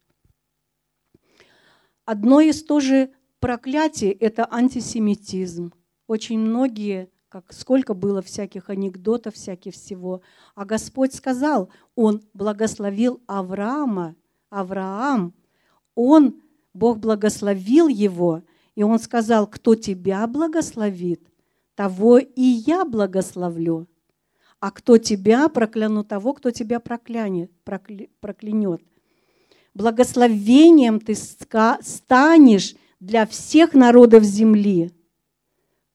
Одно 2.05 2.43
из 2.43 2.63
тоже 2.63 3.13
проклятий– 3.41 4.11
это 4.21 4.47
антисемитизм 4.51 5.73
очень 6.09 6.39
многие, 6.41 7.11
как 7.29 7.53
сколько 7.53 7.95
было 7.95 8.23
всяких 8.23 8.71
анекдотов, 8.71 9.35
всяких 9.35 9.75
всего. 9.75 10.23
А 10.55 10.65
Господь 10.65 11.15
сказал, 11.15 11.71
Он 11.95 12.23
благословил 12.35 13.21
Авраама, 13.27 14.17
Авраам, 14.49 15.35
Он, 15.95 16.41
Бог 16.73 16.99
благословил 16.99 17.89
его, 17.89 18.43
и 18.75 18.83
Он 18.83 18.99
сказал, 18.99 19.47
кто 19.47 19.75
тебя 19.75 20.27
благословит, 20.27 21.23
того 21.75 22.19
и 22.19 22.43
я 22.43 22.85
благословлю. 22.85 23.87
А 24.61 24.71
кто 24.71 24.99
тебя, 24.99 25.49
прокляну 25.49 26.03
того, 26.03 26.33
кто 26.33 26.51
тебя 26.51 26.81
проклянет, 26.81 27.53
проклянет. 27.63 28.83
Благословением 29.75 30.99
ты 30.99 31.15
станешь 31.15 32.75
для 32.99 33.27
всех 33.27 33.75
народов 33.75 34.25
земли. 34.25 34.91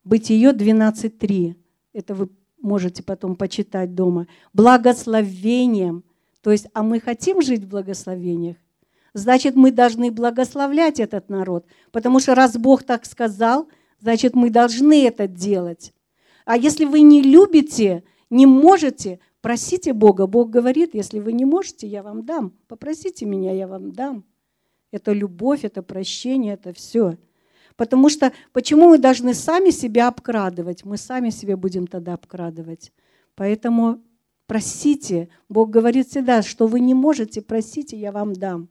Бытие 0.04 0.52
12.3. 0.52 1.56
Это 1.94 2.14
вы 2.16 2.30
можете 2.62 3.04
потом 3.04 3.36
почитать 3.36 3.96
дома. 3.96 4.28
Благословением. 4.54 6.04
То 6.42 6.52
есть, 6.52 6.68
а 6.74 6.84
мы 6.84 7.00
хотим 7.00 7.42
жить 7.42 7.64
в 7.64 7.70
благословениях? 7.70 8.58
Значит, 9.14 9.56
мы 9.56 9.72
должны 9.72 10.12
благословлять 10.12 11.00
этот 11.00 11.30
народ. 11.30 11.66
Потому 11.92 12.20
что 12.20 12.36
раз 12.36 12.58
Бог 12.58 12.84
так 12.84 13.06
сказал, 13.06 13.68
значит, 14.00 14.36
мы 14.36 14.50
должны 14.50 15.06
это 15.06 15.28
делать. 15.28 15.94
А 16.46 16.58
если 16.58 16.86
вы 16.86 17.02
не 17.02 17.22
любите, 17.22 18.04
не 18.30 18.46
можете, 18.46 19.20
просите 19.42 19.94
Бога. 19.94 20.28
Бог 20.28 20.50
говорит, 20.50 20.96
если 20.96 21.20
вы 21.20 21.34
не 21.34 21.46
можете, 21.46 21.88
я 21.88 22.02
вам 22.02 22.26
дам. 22.26 22.54
Попросите 22.68 23.26
меня, 23.26 23.54
я 23.54 23.68
вам 23.68 23.92
дам. 23.92 24.26
Это 24.92 25.14
любовь, 25.14 25.64
это 25.64 25.82
прощение, 25.82 26.56
это 26.56 26.74
все. 26.74 27.18
Потому 27.76 28.10
что 28.10 28.32
почему 28.52 28.90
мы 28.90 28.98
должны 28.98 29.34
сами 29.34 29.70
себя 29.70 30.08
обкрадывать? 30.08 30.86
Мы 30.86 30.98
сами 30.98 31.30
себе 31.30 31.56
будем 31.56 31.88
тогда 31.88 32.14
обкрадывать. 32.14 32.92
Поэтому 33.36 34.02
просите. 34.48 35.30
Бог 35.50 35.70
говорит 35.70 36.08
всегда, 36.08 36.42
что 36.42 36.68
вы 36.68 36.80
не 36.80 36.94
можете, 36.94 37.42
просите, 37.42 37.98
я 37.98 38.12
вам 38.12 38.34
дам. 38.34 38.70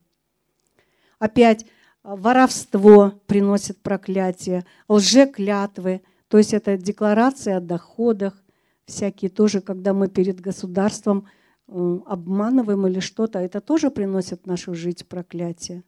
Опять 1.19 1.67
воровство 2.03 3.21
приносит 3.27 3.81
проклятие, 3.81 4.65
лжеклятвы, 4.89 6.03
то 6.29 6.39
есть 6.39 6.53
это 6.55 6.77
декларации 6.77 7.53
о 7.53 7.61
доходах, 7.61 8.43
всякие 8.87 9.31
тоже, 9.31 9.61
когда 9.61 9.93
мы 9.93 10.09
перед 10.09 10.41
государством 10.41 11.27
э, 11.69 11.99
обманываем 12.07 12.87
или 12.87 13.01
что-то, 13.01 13.39
это 13.39 13.61
тоже 13.61 13.91
приносит 13.91 14.43
в 14.43 14.47
нашу 14.47 14.75
жизнь 14.75 15.05
проклятие. 15.07 15.85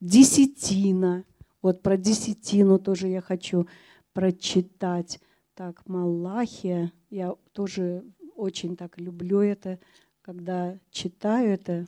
Десятина– 0.00 1.24
вот 1.66 1.82
про 1.82 1.96
десятину 1.96 2.78
тоже 2.78 3.08
я 3.08 3.20
хочу 3.20 3.66
прочитать. 4.12 5.18
Так, 5.54 5.84
Малахия, 5.88 6.92
я 7.10 7.34
тоже 7.50 8.04
очень 8.36 8.76
так 8.76 9.00
люблю 9.00 9.40
это, 9.40 9.80
когда 10.22 10.78
читаю 10.92 11.50
это. 11.50 11.86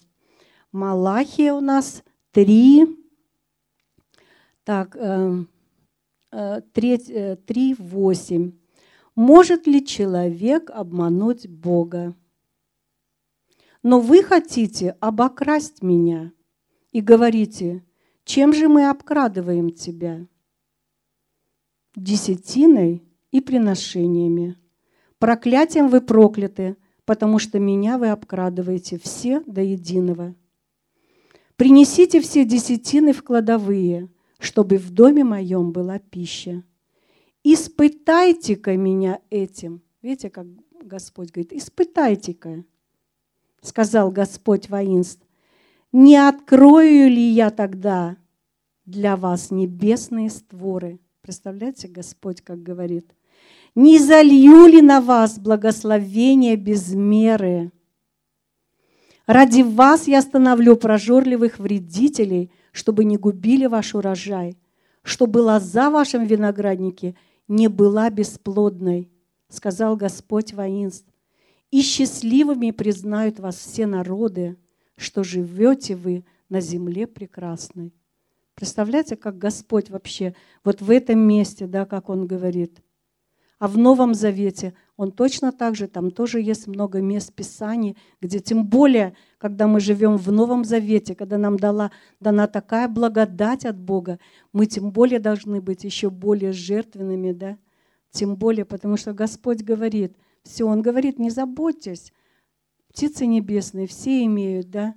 Малахия 0.73 1.55
у 1.55 1.61
нас 1.61 2.03
три, 2.33 2.87
так, 4.65 4.97
э, 4.97 5.45
э, 6.33 6.61
3, 6.73 7.37
3, 7.37 7.75
8. 7.79 8.53
Может 9.15 9.69
ли 9.69 9.87
человек 9.87 10.71
обмануть 10.71 11.49
Бога? 11.49 12.17
Но 13.85 14.01
вы 14.01 14.25
хотите 14.25 14.97
обокрасть 14.99 15.83
меня 15.83 16.33
и 16.91 17.01
говорите, 17.01 17.85
чем 18.29 18.53
же 18.53 18.69
мы 18.69 18.91
обкрадываем 18.91 19.71
тебя? 19.71 20.27
Десятиной 21.97 23.03
и 23.31 23.41
приношениями. 23.41 24.59
Проклятием 25.19 25.89
вы 25.89 26.03
прокляты, 26.03 26.77
потому 27.07 27.39
что 27.39 27.59
меня 27.59 27.97
вы 27.97 28.11
обкрадываете 28.11 28.99
все 28.99 29.41
до 29.47 29.63
единого. 29.63 30.35
Принесите 31.57 32.21
все 32.21 32.45
десятины 32.45 33.15
в 33.15 33.25
кладовые, 33.25 34.11
чтобы 34.39 34.77
в 34.77 34.91
доме 34.91 35.25
моем 35.25 35.73
была 35.73 35.99
пища. 35.99 36.63
Испытайте-ка 37.45 38.77
меня 38.77 39.23
этим. 39.31 39.81
Видите, 40.03 40.29
как 40.29 40.47
Господь 40.83 41.31
говорит, 41.31 41.55
испытайте-ка, 41.55 42.63
сказал 43.63 44.11
Господь 44.11 44.69
воинств 44.69 45.27
не 45.99 46.17
открою 46.17 47.11
ли 47.11 47.29
я 47.29 47.51
тогда 47.51 48.19
для 48.87 49.17
вас 49.17 49.51
небесные 49.51 50.31
створы? 50.31 51.01
Представляете, 51.23 51.89
Господь 51.89 52.41
как 52.41 52.63
говорит. 52.63 53.17
Не 53.75 53.99
залью 53.99 54.67
ли 54.67 54.81
на 54.81 55.01
вас 55.01 55.41
благословение 55.41 56.55
без 56.55 56.95
меры? 56.95 57.73
Ради 59.27 59.63
вас 59.63 60.07
я 60.07 60.21
остановлю 60.21 60.77
прожорливых 60.77 61.59
вредителей, 61.59 62.53
чтобы 62.71 63.05
не 63.05 63.17
губили 63.17 63.67
ваш 63.67 63.97
урожай, 63.97 64.57
чтобы 65.03 65.39
лоза 65.39 65.91
в 65.91 65.95
вашем 65.95 66.25
винограднике 66.25 67.17
не 67.49 67.67
была 67.67 68.09
бесплодной, 68.09 69.11
сказал 69.49 69.97
Господь 69.97 70.53
воинств. 70.53 71.13
И 71.73 71.83
счастливыми 71.83 72.71
признают 72.71 73.41
вас 73.41 73.57
все 73.57 73.87
народы, 73.87 74.57
что 74.99 75.23
живете 75.23 75.97
вы 75.97 76.25
на 76.49 76.61
земле 76.61 77.07
прекрасной. 77.07 77.95
Представляете, 78.55 79.17
как 79.17 79.39
Господь 79.39 79.89
вообще 79.89 80.35
вот 80.65 80.83
в 80.83 80.91
этом 80.91 81.21
месте, 81.21 81.67
да, 81.67 81.87
как 81.87 82.09
Он 82.09 82.27
говорит. 82.27 82.83
А 83.61 83.69
в 83.69 83.79
Новом 83.79 84.15
Завете 84.15 84.75
Он 84.97 85.13
точно 85.13 85.53
так 85.53 85.77
же, 85.77 85.87
там 85.87 86.11
тоже 86.11 86.41
есть 86.41 86.67
много 86.67 87.01
мест 87.01 87.33
Писаний, 87.33 87.97
где 88.21 88.41
тем 88.41 88.67
более, 88.67 89.15
когда 89.39 89.69
мы 89.69 89.79
живем 89.79 90.17
в 90.17 90.31
Новом 90.33 90.65
Завете, 90.65 91.15
когда 91.15 91.39
нам 91.39 91.57
дала, 91.57 91.93
дана 92.19 92.49
такая 92.49 92.89
благодать 92.89 93.65
от 93.65 93.79
Бога, 93.79 94.19
мы 94.53 94.67
тем 94.67 94.91
более 94.91 95.21
должны 95.21 95.61
быть 95.61 95.85
еще 95.85 96.11
более 96.11 96.53
жертвенными, 96.53 97.33
да, 97.33 97.59
тем 98.11 98.37
более, 98.37 98.65
потому 98.65 98.97
что 98.97 99.13
Господь 99.13 99.63
говорит, 99.63 100.17
все, 100.43 100.65
Он 100.67 100.83
говорит, 100.83 101.19
не 101.19 101.31
заботьтесь, 101.31 102.13
птицы 102.89 103.27
небесные 103.27 103.87
все 103.87 104.25
имеют, 104.25 104.71
да. 104.71 104.95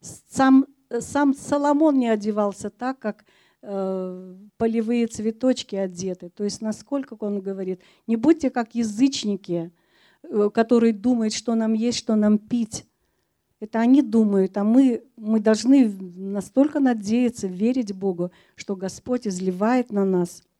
Сам, 0.00 0.66
сам 1.00 1.34
Соломон 1.34 1.98
не 1.98 2.08
одевался 2.08 2.70
так, 2.70 2.98
как 2.98 3.24
э, 3.62 4.36
полевые 4.56 5.06
цветочки 5.06 5.76
одеты. 5.76 6.28
То 6.30 6.44
есть 6.44 6.60
насколько 6.60 7.16
он 7.20 7.40
говорит, 7.40 7.80
не 8.06 8.16
будьте 8.16 8.50
как 8.50 8.74
язычники, 8.74 9.72
э, 10.22 10.50
которые 10.52 10.92
думают, 10.92 11.32
что 11.32 11.54
нам 11.54 11.72
есть, 11.72 11.98
что 11.98 12.16
нам 12.16 12.38
пить. 12.38 12.86
Это 13.60 13.80
они 13.80 14.02
думают, 14.02 14.56
а 14.58 14.64
мы, 14.64 15.04
мы 15.16 15.40
должны 15.40 15.88
настолько 15.88 16.80
надеяться, 16.80 17.46
верить 17.46 17.94
Богу, 17.94 18.30
что 18.56 18.76
Господь 18.76 19.26
изливает 19.26 19.90
на 19.90 20.04
нас– 20.04 20.42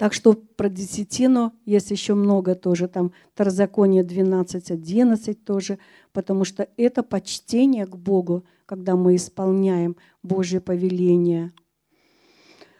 так 0.00 0.14
что 0.14 0.32
про 0.32 0.70
десятину 0.70 1.52
есть 1.66 1.90
еще 1.90 2.14
много 2.14 2.54
тоже, 2.54 2.88
там 2.88 3.12
Второзаконие 3.34 4.02
12, 4.02 4.70
11 4.70 5.44
тоже, 5.44 5.78
потому 6.14 6.46
что 6.46 6.66
это 6.78 7.02
почтение 7.02 7.84
к 7.84 7.96
Богу, 7.96 8.46
когда 8.64 8.96
мы 8.96 9.16
исполняем 9.16 9.98
Божье 10.22 10.62
повеление. 10.62 11.52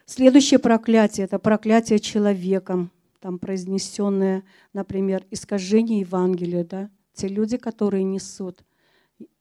Следующее 0.06 0.58
проклятие– 0.58 1.24
это 1.26 1.38
проклятие 1.38 1.98
человеком, 1.98 2.90
там 3.20 3.38
произнесенное, 3.38 4.42
например, 4.72 5.26
искажение 5.30 6.00
Евангелия, 6.00 6.64
да? 6.64 6.88
те 7.12 7.28
люди, 7.28 7.58
которые 7.58 8.02
несут 8.02 8.64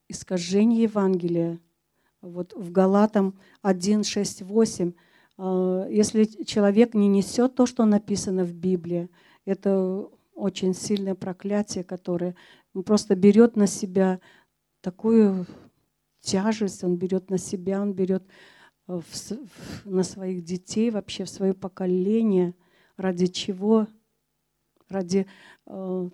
искажение 0.09 0.83
Евангелия, 0.83 1.61
вот 2.19 2.51
в 2.57 2.73
Галатам 2.73 3.39
1, 3.61 4.03
6, 4.03 4.41
8, 4.41 4.91
если 5.89 6.25
человек 6.43 6.93
не 6.93 7.07
несет 7.07 7.55
то, 7.55 7.65
что 7.65 7.85
написано 7.85 8.43
в 8.43 8.53
Библии, 8.53 9.09
это 9.45 10.07
очень 10.33 10.73
сильное 10.73 11.15
проклятие, 11.15 11.83
которое 11.83 12.35
просто 12.85 13.15
берет 13.15 13.55
на 13.55 13.67
себя 13.67 14.19
такую 14.81 15.45
тяжесть, 16.21 16.83
он 16.83 16.97
берет 16.97 17.29
на 17.29 17.37
себя, 17.37 17.81
он 17.81 17.93
берет 17.93 18.23
э, 18.87 18.99
в, 18.99 19.31
в, 19.85 19.89
на 19.89 20.03
своих 20.03 20.43
детей, 20.43 20.91
вообще 20.91 21.25
в 21.25 21.29
свое 21.29 21.53
поколение. 21.53 22.55
Ради 22.97 23.27
чего? 23.27 23.87
Ради 24.89 25.27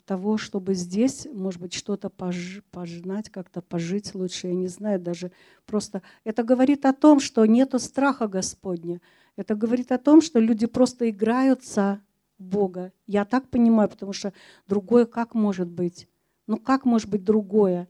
того, 0.06 0.38
чтобы 0.38 0.74
здесь, 0.74 1.28
может 1.32 1.62
быть, 1.62 1.74
что-то 1.74 2.10
пож, 2.10 2.62
пожинать, 2.72 3.30
как-то 3.30 3.62
пожить 3.62 4.14
лучше, 4.14 4.48
я 4.48 4.54
не 4.54 4.68
знаю, 4.68 5.00
даже 5.00 5.32
просто. 5.66 6.02
Это 6.26 6.44
говорит 6.44 6.86
о 6.86 6.92
том, 6.92 7.22
что 7.22 7.46
нет 7.46 7.74
страха 7.82 8.28
Господня. 8.28 9.00
Это 9.38 9.56
говорит 9.56 9.94
о 9.94 9.98
том, 9.98 10.22
что 10.22 10.40
люди 10.40 10.66
просто 10.66 11.10
играются 11.10 12.02
Бога. 12.38 12.92
Я 13.08 13.24
так 13.24 13.48
понимаю, 13.48 13.88
потому 13.88 14.12
что 14.12 14.34
другое 14.68 15.06
как 15.06 15.34
может 15.34 15.70
быть? 15.70 16.10
Ну 16.48 16.58
как 16.58 16.84
может 16.84 17.10
быть 17.10 17.24
другое? 17.24 17.88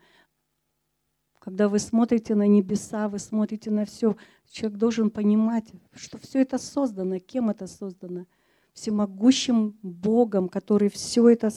Когда 1.39 1.67
вы 1.67 1.79
смотрите 1.79 2.35
на 2.35 2.47
небеса, 2.47 3.09
вы 3.09 3.17
смотрите 3.17 3.71
на 3.71 3.85
все, 3.85 4.15
человек 4.51 4.77
должен 4.77 5.09
понимать, 5.09 5.65
что 5.93 6.19
все 6.19 6.41
это 6.41 6.59
создано, 6.59 7.17
кем 7.17 7.49
это 7.49 7.65
создано? 7.65 8.27
Всемогущим 8.75 9.75
Богом, 9.81 10.49
который 10.49 10.89
все 10.89 11.29
это 11.29 11.49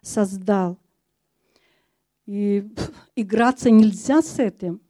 создал. 0.00 0.78
И 2.24 2.66
играться 3.14 3.70
нельзя 3.70 4.22
с 4.22 4.38
этим. 4.38 4.80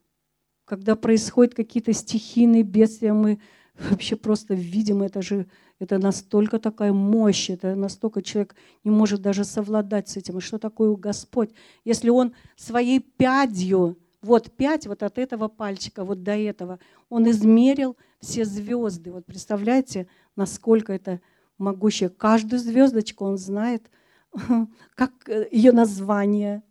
Когда 0.65 0.97
происходят 0.97 1.55
какие-то 1.55 1.93
стихийные 1.93 2.63
бедствия, 2.63 3.13
мы 3.13 3.41
вообще 3.79 4.17
просто 4.17 4.55
видим, 4.55 5.03
это 5.03 5.23
же 5.23 5.47
это 5.79 5.99
настолько 5.99 6.59
такая 6.59 6.93
мощь, 6.93 7.51
это 7.51 7.75
настолько 7.75 8.23
человек 8.23 8.55
не 8.85 8.91
может 8.91 9.21
даже 9.21 9.45
совладать 9.45 10.09
с 10.09 10.17
этим. 10.17 10.39
И 10.39 10.41
что 10.43 10.59
такое 10.59 10.95
Господь? 10.97 11.51
Если 11.85 12.09
Он 12.11 12.33
своей 12.57 13.01
пядью, 13.01 13.99
вот 14.23 14.51
пять 14.51 14.87
вот 14.87 15.03
от 15.03 15.19
этого 15.19 15.49
пальчика, 15.49 16.05
вот 16.05 16.23
до 16.23 16.37
этого, 16.37 16.79
Он 17.09 17.31
измерил 17.31 17.97
все 18.21 18.45
звезды. 18.45 19.13
Вот 19.13 19.27
представляете, 19.27 20.07
насколько 20.35 20.93
это 20.93 21.21
могущее. 21.59 22.09
Каждую 22.09 22.61
звездочку 22.61 23.25
Он 23.25 23.39
знает, 23.39 23.91
как 24.95 25.13
э, 25.29 25.49
ее 25.51 25.73
название, 25.73 26.63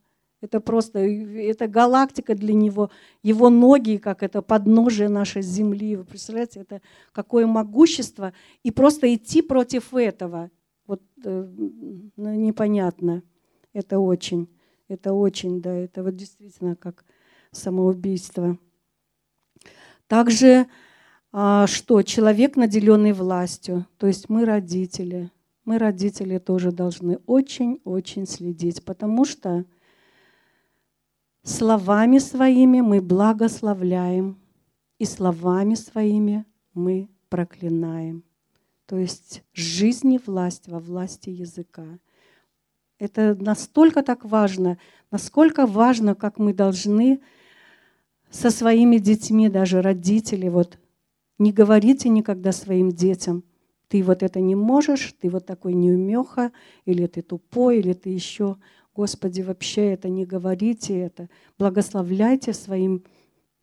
это 0.41 0.59
просто, 0.59 0.99
это 0.99 1.67
галактика 1.67 2.35
для 2.35 2.53
него, 2.53 2.91
его 3.23 3.49
ноги, 3.49 3.97
как 3.97 4.21
это 4.21 4.41
подножие 4.41 5.09
нашей 5.09 5.41
Земли. 5.41 5.95
Вы 5.95 6.03
представляете, 6.03 6.59
это 6.59 6.81
какое 7.13 7.47
могущество. 7.47 8.31
И 8.61 8.69
просто 8.69 9.11
идти 9.13 9.41
против 9.41 9.93
этого, 9.93 10.51
вот 10.85 11.01
э, 11.23 11.47
ну, 11.57 12.33
непонятно. 12.35 13.23
Это 13.73 13.99
очень, 13.99 14.47
это 14.87 15.13
очень, 15.13 15.61
да, 15.61 15.73
это 15.73 16.03
вот 16.03 16.15
действительно 16.15 16.75
как 16.75 17.03
самоубийство. 17.51 18.57
Также 20.07 20.67
что 21.35 22.01
человек, 22.03 22.55
наделенный 22.55 23.11
властью, 23.11 23.85
то 23.97 24.07
есть 24.07 24.29
мы 24.29 24.45
родители, 24.45 25.31
мы 25.65 25.77
родители 25.77 26.37
тоже 26.37 26.71
должны 26.71 27.19
очень-очень 27.25 28.25
следить, 28.25 28.85
потому 28.85 29.25
что 29.25 29.65
Словами 31.45 32.17
своими 32.17 32.81
мы 32.81 33.01
благословляем, 33.01 34.39
и 34.97 35.05
словами 35.05 35.75
своими 35.75 36.43
мы 36.73 37.07
проклинаем. 37.29 38.23
То 38.87 38.97
есть 38.97 39.43
жизнь 39.53 40.13
и 40.13 40.19
власть 40.25 40.67
во 40.67 40.79
власти 40.79 41.29
языка. 41.29 41.85
Это 42.97 43.35
настолько 43.35 44.01
так 44.01 44.25
важно, 44.25 44.79
насколько 45.11 45.67
важно, 45.67 46.15
как 46.15 46.39
мы 46.39 46.51
должны 46.51 47.21
со 48.31 48.49
своими 48.49 48.97
детьми, 48.97 49.47
даже 49.47 49.83
родители, 49.83 50.47
вот 50.47 50.79
не 51.37 51.51
говорите 51.51 52.09
никогда 52.09 52.51
своим 52.51 52.91
детям, 52.91 53.43
ты 53.87 54.03
вот 54.03 54.23
это 54.23 54.39
не 54.39 54.55
можешь, 54.55 55.13
ты 55.19 55.29
вот 55.29 55.45
такой 55.45 55.73
неумеха, 55.73 56.51
или 56.85 57.05
ты 57.07 57.21
тупой, 57.21 57.79
или 57.79 57.93
ты 57.93 58.09
еще. 58.09 58.57
Господи, 58.95 59.41
вообще 59.41 59.93
это 59.93 60.09
не 60.09 60.25
говорите 60.25 60.97
это. 60.97 61.29
Благословляйте 61.57 62.53
своим, 62.53 63.03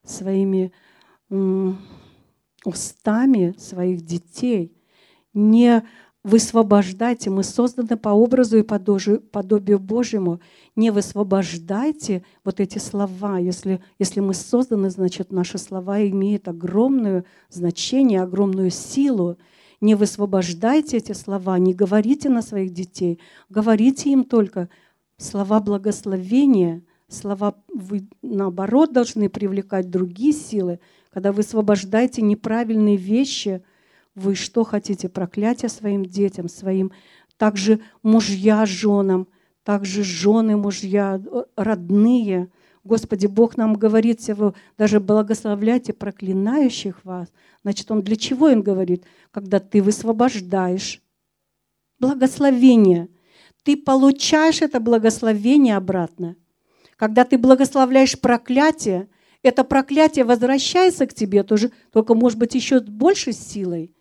своими 0.04 0.72
устами 2.64 3.54
своих 3.58 4.02
детей. 4.02 4.76
Не 5.34 5.84
высвобождайте, 6.24 7.30
мы 7.30 7.42
созданы 7.44 7.96
по 7.96 8.10
образу 8.10 8.58
и 8.58 8.62
подобию 8.62 9.78
Божьему. 9.78 10.40
Не 10.76 10.90
высвобождайте 10.90 12.24
вот 12.44 12.60
эти 12.60 12.78
слова. 12.78 13.38
Если, 13.38 13.80
если 13.98 14.20
мы 14.20 14.34
созданы, 14.34 14.90
значит, 14.90 15.32
наши 15.32 15.58
слова 15.58 16.00
имеют 16.08 16.48
огромное 16.48 17.24
значение, 17.48 18.22
огромную 18.22 18.70
силу. 18.70 19.36
Не 19.80 19.94
высвобождайте 19.96 20.98
эти 20.98 21.12
слова, 21.12 21.58
не 21.58 21.74
говорите 21.74 22.28
на 22.28 22.42
своих 22.42 22.72
детей, 22.72 23.18
говорите 23.48 24.10
им 24.10 24.24
только– 24.24 24.68
слова 25.22 25.60
благословения, 25.60 26.82
слова 27.08 27.54
вы, 27.72 28.08
наоборот 28.22 28.92
должны 28.92 29.28
привлекать 29.28 29.90
другие 29.90 30.32
силы. 30.32 30.80
Когда 31.10 31.32
вы 31.32 31.40
освобождаете 31.40 32.22
неправильные 32.22 32.96
вещи, 32.96 33.62
вы 34.14 34.34
что 34.34 34.64
хотите? 34.64 35.08
Проклятие 35.08 35.68
своим 35.68 36.04
детям, 36.04 36.48
своим 36.48 36.92
также 37.36 37.80
мужья 38.02 38.66
женам, 38.66 39.28
также 39.64 40.04
жены 40.04 40.56
мужья, 40.56 41.20
э, 41.24 41.44
родные. 41.56 42.50
Господи, 42.84 43.26
Бог 43.26 43.56
нам 43.56 43.74
говорит, 43.74 44.26
вы 44.28 44.54
даже 44.76 45.00
благословляйте 45.00 45.92
проклинающих 45.92 47.04
вас. 47.04 47.32
Значит, 47.62 47.90
Он 47.90 48.02
для 48.02 48.16
чего 48.16 48.46
Он 48.46 48.62
говорит? 48.62 49.04
Когда 49.30 49.60
ты 49.60 49.82
высвобождаешь 49.82 51.00
благословение– 51.98 53.08
ты 53.62 53.76
получаешь 53.76 54.62
это 54.62 54.80
благословение 54.80 55.76
обратно. 55.76 56.36
Когда 56.96 57.24
ты 57.24 57.38
благословляешь 57.38 58.18
проклятие, 58.18 59.08
это 59.42 59.64
проклятие 59.64 60.24
возвращается 60.24 61.06
к 61.06 61.14
тебе 61.14 61.42
тоже, 61.42 61.72
только, 61.92 62.14
может 62.14 62.38
быть, 62.38 62.54
еще 62.54 62.80
с 62.80 62.82
большей 62.82 63.32
силой. 63.32 63.94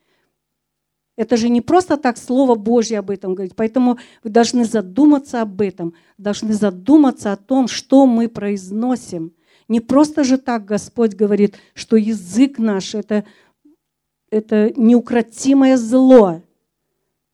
Это 1.18 1.38
же 1.38 1.50
не 1.50 1.62
просто 1.62 1.98
так 1.98 2.18
Слово 2.18 2.56
Божье 2.56 3.00
об 3.00 3.10
этом 3.10 3.36
говорит. 3.36 3.56
Поэтому 3.56 3.98
вы 4.24 4.30
должны 4.30 4.64
задуматься 4.64 5.42
об 5.42 5.62
этом, 5.62 5.94
должны 6.18 6.54
задуматься 6.54 7.32
о 7.32 7.38
том, 7.38 7.68
что 7.68 8.06
мы 8.06 8.30
произносим. 8.30 9.34
Не 9.68 9.80
просто 9.80 10.24
же 10.24 10.38
так 10.38 10.66
Господь 10.66 11.14
говорит, 11.14 11.58
что 11.74 11.98
язык 11.98 12.60
наш 12.60 12.96
это, 12.96 13.26
это 14.30 14.72
неукротимое 14.76 15.78
зло. 15.78 16.42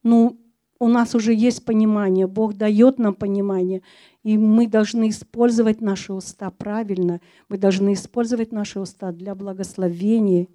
Ну, 0.04 0.38
у 0.80 0.88
нас 0.88 1.16
уже 1.16 1.34
есть 1.34 1.66
понимание, 1.66 2.28
Бог 2.28 2.54
дает 2.54 3.00
нам 3.00 3.16
понимание, 3.16 3.82
и 4.24 4.38
мы 4.38 4.68
должны 4.68 5.10
использовать 5.10 5.82
наши 5.82 6.14
уста 6.14 6.52
правильно, 6.52 7.22
мы 7.50 7.58
должны 7.58 7.94
использовать 7.94 8.52
наши 8.52 8.80
уста 8.80 9.12
для 9.12 9.34
благословения. 9.34 10.48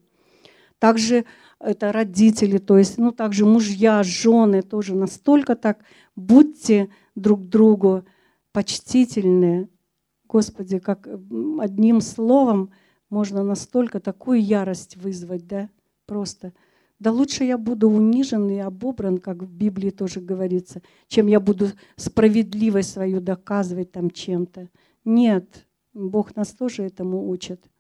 Также 0.79 1.25
это 1.63 1.93
родители, 1.93 2.59
то 2.59 2.79
есть, 2.79 2.99
ну, 2.99 3.13
также 3.13 3.47
мужья, 3.47 4.03
жены 4.03 4.63
тоже 4.63 4.95
настолько 4.95 5.55
так, 5.55 5.79
будьте 6.17 6.91
друг 7.15 7.49
другу 7.49 8.05
почтительны. 8.53 9.69
Господи, 10.29 10.79
как 10.79 11.07
одним 11.61 12.01
словом 12.01 12.71
можно 13.11 13.43
настолько 13.43 14.01
такую 14.01 14.43
ярость 14.43 14.97
вызвать, 14.97 15.47
да, 15.47 15.69
просто– 16.07 16.53
да 17.03 17.11
лучше 17.11 17.43
я 17.43 17.59
буду 17.59 17.91
унижен 17.91 18.49
и 18.49 18.59
обобран, 18.59 19.19
как 19.19 19.43
в 19.43 19.51
Библии 19.51 19.91
тоже 19.91 20.21
говорится, 20.21 20.83
чем 21.09 21.27
я 21.27 21.41
буду 21.41 21.71
справедливость 21.97 22.93
свою 22.93 23.21
доказывать 23.21 23.91
там 23.91 24.09
чем-то. 24.09 24.69
Нет, 25.05 25.67
Бог 25.95 26.37
нас 26.37 26.53
тоже 26.53 26.85
этому 26.85 27.29
учит. 27.29 27.72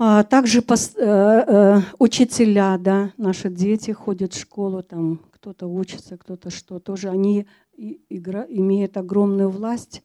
А 0.00 0.22
также 0.22 0.62
пос, 0.62 0.92
э, 0.94 1.02
э, 1.04 1.80
учителя, 1.98 2.78
да, 2.78 3.12
наши 3.16 3.50
дети 3.50 3.90
ходят 3.90 4.32
в 4.32 4.38
школу, 4.38 4.80
там 4.84 5.20
кто-то 5.32 5.66
учится, 5.66 6.16
кто-то 6.16 6.50
что, 6.50 6.78
тоже 6.78 7.08
они 7.08 7.48
игра, 8.08 8.46
имеют 8.48 8.96
огромную 8.96 9.50
власть 9.50 10.04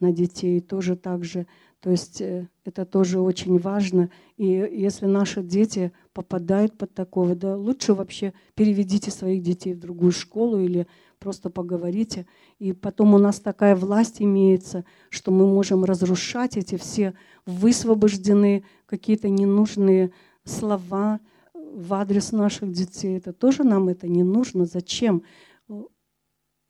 на 0.00 0.10
детей, 0.10 0.60
тоже 0.60 0.96
так 0.96 1.24
же 1.24 1.46
То 1.80 1.90
есть 1.90 2.22
э, 2.22 2.48
это 2.64 2.86
тоже 2.86 3.20
очень 3.20 3.58
важно. 3.58 4.08
И 4.38 4.46
если 4.46 5.04
наши 5.04 5.42
дети 5.42 5.92
попадают 6.14 6.78
под 6.78 6.94
такого, 6.94 7.34
да, 7.34 7.56
лучше 7.56 7.92
вообще 7.92 8.32
переведите 8.54 9.10
своих 9.10 9.42
детей 9.42 9.74
в 9.74 9.80
другую 9.80 10.12
школу 10.12 10.58
или 10.58 10.86
просто 11.18 11.50
поговорите. 11.50 12.26
И 12.58 12.72
потом 12.72 13.14
у 13.14 13.18
нас 13.18 13.40
такая 13.40 13.76
власть 13.76 14.22
имеется, 14.22 14.84
что 15.10 15.30
мы 15.30 15.46
можем 15.46 15.84
разрушать 15.84 16.56
эти 16.56 16.76
все 16.76 17.14
высвобожденные 17.44 18.64
какие-то 18.86 19.28
ненужные 19.28 20.12
слова 20.44 21.20
в 21.54 21.92
адрес 21.94 22.32
наших 22.32 22.72
детей. 22.72 23.18
Это 23.18 23.32
тоже 23.32 23.64
нам 23.64 23.88
это 23.88 24.08
не 24.08 24.22
нужно. 24.22 24.64
Зачем? 24.64 25.22
Мы 25.68 25.90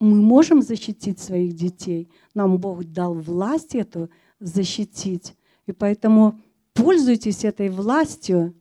можем 0.00 0.62
защитить 0.62 1.18
своих 1.18 1.54
детей. 1.54 2.10
Нам 2.34 2.58
Бог 2.58 2.84
дал 2.84 3.14
власть 3.14 3.74
эту 3.74 4.10
защитить. 4.40 5.36
И 5.66 5.72
поэтому 5.72 6.40
пользуйтесь 6.74 7.44
этой 7.44 7.68
властью. 7.68 8.54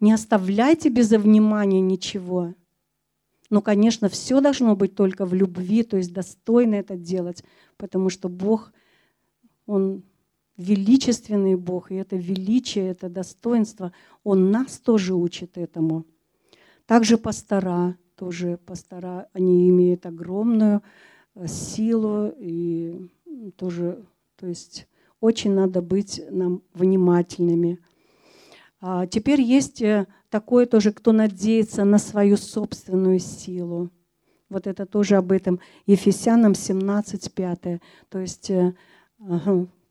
Не 0.00 0.12
оставляйте 0.12 0.90
без 0.90 1.10
внимания 1.10 1.80
ничего. 1.80 2.54
Но, 3.48 3.62
конечно, 3.62 4.08
все 4.08 4.40
должно 4.40 4.76
быть 4.76 4.94
только 4.94 5.24
в 5.24 5.32
любви, 5.32 5.82
то 5.84 5.96
есть 5.96 6.12
достойно 6.12 6.74
это 6.74 6.96
делать, 6.96 7.44
потому 7.76 8.10
что 8.10 8.28
Бог, 8.28 8.72
Он 9.66 10.02
величественный 10.56 11.54
Бог, 11.56 11.90
и 11.90 11.96
это 11.96 12.16
величие, 12.16 12.88
это 12.88 13.08
достоинство, 13.08 13.92
Он 14.24 14.50
нас 14.50 14.78
тоже 14.78 15.14
учит 15.14 15.58
этому. 15.58 16.04
Также 16.86 17.18
пастора, 17.18 17.96
тоже 18.14 18.58
пастора, 18.64 19.28
они 19.32 19.68
имеют 19.68 20.06
огромную 20.06 20.82
э, 21.34 21.46
силу 21.46 22.32
и 22.38 23.10
тоже 23.56 24.04
то 24.36 24.46
есть 24.46 24.86
очень 25.20 25.52
надо 25.52 25.82
быть 25.82 26.20
нам 26.30 26.62
внимательными. 26.74 27.78
А 28.80 29.06
теперь 29.06 29.40
есть 29.40 29.80
э, 29.80 30.06
такое 30.28 30.66
тоже, 30.66 30.92
кто 30.92 31.12
надеется 31.12 31.84
на 31.84 31.98
свою 31.98 32.36
собственную 32.36 33.18
силу. 33.18 33.90
Вот 34.48 34.66
это 34.66 34.86
тоже 34.86 35.16
об 35.16 35.32
этом. 35.32 35.60
Ефесянам 35.86 36.54
17, 36.54 37.32
5. 37.32 37.80
То 38.10 38.18
есть, 38.18 38.50
э, 38.50 38.74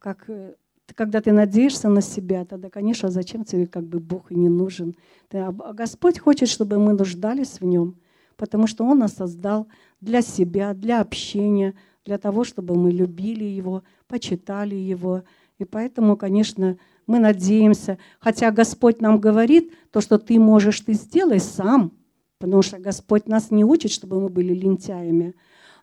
как, 0.06 0.30
э, 0.30 0.54
когда 0.94 1.20
ты 1.20 1.32
надеешься 1.32 1.90
на 1.90 2.02
себя, 2.02 2.46
тогда, 2.46 2.70
конечно, 2.70 3.10
зачем 3.10 3.44
тебе 3.44 3.66
как 3.66 3.88
бы 3.88 4.00
Бог 4.00 4.32
и 4.32 4.36
не 4.36 4.50
нужен. 4.50 4.96
А 5.34 5.52
Господь 5.74 6.20
хочет, 6.20 6.48
чтобы 6.48 6.78
мы 6.78 6.94
нуждались 6.94 7.60
в 7.60 7.66
Нем, 7.66 7.96
потому 8.38 8.68
что 8.68 8.86
Он 8.86 9.00
нас 9.00 9.14
создал 9.14 9.68
для 10.02 10.22
себя, 10.22 10.76
для 10.76 11.02
общения, 11.02 11.74
для 12.06 12.20
того, 12.20 12.44
чтобы 12.44 12.76
мы 12.76 12.92
любили 12.92 13.46
Его, 13.46 13.82
почитали 14.08 14.76
Его. 14.76 15.24
И 15.58 15.66
поэтому, 15.66 16.18
конечно, 16.18 16.78
мы 17.08 17.18
надеемся, 17.18 17.98
хотя 18.20 18.52
Господь 18.52 19.02
нам 19.02 19.20
говорит, 19.20 19.74
то, 19.90 20.02
что 20.02 20.20
ты 20.20 20.40
можешь, 20.40 20.82
ты 20.82 20.94
сделай 20.94 21.40
сам, 21.40 21.94
потому 22.38 22.62
что 22.62 22.78
Господь 22.78 23.28
нас 23.28 23.50
не 23.50 23.66
учит, 23.66 23.90
чтобы 23.90 24.22
мы 24.22 24.30
были 24.30 24.54
лентяями. 24.54 25.34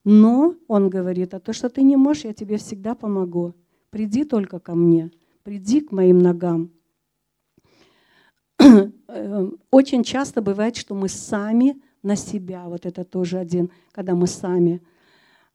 Но 0.04 0.54
Он 0.68 0.90
говорит, 0.90 1.34
а 1.34 1.40
то, 1.40 1.52
что 1.52 1.68
ты 1.68 1.82
не 1.82 1.96
можешь, 1.96 2.24
я 2.24 2.32
тебе 2.32 2.56
всегда 2.56 2.94
помогу. 2.94 3.54
Приди 3.92 4.24
только 4.24 4.58
ко 4.58 4.74
мне, 4.74 5.12
приди 5.44 5.80
к 5.80 5.92
моим 5.92 6.18
ногам. 6.18 6.72
Очень 9.70 10.02
часто 10.02 10.42
бывает, 10.42 10.74
что 10.74 10.96
мы 10.96 11.08
сами 11.08 11.80
на 12.02 12.16
себя, 12.16 12.64
вот 12.64 12.86
это 12.86 13.04
тоже 13.04 13.38
один, 13.38 13.70
когда 13.92 14.16
мы 14.16 14.26
сами– 14.26 14.82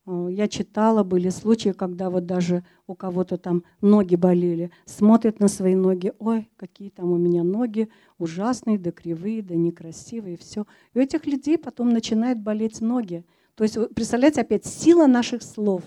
Э, 0.07 0.27
я 0.31 0.47
читала, 0.47 1.03
были 1.03 1.29
случаи, 1.29 1.73
когда 1.73 2.09
вот 2.09 2.25
даже 2.25 2.63
у 2.88 2.95
кого-то 2.95 3.38
там 3.38 3.63
ноги 3.81 4.15
болели, 4.15 4.71
смотрят 4.85 5.39
на 5.39 5.49
свои 5.49 5.75
ноги, 5.75 6.13
ой, 6.19 6.49
какие 6.55 6.89
там 6.89 7.11
у 7.11 7.17
меня 7.17 7.43
ноги 7.43 7.89
ужасные, 8.17 8.79
да 8.79 8.91
кривые, 8.91 9.43
да 9.43 9.55
некрасивые, 9.55 10.38
все. 10.38 10.65
И 10.93 10.99
у 10.99 11.01
этих 11.01 11.27
людей 11.27 11.57
потом 11.57 11.89
начинают 11.89 12.39
болеть 12.39 12.81
ноги. 12.81 13.25
То 13.55 13.63
есть, 13.63 13.77
представляете, 13.93 14.41
опять 14.41 14.65
сила 14.65 15.07
наших 15.07 15.43
слов. 15.43 15.83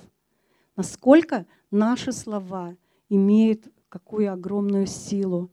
Насколько 0.76 1.46
наши 1.70 2.12
слова 2.12 2.76
имеют 3.08 3.68
какую 3.88 4.32
огромную 4.32 4.86
силу. 4.86 5.50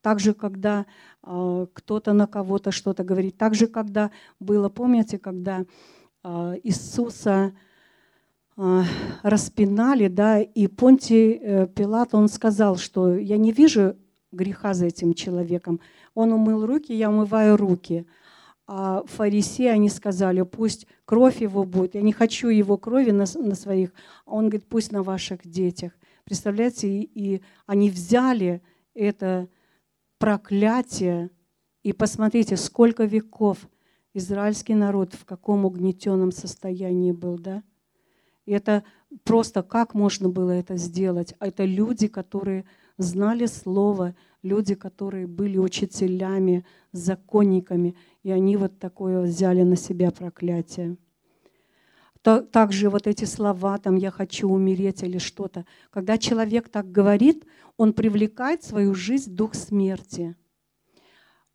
Также, 0.00 0.34
когда 0.34 0.86
э, 1.22 1.66
кто-то 1.72 2.12
на 2.12 2.26
кого-то 2.26 2.70
что-то 2.70 3.02
говорит. 3.02 3.36
Также, 3.36 3.66
когда 3.66 4.10
было, 4.38 4.68
помните, 4.68 5.18
когда 5.18 5.64
э, 6.22 6.54
Иисуса 6.62 7.52
а, 8.60 8.82
распинали, 9.22 10.08
да, 10.08 10.40
и 10.40 10.66
Понтий 10.66 11.38
э, 11.40 11.66
Пилат, 11.68 12.12
он 12.12 12.28
сказал, 12.28 12.76
что 12.76 13.14
я 13.16 13.36
не 13.36 13.52
вижу 13.52 13.94
греха 14.32 14.74
за 14.74 14.86
этим 14.86 15.14
человеком. 15.14 15.80
Он 16.14 16.32
умыл 16.32 16.66
руки, 16.66 16.92
я 16.92 17.08
умываю 17.08 17.56
руки. 17.56 18.04
А 18.70 19.02
фарисеи, 19.06 19.68
они 19.68 19.88
сказали, 19.88 20.42
пусть 20.42 20.86
кровь 21.06 21.40
его 21.40 21.64
будет. 21.64 21.94
Я 21.94 22.02
не 22.02 22.12
хочу 22.12 22.48
его 22.48 22.76
крови 22.76 23.12
на, 23.12 23.24
на 23.34 23.54
своих. 23.54 23.94
Он 24.26 24.50
говорит, 24.50 24.68
пусть 24.68 24.92
на 24.92 25.02
ваших 25.02 25.48
детях. 25.48 25.92
Представляете, 26.24 26.86
и, 26.86 27.10
и 27.14 27.42
они 27.64 27.88
взяли 27.88 28.60
это 28.92 29.48
проклятие, 30.18 31.30
и 31.82 31.94
посмотрите, 31.94 32.58
сколько 32.58 33.04
веков 33.04 33.56
израильский 34.12 34.74
народ 34.74 35.14
в 35.14 35.24
каком 35.24 35.64
угнетенном 35.64 36.30
состоянии 36.30 37.12
был, 37.12 37.38
да? 37.38 37.62
И 38.44 38.52
это 38.52 38.84
просто 39.24 39.62
как 39.62 39.94
можно 39.94 40.28
было 40.28 40.50
это 40.50 40.76
сделать? 40.76 41.32
Это 41.40 41.64
люди, 41.64 42.06
которые 42.06 42.66
знали 42.98 43.46
Слово, 43.46 44.14
люди, 44.42 44.74
которые 44.74 45.26
были 45.26 45.58
учителями, 45.58 46.66
законниками, 46.92 47.96
и 48.28 48.30
они 48.30 48.58
вот 48.58 48.78
такое 48.78 49.22
взяли 49.22 49.62
на 49.62 49.74
себя 49.74 50.10
проклятие. 50.10 50.98
Также 52.20 52.90
вот 52.90 53.06
эти 53.06 53.24
слова, 53.24 53.78
там 53.78 53.96
«я 53.96 54.10
хочу 54.10 54.50
умереть» 54.50 55.02
или 55.02 55.16
что-то. 55.16 55.64
Когда 55.88 56.18
человек 56.18 56.68
так 56.68 56.92
говорит, 56.92 57.46
он 57.78 57.94
привлекает 57.94 58.62
в 58.62 58.66
свою 58.66 58.94
жизнь 58.94 59.34
дух 59.34 59.54
смерти. 59.54 60.36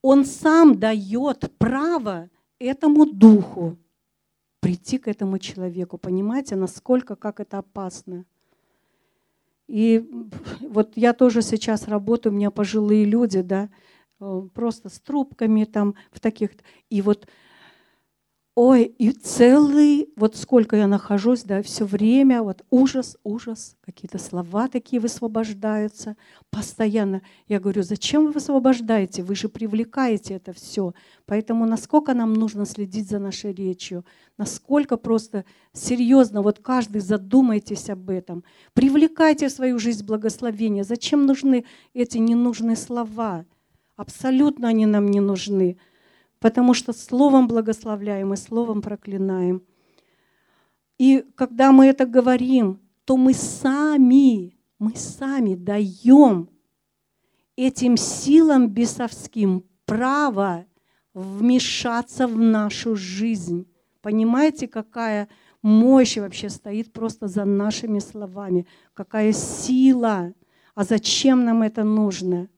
Он 0.02 0.26
сам 0.26 0.80
дает 0.80 1.52
право 1.60 2.32
этому 2.58 3.06
духу 3.06 3.78
прийти 4.60 4.98
к 4.98 5.08
этому 5.08 5.38
человеку. 5.38 6.00
Понимаете, 6.00 6.56
насколько, 6.56 7.16
как 7.16 7.40
это 7.40 7.60
опасно. 7.60 8.26
И 9.68 10.10
вот 10.62 10.94
я 10.96 11.14
тоже 11.14 11.44
сейчас 11.44 11.88
работаю, 11.88 12.34
у 12.34 12.36
меня 12.36 12.50
пожилые 12.50 13.06
люди, 13.06 13.42
да, 13.42 13.70
просто 14.54 14.90
с 14.90 15.00
трубками 15.00 15.64
там 15.66 15.96
в 16.12 16.20
таких. 16.20 16.52
И 16.90 17.02
вот 17.02 17.28
Ой, 18.56 18.84
и 18.84 19.10
целый, 19.10 20.10
вот 20.16 20.36
сколько 20.36 20.76
я 20.76 20.86
нахожусь, 20.86 21.42
да, 21.42 21.64
все 21.64 21.86
время, 21.86 22.44
вот 22.44 22.64
ужас, 22.70 23.18
ужас, 23.24 23.76
какие-то 23.82 24.20
слова 24.20 24.68
такие 24.68 25.00
высвобождаются 25.00 26.16
постоянно. 26.52 27.24
Я 27.48 27.60
говорю, 27.60 27.82
зачем 27.82 28.28
вы 28.28 28.32
высвобождаете? 28.32 29.24
Вы 29.24 29.34
же 29.34 29.50
привлекаете 29.50 30.36
это 30.36 30.54
все. 30.54 30.94
Поэтому 31.26 31.66
насколько 31.66 32.14
нам 32.14 32.36
нужно 32.36 32.68
следить 32.68 33.10
за 33.10 33.18
нашей 33.18 33.54
речью, 33.54 34.06
насколько 34.38 34.98
просто 34.98 35.46
серьезно, 35.72 36.44
вот 36.44 36.60
каждый 36.60 37.02
задумайтесь 37.02 37.90
об 37.90 38.12
этом. 38.12 38.44
Привлекайте 38.74 39.48
в 39.48 39.52
свою 39.52 39.80
жизнь 39.80 40.06
благословение. 40.06 40.84
Зачем 40.84 41.26
нужны 41.26 41.66
эти 41.96 42.20
ненужные 42.20 42.76
слова? 42.76 43.46
Абсолютно 43.96 44.68
они 44.70 44.86
нам 44.86 45.08
не 45.08 45.20
нужны 45.20 45.78
потому 46.44 46.74
что 46.74 46.92
словом 46.92 47.48
благословляем 47.48 48.34
и 48.34 48.36
словом 48.36 48.82
проклинаем. 48.82 49.64
И 50.98 51.24
когда 51.36 51.72
мы 51.72 51.86
это 51.86 52.06
говорим, 52.06 52.82
то 53.06 53.16
мы 53.16 53.34
сами, 53.34 54.58
мы 54.78 54.94
сами 54.94 55.56
даем 55.56 56.50
этим 57.56 57.96
силам 57.96 58.68
бесовским 58.68 59.64
право 59.86 60.66
вмешаться 61.14 62.28
в 62.28 62.38
нашу 62.38 62.98
жизнь. 62.98 63.66
Понимаете, 64.02 64.68
какая 64.68 65.30
мощь 65.62 66.18
вообще 66.18 66.50
стоит 66.50 66.92
просто 66.92 67.30
за 67.30 67.46
нашими 67.46 68.00
словами, 68.00 68.68
какая 68.94 69.32
сила. 69.32 70.34
А 70.76 70.84
зачем 70.84 71.46
нам 71.46 71.62
это 71.62 71.86
нужно? 71.86 72.50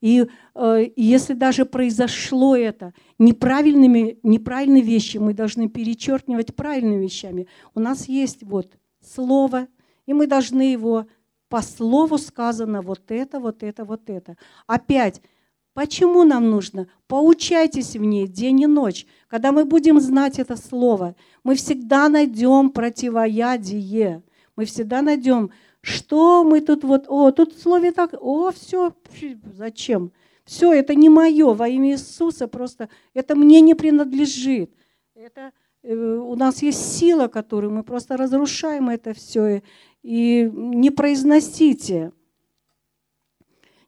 И 0.00 0.26
э, 0.54 0.86
если 0.96 1.34
даже 1.34 1.64
произошло 1.64 2.54
это 2.56 2.94
неправильными, 3.18 4.18
неправильные 4.22 4.82
вещи, 4.82 5.18
мы 5.18 5.34
должны 5.34 5.68
перечеркивать 5.68 6.54
правильными 6.54 7.04
вещами. 7.04 7.48
У 7.74 7.80
нас 7.80 8.08
есть 8.08 8.42
вот 8.42 8.78
слово, 9.00 9.66
и 10.06 10.12
мы 10.12 10.26
должны 10.26 10.62
его 10.62 11.06
по 11.48 11.62
слову 11.62 12.18
сказано 12.18 12.82
вот 12.82 13.10
это, 13.10 13.40
вот 13.40 13.62
это, 13.62 13.84
вот 13.84 14.08
это. 14.08 14.36
Опять, 14.66 15.20
почему 15.74 16.24
нам 16.24 16.50
нужно? 16.50 16.88
Поучайтесь 17.06 17.96
в 17.96 18.04
ней 18.04 18.28
день 18.28 18.60
и 18.60 18.66
ночь. 18.66 19.06
Когда 19.28 19.50
мы 19.50 19.64
будем 19.64 20.00
знать 20.00 20.38
это 20.38 20.56
слово, 20.56 21.16
мы 21.42 21.56
всегда 21.56 22.08
найдем 22.08 22.70
противоядие. 22.70 24.22
Мы 24.56 24.64
всегда 24.64 25.02
найдем 25.02 25.50
Что 25.82 26.44
мы 26.44 26.60
тут 26.60 26.84
вот, 26.84 27.04
о, 27.08 27.30
тут 27.30 27.54
в 27.54 27.62
слове 27.62 27.92
так, 27.92 28.14
о, 28.20 28.50
все, 28.50 28.92
зачем? 29.54 30.12
Все, 30.44 30.72
это 30.72 30.94
не 30.94 31.08
мое, 31.08 31.52
во 31.52 31.68
имя 31.68 31.90
Иисуса 31.90 32.48
просто, 32.48 32.88
это 33.14 33.36
мне 33.36 33.60
не 33.60 33.74
принадлежит. 33.74 34.72
Это 35.14 35.52
э, 35.82 35.94
у 35.94 36.34
нас 36.36 36.62
есть 36.62 36.96
сила, 36.96 37.28
которую 37.28 37.72
мы 37.72 37.82
просто 37.82 38.16
разрушаем 38.16 38.88
это 38.88 39.12
все. 39.12 39.62
И 40.02 40.50
не 40.52 40.90
произносите. 40.90 42.12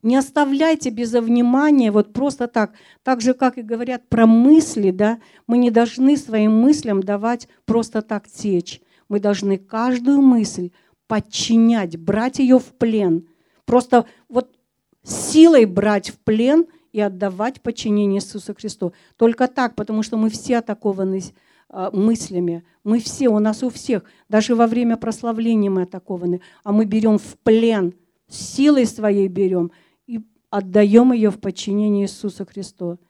Не 0.02 0.16
оставляйте 0.16 0.90
без 0.90 1.12
внимания, 1.12 1.90
вот 1.90 2.12
просто 2.12 2.46
так. 2.46 2.72
Так 3.02 3.20
же, 3.20 3.34
как 3.34 3.58
и 3.58 3.62
говорят 3.62 4.08
про 4.08 4.26
мысли, 4.26 4.90
да, 4.90 5.20
мы 5.46 5.58
не 5.58 5.70
должны 5.70 6.16
своим 6.16 6.52
мыслям 6.52 7.02
давать 7.02 7.48
просто 7.64 8.00
так 8.00 8.26
течь. 8.26 8.80
Мы 9.08 9.20
должны 9.20 9.58
каждую 9.58 10.22
мысль 10.22 10.70
подчинять, 11.10 11.98
брать 11.98 12.38
ее 12.38 12.60
в 12.60 12.66
плен. 12.66 13.26
Просто 13.64 14.06
вот 14.28 14.56
силой 15.02 15.64
брать 15.64 16.10
в 16.10 16.18
плен 16.20 16.66
и 16.92 17.00
отдавать 17.00 17.60
подчинение 17.62 18.20
Иисусу 18.20 18.54
Христу. 18.54 18.92
Только 19.16 19.48
так, 19.48 19.74
потому 19.74 20.04
что 20.04 20.16
мы 20.16 20.30
все 20.30 20.58
атакованы 20.58 21.20
а, 21.68 21.90
мыслями. 21.90 22.62
Мы 22.84 23.00
все, 23.00 23.28
у 23.28 23.40
нас 23.40 23.64
у 23.64 23.70
всех, 23.70 24.04
даже 24.28 24.54
во 24.54 24.68
время 24.68 24.96
прославления 24.96 25.68
мы 25.68 25.82
атакованы. 25.82 26.42
А 26.62 26.70
мы 26.70 26.84
берем 26.84 27.18
в 27.18 27.36
плен, 27.42 27.92
силой 28.28 28.86
своей 28.86 29.26
берем 29.26 29.72
и 30.06 30.20
отдаем 30.48 31.12
ее 31.12 31.30
в 31.30 31.40
подчинение 31.40 32.04
Иисусу 32.04 32.46
Христу. 32.46 33.00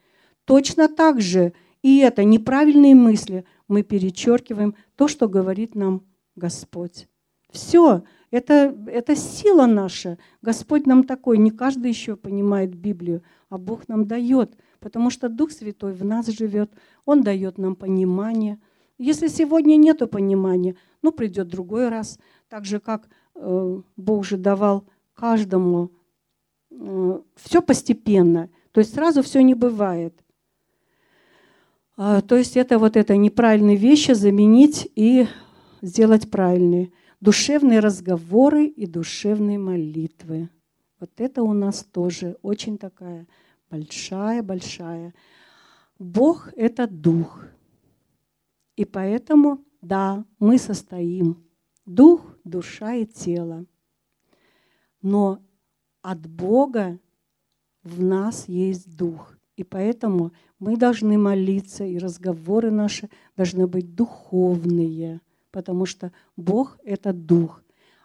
Точно 0.47 0.89
так 0.89 1.21
же 1.21 1.53
и 1.83 1.99
это 1.99 2.25
неправильные 2.25 2.95
мысли 2.95 3.45
мы 3.69 3.83
перечеркиваем 3.83 4.75
то, 4.97 5.07
что 5.07 5.29
говорит 5.29 5.75
нам 5.75 6.07
Господь. 6.35 7.10
Все, 7.51 8.05
это, 8.31 8.77
это 8.87 9.17
сила 9.17 9.67
наша. 9.67 10.19
Господь 10.41 10.87
нам 10.87 11.05
такой, 11.05 11.39
не 11.39 11.51
каждый 11.51 11.89
еще 11.89 12.17
понимает 12.17 12.75
Библию, 12.75 13.23
а 13.49 13.59
Бог 13.59 13.89
нам 13.89 14.07
дает, 14.07 14.57
потому 14.79 15.11
что 15.11 15.29
Дух 15.29 15.51
Святой 15.51 15.93
в 15.93 16.05
нас 16.05 16.27
живет, 16.27 16.73
Он 17.05 17.23
дает 17.23 17.59
нам 17.59 17.75
понимание. 17.75 18.59
Если 18.99 19.29
сегодня 19.29 19.77
нету 19.77 20.07
понимания, 20.07 20.77
ну 21.03 21.11
придет 21.11 21.49
другой 21.49 21.89
раз, 21.89 22.19
так 22.49 22.65
же 22.65 22.79
как 22.79 23.09
э, 23.35 23.81
Бог 23.97 24.25
же 24.25 24.37
давал 24.37 24.85
каждому 25.15 25.91
э, 26.71 27.21
все 27.37 27.63
постепенно, 27.63 28.49
то 28.73 28.81
есть 28.81 28.95
сразу 28.95 29.23
все 29.23 29.43
не 29.43 29.55
бывает. 29.55 30.15
А, 31.97 32.21
то 32.23 32.37
есть 32.37 32.57
это 32.57 32.79
вот 32.79 32.97
это 32.97 33.17
неправильные 33.17 33.77
вещи 33.77 34.13
заменить 34.13 34.91
и 34.95 35.27
сделать 35.83 36.31
правильные 36.31 36.93
душевные 37.21 37.81
разговоры 37.81 38.67
и 38.67 38.87
душевные 38.87 39.59
молитвы. 39.59 40.51
Вот 40.99 41.11
это 41.19 41.43
у 41.43 41.53
нас 41.53 41.85
тоже 41.85 42.37
очень 42.43 42.79
такая 42.79 43.27
большая-большая. 43.71 45.15
Бог– 45.99 46.53
это 46.57 46.87
дух. 46.87 47.45
И 48.77 48.85
поэтому, 48.85 49.65
да, 49.83 50.25
мы 50.39 50.59
состоим. 50.59 51.45
Дух, 51.85 52.37
душа 52.45 52.95
и 52.95 53.07
тело. 53.07 53.67
Но 55.03 55.43
от 56.03 56.27
Бога 56.27 56.99
в 57.83 58.03
нас 58.03 58.49
есть 58.49 58.97
дух. 58.97 59.35
И 59.57 59.65
поэтому 59.65 60.33
мы 60.59 60.77
должны 60.77 61.19
молиться, 61.19 61.85
и 61.85 61.99
разговоры 61.99 62.71
наши 62.71 63.11
должны 63.37 63.67
быть 63.67 63.95
духовные– 63.95 65.21
потому 65.51 65.87
что 65.87 66.13
Бог— 66.37 66.79
это 66.85 67.13
дух. 67.13 67.63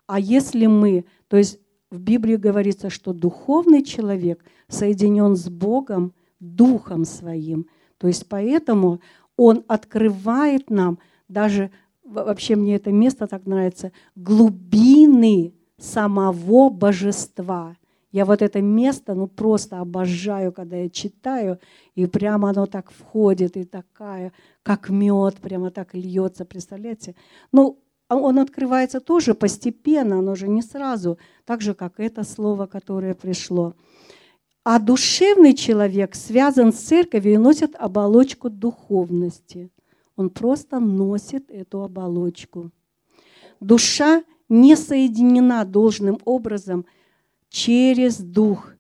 А 0.08 0.20
если 0.20 0.66
мы, 0.66 1.06
то 1.28 1.38
есть 1.38 1.60
в 1.90 2.00
Библии 2.00 2.36
говорится, 2.36 2.90
что 2.90 3.14
духовный 3.14 3.84
человек 3.84 4.44
соединен 4.68 5.36
с 5.36 5.50
Богом 5.50 6.14
духом 6.40 7.06
своим. 7.06 7.68
То 7.98 8.08
есть 8.08 8.28
поэтому 8.28 9.02
он 9.38 9.64
открывает 9.68 10.70
нам 10.70 11.00
даже, 11.28 11.72
вообще 12.04 12.56
мне 12.56 12.76
это 12.76 12.92
место 12.92 13.28
так 13.28 13.46
нравится, 13.46 13.92
глубины 14.16 15.54
самого 15.78 16.70
божества. 16.70 17.76
Я 18.16 18.24
вот 18.24 18.42
это 18.42 18.62
место, 18.62 19.14
ну 19.14 19.28
просто 19.28 19.82
обожаю, 19.82 20.54
когда 20.54 20.78
я 20.78 20.90
читаю, 20.90 21.60
и 21.96 22.06
прямо 22.06 22.52
оно 22.52 22.66
так 22.66 22.90
входит, 22.90 23.58
и 23.58 23.66
такая, 23.66 24.32
как 24.64 24.90
мед, 24.90 25.36
прямо 25.42 25.70
так 25.70 25.94
льется, 25.94 26.46
представляете? 26.46 27.14
Ну, 27.52 27.78
а 28.08 28.16
он 28.16 28.40
открывается 28.40 29.02
тоже 29.02 29.34
постепенно, 29.34 30.20
оно 30.20 30.34
же 30.36 30.48
не 30.48 30.62
сразу, 30.62 31.18
так 31.44 31.60
же, 31.60 31.74
как 31.74 32.00
это 32.00 32.24
слово, 32.24 32.68
которое 32.68 33.16
пришло. 33.16 33.74
А 34.64 34.80
душевный 34.80 35.54
человек 35.54 36.16
связан 36.16 36.72
с 36.72 36.78
церковью 36.78 37.34
и 37.34 37.38
носит 37.38 37.76
оболочку 37.76 38.50
духовности. 38.50 39.70
Он 40.16 40.30
просто 40.30 40.80
носит 40.80 41.52
эту 41.52 41.84
оболочку. 41.84 42.72
Душа 43.60 44.24
не 44.48 44.78
соединена 44.78 45.66
должным 45.66 46.18
образом 46.24 46.86
через 47.56 48.18
Дух. 48.18 48.74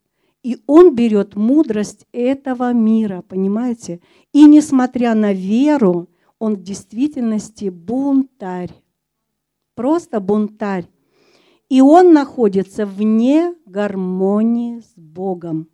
И 0.43 0.57
он 0.67 0.95
берет 0.95 1.35
мудрость 1.35 2.05
этого 2.11 2.73
мира, 2.73 3.23
понимаете? 3.27 4.01
И 4.33 4.43
несмотря 4.43 5.15
на 5.15 5.31
веру, 5.31 6.09
он 6.39 6.55
в 6.55 6.61
действительности 6.61 7.69
бунтарь. 7.69 8.73
Просто 9.75 10.19
бунтарь. 10.19 10.87
И 11.69 11.79
он 11.79 12.11
находится 12.13 12.85
вне 12.85 13.55
гармонии 13.65 14.81
с 14.81 14.93
Богом. 14.97 15.69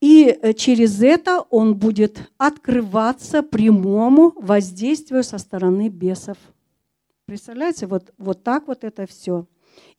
И 0.00 0.26
э, 0.26 0.54
через 0.54 1.02
это 1.02 1.42
он 1.50 1.76
будет 1.76 2.30
открываться 2.38 3.42
прямому 3.42 4.32
воздействию 4.36 5.22
со 5.22 5.36
стороны 5.36 5.90
бесов. 5.90 6.38
Представляете, 7.26 7.86
вот, 7.86 8.14
вот 8.16 8.42
так 8.42 8.68
вот 8.68 8.84
это 8.84 9.06
все. 9.06 9.46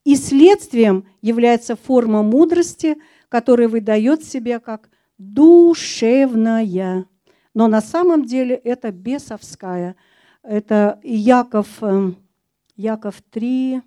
И 0.04 0.16
следствием 0.16 1.06
является 1.20 1.76
форма 1.76 2.22
мудрости, 2.22 2.96
которая 3.28 3.68
выдает 3.68 4.24
себя 4.24 4.58
как 4.60 4.88
душевная. 5.18 7.06
Но 7.54 7.68
на 7.68 7.80
самом 7.80 8.24
деле 8.24 8.54
это 8.54 8.90
бесовская. 8.90 9.96
Это 10.42 10.98
Яков, 11.02 11.82
э, 11.82 12.12
Яков 12.76 13.20
3, 13.30 13.82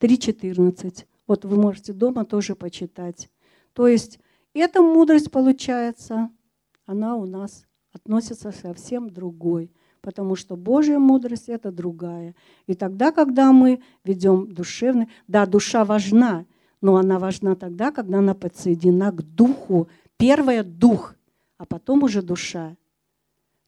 3.14. 0.00 1.06
Вот 1.26 1.44
вы 1.44 1.56
можете 1.56 1.92
дома 1.92 2.24
тоже 2.24 2.54
почитать. 2.54 3.30
То 3.72 3.88
есть 3.88 4.18
эта 4.52 4.82
мудрость 4.82 5.30
получается, 5.30 6.30
она 6.84 7.16
у 7.16 7.24
нас 7.24 7.64
относится 7.92 8.52
совсем 8.52 9.08
другой 9.08 9.72
потому 10.02 10.36
что 10.36 10.56
Божья 10.56 10.98
мудрость– 10.98 11.44
это 11.48 11.72
другая. 11.72 12.34
И 12.66 12.74
тогда, 12.74 13.12
когда 13.12 13.52
мы 13.52 13.80
ведем 14.04 14.52
душевный, 14.52 15.08
да, 15.28 15.46
душа 15.46 15.84
важна, 15.84 16.44
но 16.80 16.96
она 16.96 17.18
важна 17.18 17.54
тогда, 17.54 17.92
когда 17.92 18.18
она 18.18 18.34
подсоединена 18.34 19.12
к 19.12 19.22
духу. 19.22 19.88
Первое– 20.18 20.62
дух, 20.64 21.14
а 21.56 21.64
потом 21.64 22.02
уже 22.02 22.20
душа. 22.20 22.76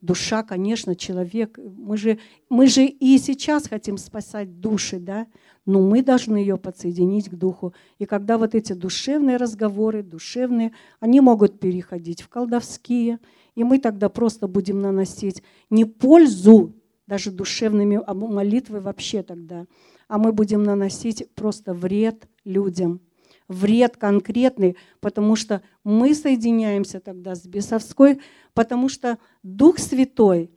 Душа, 0.04 0.42
конечно, 0.42 0.94
человек. 0.94 1.58
Мы 1.58 1.96
же, 1.96 2.18
мы 2.48 2.66
же 2.66 2.84
и 2.84 3.18
сейчас 3.18 3.68
хотим 3.68 3.96
спасать 3.96 4.60
души, 4.60 4.98
да? 4.98 5.26
Но 5.66 5.80
мы 5.80 6.02
должны 6.02 6.36
ее 6.36 6.58
подсоединить 6.58 7.30
к 7.30 7.34
духу. 7.34 7.74
И 7.98 8.04
когда 8.04 8.36
вот 8.38 8.54
эти 8.54 8.72
душевные 8.72 9.36
разговоры, 9.36 10.02
душевные, 10.02 10.72
они 11.00 11.20
могут 11.20 11.60
переходить 11.60 12.22
в 12.22 12.28
колдовские– 12.28 13.18
и 13.54 13.64
мы 13.64 13.78
тогда 13.78 14.08
просто 14.08 14.48
будем 14.48 14.80
наносить 14.80 15.42
не 15.70 15.84
пользу, 15.84 16.74
даже 17.06 17.30
душевными 17.30 18.00
а 18.04 18.14
молитвы 18.14 18.80
вообще 18.80 19.22
тогда, 19.22 19.66
а 20.08 20.18
мы 20.18 20.32
будем 20.32 20.62
наносить 20.62 21.28
просто 21.34 21.74
вред 21.74 22.28
людям. 22.44 23.00
Вред 23.48 23.96
конкретный, 23.96 24.76
потому 25.00 25.36
что 25.36 25.62
мы 25.84 26.14
соединяемся 26.14 27.00
тогда 27.00 27.34
с 27.34 27.46
бесовской, 27.46 28.20
потому 28.54 28.88
что 28.88 29.18
Дух 29.42 29.78
Святой, 29.78 30.50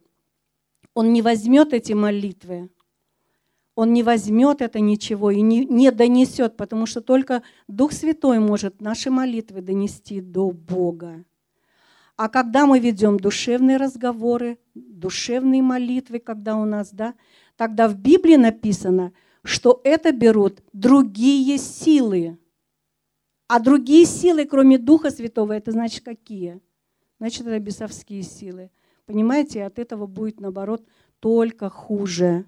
Он 0.94 1.12
не 1.12 1.22
возьмет 1.22 1.74
эти 1.74 1.94
молитвы, 1.94 2.70
он 3.78 3.94
не 3.94 4.02
возьмет 4.02 4.64
это 4.64 4.80
ничего 4.80 5.30
и 5.30 5.40
не, 5.42 5.64
не 5.64 5.92
донесет, 5.92 6.58
потому 6.58 6.88
что 6.88 7.00
только 7.00 7.44
Дух 7.68 7.92
Святой 7.92 8.40
может 8.40 8.82
наши 8.82 9.12
молитвы 9.12 9.62
донести 9.62 10.20
до 10.20 10.50
Бога. 10.50 11.24
А 12.16 12.28
когда 12.28 12.66
мы 12.66 12.80
ведем 12.80 13.20
душевные 13.20 13.78
разговоры, 13.78 14.58
душевные 14.74 15.62
молитвы, 15.62 16.18
когда 16.18 16.58
у 16.58 16.66
нас, 16.66 16.90
да, 16.92 17.14
тогда 17.56 17.88
в 17.88 17.96
Библии 17.96 18.36
написано, 18.36 19.14
что 19.44 19.80
это 19.84 20.12
берут 20.12 20.64
другие 20.74 21.60
силы. 21.60 22.40
А 23.48 23.60
другие 23.60 24.06
силы, 24.06 24.46
кроме 24.46 24.78
Духа 24.78 25.10
Святого, 25.10 25.54
это 25.54 25.72
значит 25.72 26.04
какие? 26.04 26.60
Значит, 27.20 27.48
это 27.48 27.60
бесовские 27.60 28.24
силы. 28.24 28.72
Понимаете, 29.06 29.64
от 29.64 29.80
этого 29.80 30.06
будет, 30.06 30.42
наоборот, 30.42 30.86
только 31.20 31.70
хуже. 31.70 32.46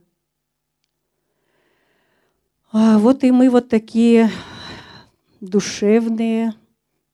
А 2.71 2.99
вот 2.99 3.23
и 3.23 3.31
мы 3.31 3.49
вот 3.49 3.69
такие 3.69 4.29
душевные, 5.39 6.53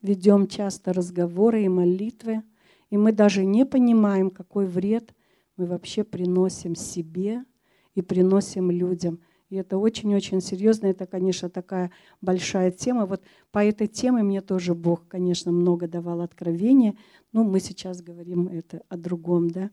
ведем 0.01 0.47
часто 0.47 0.91
разговоры 0.91 1.63
и 1.63 1.69
молитвы, 1.69 2.43
и 2.89 2.97
мы 2.97 3.11
даже 3.11 3.45
не 3.45 3.65
понимаем, 3.65 4.31
какой 4.31 4.65
вред 4.65 5.13
мы 5.57 5.65
вообще 5.65 6.03
приносим 6.03 6.75
себе 6.75 7.45
и 7.93 8.01
приносим 8.01 8.71
людям. 8.71 9.19
И 9.55 9.57
это 9.57 9.77
очень-очень 9.77 10.41
серьезно. 10.41 10.87
Это, 10.87 11.05
конечно, 11.05 11.49
такая 11.49 11.91
большая 12.21 12.71
тема. 12.71 13.05
Вот 13.05 13.21
по 13.51 13.63
этой 13.63 13.87
теме 13.87 14.21
мне 14.21 14.41
тоже 14.41 14.75
Бог, 14.75 15.07
конечно, 15.07 15.51
много 15.53 15.87
давал 15.87 16.19
откровения. 16.19 16.95
Но 17.31 17.45
мы 17.45 17.61
сейчас 17.61 18.01
говорим 18.01 18.49
это 18.49 18.81
о 18.89 18.97
другом. 18.97 19.49
Да? 19.49 19.69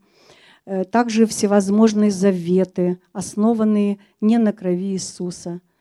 Э, 0.66 0.84
также 0.84 1.26
всевозможные 1.26 2.12
заветы, 2.12 3.00
основанные 3.12 3.98
не 4.20 4.38
на 4.38 4.52
крови 4.52 4.92
Иисуса– 4.92 5.60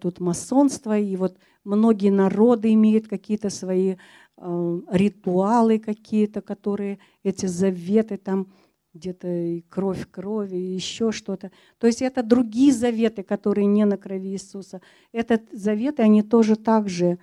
тут 0.00 0.20
масонство, 0.20 0.98
и 0.98 1.16
вот 1.16 1.36
многие 1.64 2.10
народы 2.10 2.72
имеют 2.72 3.06
какие-то 3.06 3.50
свои 3.50 3.94
э, 4.36 4.80
ритуалы 4.90 5.78
какие-то, 5.78 6.40
которые 6.40 6.98
эти 7.22 7.46
заветы 7.46 8.16
там 8.16 8.48
где-то 8.96 9.28
и 9.28 9.60
кровь 9.62 10.10
крови, 10.10 10.56
и 10.56 10.74
еще 10.74 11.12
что-то. 11.12 11.50
То 11.78 11.86
есть 11.86 12.02
это 12.02 12.22
другие 12.22 12.72
заветы, 12.72 13.22
которые 13.22 13.66
не 13.66 13.84
на 13.84 13.96
крови 13.96 14.28
Иисуса. 14.28 14.80
Этот 15.12 15.42
заветы, 15.52 16.02
они 16.02 16.22
тоже 16.22 16.56
так 16.56 16.88
же 16.88 17.18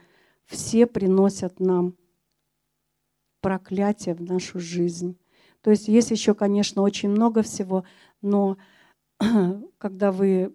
все 0.45 0.87
приносят 0.87 1.59
нам 1.59 1.95
проклятие 3.41 4.15
в 4.15 4.21
нашу 4.21 4.59
жизнь. 4.59 5.17
То 5.61 5.71
есть 5.71 5.87
есть 5.87 6.11
еще, 6.11 6.33
конечно, 6.33 6.81
очень 6.81 7.09
много 7.09 7.41
всего, 7.41 7.83
но 8.21 8.57
когда 9.77 10.11
вы 10.11 10.53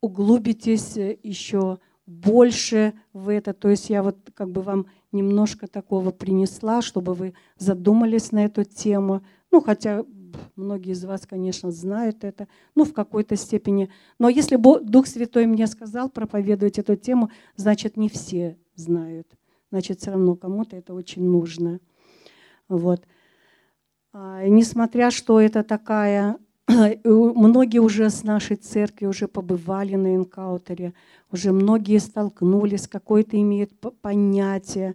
углубитесь 0.00 0.96
э, 0.96 1.18
еще 1.22 1.78
больше 2.06 2.92
в 3.12 3.28
это. 3.28 3.54
То 3.54 3.68
есть 3.68 3.88
я 3.88 4.02
вот 4.02 4.18
как 4.34 4.50
бы 4.50 4.60
вам 4.60 4.86
немножко 5.12 5.66
такого 5.66 6.10
принесла, 6.10 6.82
чтобы 6.82 7.14
вы 7.14 7.34
задумались 7.58 8.32
на 8.32 8.44
эту 8.44 8.64
тему. 8.64 9.22
Ну, 9.50 9.60
хотя 9.60 10.04
многие 10.56 10.92
из 10.92 11.04
вас, 11.04 11.26
конечно, 11.26 11.70
знают 11.70 12.24
это, 12.24 12.48
ну, 12.74 12.84
в 12.84 12.92
какой-то 12.92 13.36
степени. 13.36 13.90
Но 14.18 14.28
если 14.28 14.56
Дух 14.56 15.06
Святой 15.06 15.46
мне 15.46 15.66
сказал 15.66 16.08
проповедовать 16.08 16.78
эту 16.78 16.96
тему, 16.96 17.30
значит, 17.56 17.96
не 17.96 18.08
все 18.08 18.58
знают. 18.74 19.28
Значит, 19.70 20.00
все 20.00 20.10
равно 20.10 20.34
кому-то 20.36 20.76
это 20.76 20.94
очень 20.94 21.22
нужно. 21.22 21.80
Вот. 22.68 23.06
А, 24.12 24.46
несмотря, 24.46 25.10
что 25.10 25.40
это 25.40 25.62
такая 25.62 26.38
многие 27.04 27.78
уже 27.78 28.08
с 28.10 28.24
нашей 28.24 28.56
церкви 28.56 29.06
уже 29.06 29.28
побывали 29.28 29.94
на 29.94 30.16
энкаутере, 30.16 30.94
уже 31.30 31.52
многие 31.52 31.98
столкнулись, 31.98 32.88
какое-то 32.88 33.40
имеют 33.40 33.72
понятие, 34.00 34.94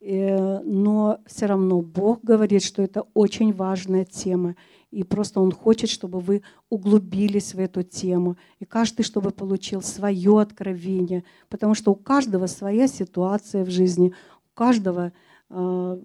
э, 0.00 0.60
но 0.60 1.18
все 1.26 1.46
равно 1.46 1.80
Бог 1.80 2.22
говорит, 2.22 2.62
что 2.62 2.82
это 2.82 3.06
очень 3.14 3.52
важная 3.52 4.04
тема. 4.04 4.54
И 4.90 5.04
просто 5.04 5.40
Он 5.40 5.52
хочет, 5.52 5.88
чтобы 5.88 6.20
вы 6.20 6.42
углубились 6.68 7.54
в 7.54 7.58
эту 7.58 7.82
тему. 7.82 8.36
И 8.58 8.66
каждый, 8.66 9.04
чтобы 9.04 9.30
получил 9.30 9.80
свое 9.80 10.38
откровение. 10.38 11.24
Потому 11.48 11.74
что 11.74 11.92
у 11.92 11.94
каждого 11.94 12.46
своя 12.46 12.86
ситуация 12.86 13.64
в 13.64 13.70
жизни. 13.70 14.12
У 14.52 14.54
каждого, 14.54 15.12
э, 15.48 15.98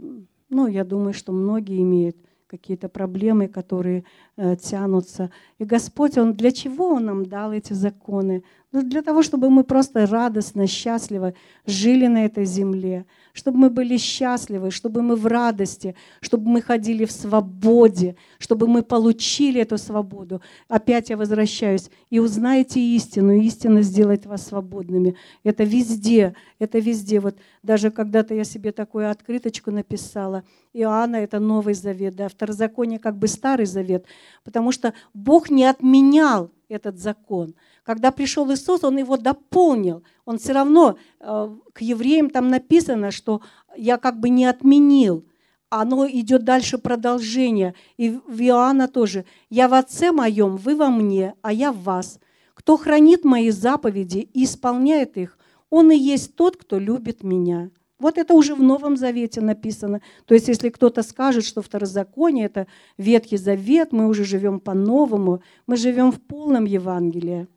ну, 0.50 0.68
я 0.68 0.86
думаю, 0.86 1.14
что 1.14 1.34
многие 1.34 1.82
имеют 1.82 2.16
какие-то 2.48 2.90
проблемы, 2.90 3.48
которые 3.48 4.04
э, 4.38 4.56
тянутся. 4.56 5.32
И 5.60 5.66
Господь, 5.66 6.18
Он 6.18 6.34
для 6.34 6.52
чего 6.52 6.90
Он 6.94 7.06
нам 7.06 7.26
дал 7.26 7.52
эти 7.54 7.74
законы? 7.74 8.44
Ну, 8.72 8.82
для 8.82 9.02
того, 9.02 9.24
чтобы 9.24 9.50
мы 9.50 9.64
просто 9.64 10.06
радостно, 10.06 10.68
счастливо 10.68 11.34
жили 11.66 12.08
на 12.08 12.26
этой 12.26 12.46
земле, 12.46 13.06
чтобы 13.38 13.60
мы 13.60 13.70
были 13.70 13.98
счастливы, 13.98 14.72
чтобы 14.72 15.04
мы 15.04 15.16
в 15.16 15.28
радости, 15.28 15.94
чтобы 16.22 16.50
мы 16.50 16.60
ходили 16.60 17.06
в 17.06 17.12
свободе, 17.12 18.16
чтобы 18.40 18.68
мы 18.68 18.82
получили 18.82 19.62
эту 19.62 19.78
свободу. 19.78 20.42
Опять 20.68 21.12
я 21.12 21.18
возвращаюсь. 21.18 21.92
И 22.10 22.18
узнаете 22.18 22.80
истину, 22.80 23.34
и 23.34 23.46
истина 23.46 23.84
сделает 23.84 24.26
вас 24.26 24.48
свободными. 24.48 25.16
Это 25.44 25.64
везде, 25.66 26.34
это 26.58 26.80
везде. 26.80 27.20
Вот 27.20 27.38
даже 27.62 27.92
когда-то 27.92 28.34
я 28.34 28.44
себе 28.44 28.72
такую 28.72 29.12
открыточку 29.12 29.70
написала. 29.70 30.44
Иоанна– 30.74 31.16
это 31.18 31.40
Новый 31.40 31.76
Завет, 31.76 32.16
да, 32.16 32.30
Второзаконие 32.30 32.98
как 32.98 33.20
бы 33.20 33.28
Старый 33.28 33.68
Завет, 33.68 34.06
потому 34.44 34.72
что 34.72 34.96
Бог 35.14 35.52
не 35.52 35.66
отменял 35.66 36.50
этот 36.70 36.98
закон. 36.98 37.54
Когда 37.88 38.12
пришел 38.12 38.52
Иисус, 38.52 38.84
Он 38.84 38.98
его 38.98 39.16
дополнил. 39.16 40.04
Он 40.26 40.40
все 40.40 40.52
равно, 40.52 40.98
э, 41.22 41.56
к 41.72 41.80
евреям 41.80 42.30
там 42.30 42.50
написано, 42.50 43.12
что 43.12 43.40
я 43.78 43.98
как 43.98 44.20
бы 44.20 44.28
не 44.28 44.44
отменил. 44.44 45.26
Оно 45.70 46.06
идет 46.06 46.44
дальше 46.44 46.80
продолжение. 46.80 47.76
И 47.96 48.20
в 48.28 48.42
Иоанна 48.42 48.90
тоже. 48.90 49.24
«Я 49.50 49.70
в 49.70 49.74
Отце 49.74 50.12
моем, 50.12 50.58
вы 50.58 50.76
во 50.76 50.90
мне, 50.90 51.36
а 51.42 51.54
я 51.54 51.72
в 51.72 51.82
вас. 51.84 52.20
Кто 52.56 52.76
хранит 52.76 53.24
мои 53.24 53.52
заповеди 53.52 54.30
и 54.34 54.44
исполняет 54.44 55.16
их, 55.16 55.38
он 55.70 55.90
и 55.90 55.98
есть 55.98 56.36
тот, 56.36 56.58
кто 56.58 56.80
любит 56.80 57.24
меня». 57.24 57.70
Вот 58.00 58.18
это 58.18 58.34
уже 58.34 58.54
в 58.54 58.62
Новом 58.62 58.98
Завете 58.98 59.40
написано. 59.40 60.02
То 60.26 60.34
есть, 60.34 60.50
если 60.50 60.68
кто-то 60.68 61.04
скажет, 61.04 61.46
что 61.46 61.62
второзаконие– 61.62 62.46
это 62.48 62.68
Ветхий 62.98 63.38
Завет, 63.38 63.94
мы 63.94 64.08
уже 64.08 64.26
живем 64.26 64.60
по-новому, 64.60 65.42
мы 65.68 65.78
живем 65.78 66.12
в 66.12 66.20
полном 66.20 66.66
Евангелии 66.66 67.48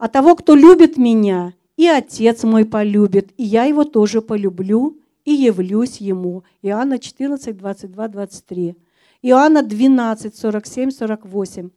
а 0.00 0.08
того, 0.08 0.34
кто 0.34 0.54
любит 0.54 0.96
меня, 0.96 1.52
и 1.76 1.86
Отец 1.86 2.42
мой 2.44 2.64
полюбит, 2.64 3.34
и 3.36 3.44
я 3.44 3.64
его 3.64 3.84
тоже 3.84 4.22
полюблю 4.22 4.98
и 5.26 5.32
явлюсь 5.32 5.98
ему. 5.98 6.42
Иоанна 6.62 6.98
14, 6.98 7.54
22, 7.54 8.08
23. 8.08 8.76
Иоанна 9.20 9.62
12, 9.62 10.34
47, 10.34 10.90
48. 10.90 11.70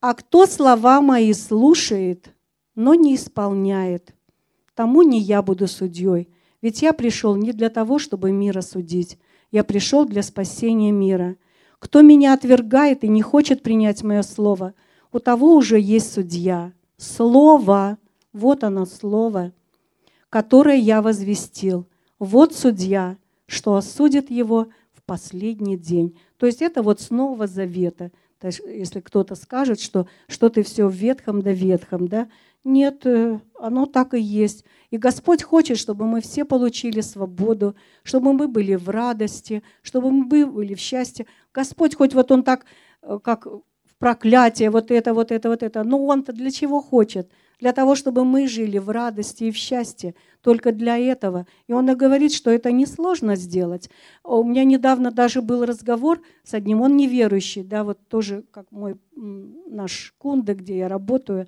А 0.00 0.14
кто 0.14 0.46
слова 0.46 1.00
мои 1.00 1.32
слушает, 1.32 2.34
но 2.74 2.96
не 2.96 3.14
исполняет, 3.14 4.16
тому 4.74 5.02
не 5.02 5.20
я 5.20 5.42
буду 5.42 5.68
судьей. 5.68 6.28
Ведь 6.60 6.82
я 6.82 6.92
пришел 6.92 7.36
не 7.36 7.52
для 7.52 7.70
того, 7.70 8.00
чтобы 8.00 8.32
мира 8.32 8.62
судить, 8.62 9.16
я 9.52 9.62
пришел 9.62 10.04
для 10.06 10.24
спасения 10.24 10.90
мира. 10.90 11.36
Кто 11.78 12.02
меня 12.02 12.34
отвергает 12.34 13.04
и 13.04 13.08
не 13.08 13.22
хочет 13.22 13.62
принять 13.62 14.02
мое 14.02 14.22
слово, 14.22 14.74
у 15.12 15.20
того 15.20 15.54
уже 15.54 15.78
есть 15.78 16.12
судья. 16.12 16.72
Слово, 17.02 17.98
вот 18.32 18.62
оно 18.62 18.86
слово, 18.86 19.52
которое 20.30 20.76
я 20.76 21.02
возвестил. 21.02 21.88
Вот 22.20 22.54
судья, 22.54 23.16
что 23.46 23.74
осудит 23.74 24.30
его 24.30 24.68
в 24.92 25.02
последний 25.02 25.76
день. 25.76 26.16
То 26.36 26.46
есть 26.46 26.62
это 26.62 26.80
вот 26.80 27.00
снова 27.00 27.48
завета. 27.48 28.12
То 28.38 28.46
есть, 28.46 28.60
если 28.64 29.00
кто-то 29.00 29.34
скажет, 29.34 29.80
что, 29.80 30.06
что 30.28 30.48
ты 30.48 30.62
все 30.62 30.86
в 30.86 30.92
ветхом 30.92 31.42
да 31.42 31.50
ветхом, 31.50 32.06
да, 32.06 32.28
нет, 32.62 33.04
э, 33.04 33.40
оно 33.58 33.86
так 33.86 34.14
и 34.14 34.20
есть. 34.20 34.64
И 34.92 34.96
Господь 34.96 35.42
хочет, 35.42 35.78
чтобы 35.78 36.06
мы 36.06 36.20
все 36.20 36.44
получили 36.44 37.00
свободу, 37.00 37.74
чтобы 38.04 38.32
мы 38.32 38.46
были 38.46 38.76
в 38.76 38.88
радости, 38.88 39.64
чтобы 39.82 40.12
мы 40.12 40.46
были 40.46 40.74
в 40.74 40.80
счастье. 40.80 41.26
Господь 41.52 41.96
хоть 41.96 42.14
вот 42.14 42.30
Он 42.30 42.44
так, 42.44 42.64
э, 43.02 43.18
как 43.24 43.48
проклятие, 44.02 44.70
вот 44.70 44.90
это, 44.90 45.14
вот 45.14 45.30
это, 45.30 45.48
вот 45.48 45.62
это. 45.62 45.84
Но 45.84 46.04
он-то 46.06 46.32
для 46.32 46.50
чего 46.50 46.80
хочет? 46.80 47.30
Для 47.60 47.72
того, 47.72 47.94
чтобы 47.94 48.24
мы 48.24 48.48
жили 48.48 48.78
в 48.78 48.90
радости 48.90 49.44
и 49.44 49.52
в 49.52 49.56
счастье. 49.56 50.16
Только 50.40 50.72
для 50.72 50.98
этого. 50.98 51.46
И 51.68 51.72
он 51.72 51.88
и 51.88 51.94
говорит, 51.94 52.32
что 52.32 52.50
это 52.50 52.72
несложно 52.72 53.36
сделать. 53.36 53.90
У 54.24 54.42
меня 54.42 54.64
недавно 54.64 55.12
даже 55.12 55.40
был 55.40 55.64
разговор 55.64 56.20
с 56.42 56.52
одним, 56.52 56.80
он 56.80 56.96
неверующий, 56.96 57.62
да, 57.62 57.84
вот 57.84 57.98
тоже 58.08 58.42
как 58.50 58.72
мой 58.72 58.96
наш 59.14 60.14
кунда, 60.18 60.54
где 60.54 60.78
я 60.78 60.88
работаю. 60.88 61.46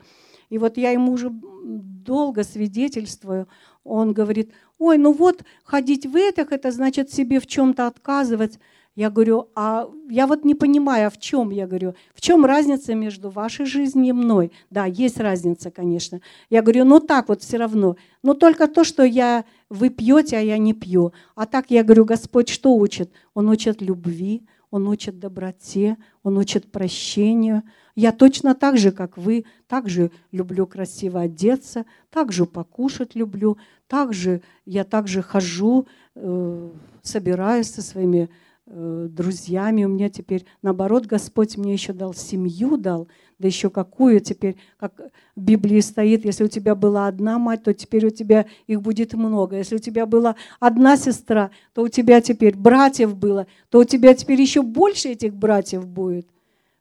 И 0.48 0.58
вот 0.58 0.76
я 0.76 0.92
ему 0.92 1.10
уже 1.10 1.30
долго 1.32 2.44
свидетельствую. 2.44 3.48
Он 3.82 4.12
говорит, 4.12 4.52
ой, 4.78 4.96
ну 4.96 5.12
вот 5.12 5.42
ходить 5.64 6.06
в 6.06 6.14
этих, 6.14 6.52
это 6.52 6.70
значит 6.70 7.12
себе 7.12 7.40
в 7.40 7.48
чем-то 7.48 7.88
отказывать. 7.88 8.60
Я 8.96 9.10
говорю, 9.10 9.48
а 9.56 9.88
я 10.08 10.28
вот 10.28 10.44
не 10.44 10.54
понимаю, 10.54 11.08
а 11.08 11.10
в 11.10 11.18
чем, 11.18 11.50
я 11.50 11.66
говорю, 11.66 11.94
в 12.14 12.20
чем 12.20 12.44
разница 12.44 12.94
между 12.94 13.28
вашей 13.28 13.66
жизнью 13.66 14.10
и 14.10 14.12
мной? 14.12 14.52
Да, 14.70 14.84
есть 14.84 15.18
разница, 15.18 15.72
конечно. 15.72 16.20
Я 16.48 16.62
говорю, 16.62 16.84
ну 16.84 17.00
так 17.00 17.28
вот 17.28 17.42
все 17.42 17.56
равно. 17.56 17.96
Но 18.22 18.34
только 18.34 18.68
то, 18.68 18.84
что 18.84 19.02
я, 19.02 19.44
вы 19.68 19.90
пьете, 19.90 20.36
а 20.36 20.40
я 20.40 20.58
не 20.58 20.74
пью. 20.74 21.12
А 21.34 21.46
так 21.46 21.70
я 21.70 21.82
говорю, 21.82 22.04
Господь 22.04 22.48
что 22.48 22.72
учит? 22.76 23.10
Он 23.34 23.48
учит 23.48 23.82
любви, 23.82 24.46
Он 24.70 24.86
учит 24.86 25.18
доброте, 25.18 25.96
Он 26.22 26.38
учит 26.38 26.70
прощению. 26.70 27.64
Я 27.96 28.12
точно 28.12 28.54
так 28.54 28.78
же, 28.78 28.92
как 28.92 29.18
вы, 29.18 29.44
так 29.66 29.88
же 29.88 30.12
люблю 30.30 30.68
красиво 30.68 31.20
одеться, 31.22 31.84
так 32.10 32.30
же 32.30 32.46
покушать 32.46 33.16
люблю, 33.16 33.58
так 33.88 34.12
же 34.12 34.40
я 34.66 34.84
также 34.84 35.20
хожу, 35.20 35.86
э, 36.14 36.70
собираюсь 37.02 37.70
со 37.70 37.82
своими 37.82 38.30
друзьями. 38.66 39.84
У 39.84 39.88
меня 39.88 40.08
теперь, 40.08 40.46
наоборот, 40.62 41.06
Господь 41.06 41.56
мне 41.56 41.74
еще 41.74 41.92
дал 41.92 42.14
семью, 42.14 42.76
дал, 42.76 43.08
да 43.38 43.46
еще 43.46 43.68
какую 43.68 44.20
теперь, 44.20 44.56
как 44.78 44.98
в 45.36 45.40
Библии 45.40 45.80
стоит, 45.80 46.24
если 46.24 46.44
у 46.44 46.48
тебя 46.48 46.74
была 46.74 47.06
одна 47.06 47.38
мать, 47.38 47.62
то 47.62 47.74
теперь 47.74 48.06
у 48.06 48.10
тебя 48.10 48.46
их 48.66 48.80
будет 48.80 49.12
много. 49.14 49.56
Если 49.56 49.76
у 49.76 49.80
тебя 49.80 50.06
была 50.06 50.36
одна 50.60 50.96
сестра, 50.96 51.50
то 51.74 51.82
у 51.82 51.88
тебя 51.88 52.20
теперь 52.20 52.56
братьев 52.56 53.14
было, 53.14 53.46
то 53.68 53.80
у 53.80 53.84
тебя 53.84 54.14
теперь 54.14 54.40
еще 54.40 54.62
больше 54.62 55.10
этих 55.10 55.34
братьев 55.34 55.86
будет. 55.86 56.26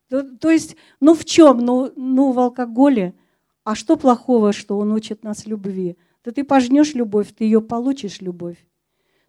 То, 0.08 0.22
то 0.22 0.50
есть, 0.50 0.76
ну 1.00 1.14
в 1.14 1.24
чем? 1.24 1.58
Ну, 1.58 1.92
ну 1.96 2.32
в 2.32 2.38
алкоголе. 2.38 3.14
А 3.62 3.74
что 3.74 3.96
плохого, 3.96 4.52
что 4.52 4.78
он 4.78 4.92
учит 4.92 5.22
нас 5.22 5.46
любви? 5.46 5.96
Да 6.24 6.30
ты 6.30 6.44
пожнешь 6.44 6.94
любовь, 6.94 7.34
ты 7.36 7.44
ее 7.44 7.60
получишь 7.60 8.20
любовь. 8.20 8.56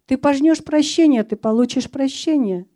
Ты 0.06 0.16
пожнешь 0.16 0.62
прощение, 0.62 1.24
ты 1.24 1.36
получишь 1.36 1.90
прощение. 1.90 2.66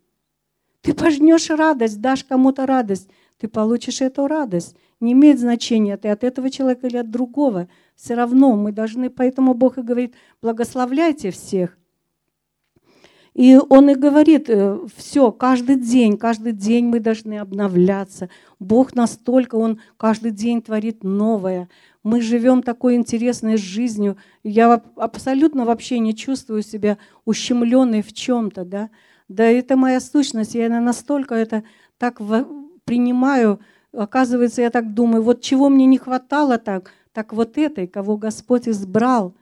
Ты 0.81 0.93
пожнешь 0.93 1.49
радость, 1.49 2.01
дашь 2.01 2.23
кому-то 2.23 2.65
радость, 2.65 3.09
ты 3.37 3.47
получишь 3.47 4.01
эту 4.01 4.27
радость. 4.27 4.75
Не 4.99 5.13
имеет 5.13 5.39
значения, 5.39 5.97
ты 5.97 6.09
от 6.09 6.23
этого 6.23 6.49
человека 6.49 6.87
или 6.87 6.97
от 6.97 7.09
другого. 7.09 7.67
Все 7.95 8.13
равно 8.13 8.55
мы 8.55 8.71
должны, 8.71 9.09
поэтому 9.09 9.53
Бог 9.53 9.77
и 9.77 9.81
говорит, 9.81 10.13
благословляйте 10.41 11.31
всех. 11.31 11.77
И 13.33 13.57
он 13.69 13.89
и 13.89 13.95
говорит, 13.95 14.49
э, 14.49 14.77
все, 14.95 15.31
каждый 15.31 15.77
день, 15.77 16.17
каждый 16.17 16.51
день 16.51 16.85
мы 16.85 16.99
должны 16.99 17.39
обновляться. 17.39 18.29
Бог 18.59 18.93
настолько, 18.93 19.55
Он 19.55 19.79
каждый 19.95 20.31
день 20.31 20.61
творит 20.61 21.03
новое. 21.03 21.69
Мы 22.03 22.21
живем 22.21 22.63
такой 22.63 22.95
интересной 22.95 23.57
жизнью. 23.57 24.17
Я 24.43 24.73
абсолютно 24.95 25.65
вообще 25.65 25.99
не 25.99 26.15
чувствую 26.15 26.63
себя 26.63 26.97
ущемленной 27.25 28.01
в 28.01 28.11
чем-то. 28.11 28.65
Да? 28.65 28.89
да 29.27 29.43
это 29.45 29.77
моя 29.77 29.99
сущность. 29.99 30.55
Я 30.55 30.69
настолько 30.81 31.35
это 31.35 31.63
так 31.97 32.19
принимаю. 32.85 33.59
Оказывается, 33.93 34.61
я 34.61 34.71
так 34.71 34.93
думаю, 34.93 35.21
вот 35.21 35.41
чего 35.41 35.69
мне 35.69 35.85
не 35.85 35.97
хватало 35.97 36.57
так, 36.57 36.91
так 37.11 37.33
вот 37.33 37.57
этой, 37.57 37.87
кого 37.87 38.17
Господь 38.17 38.67
избрал. 38.67 39.35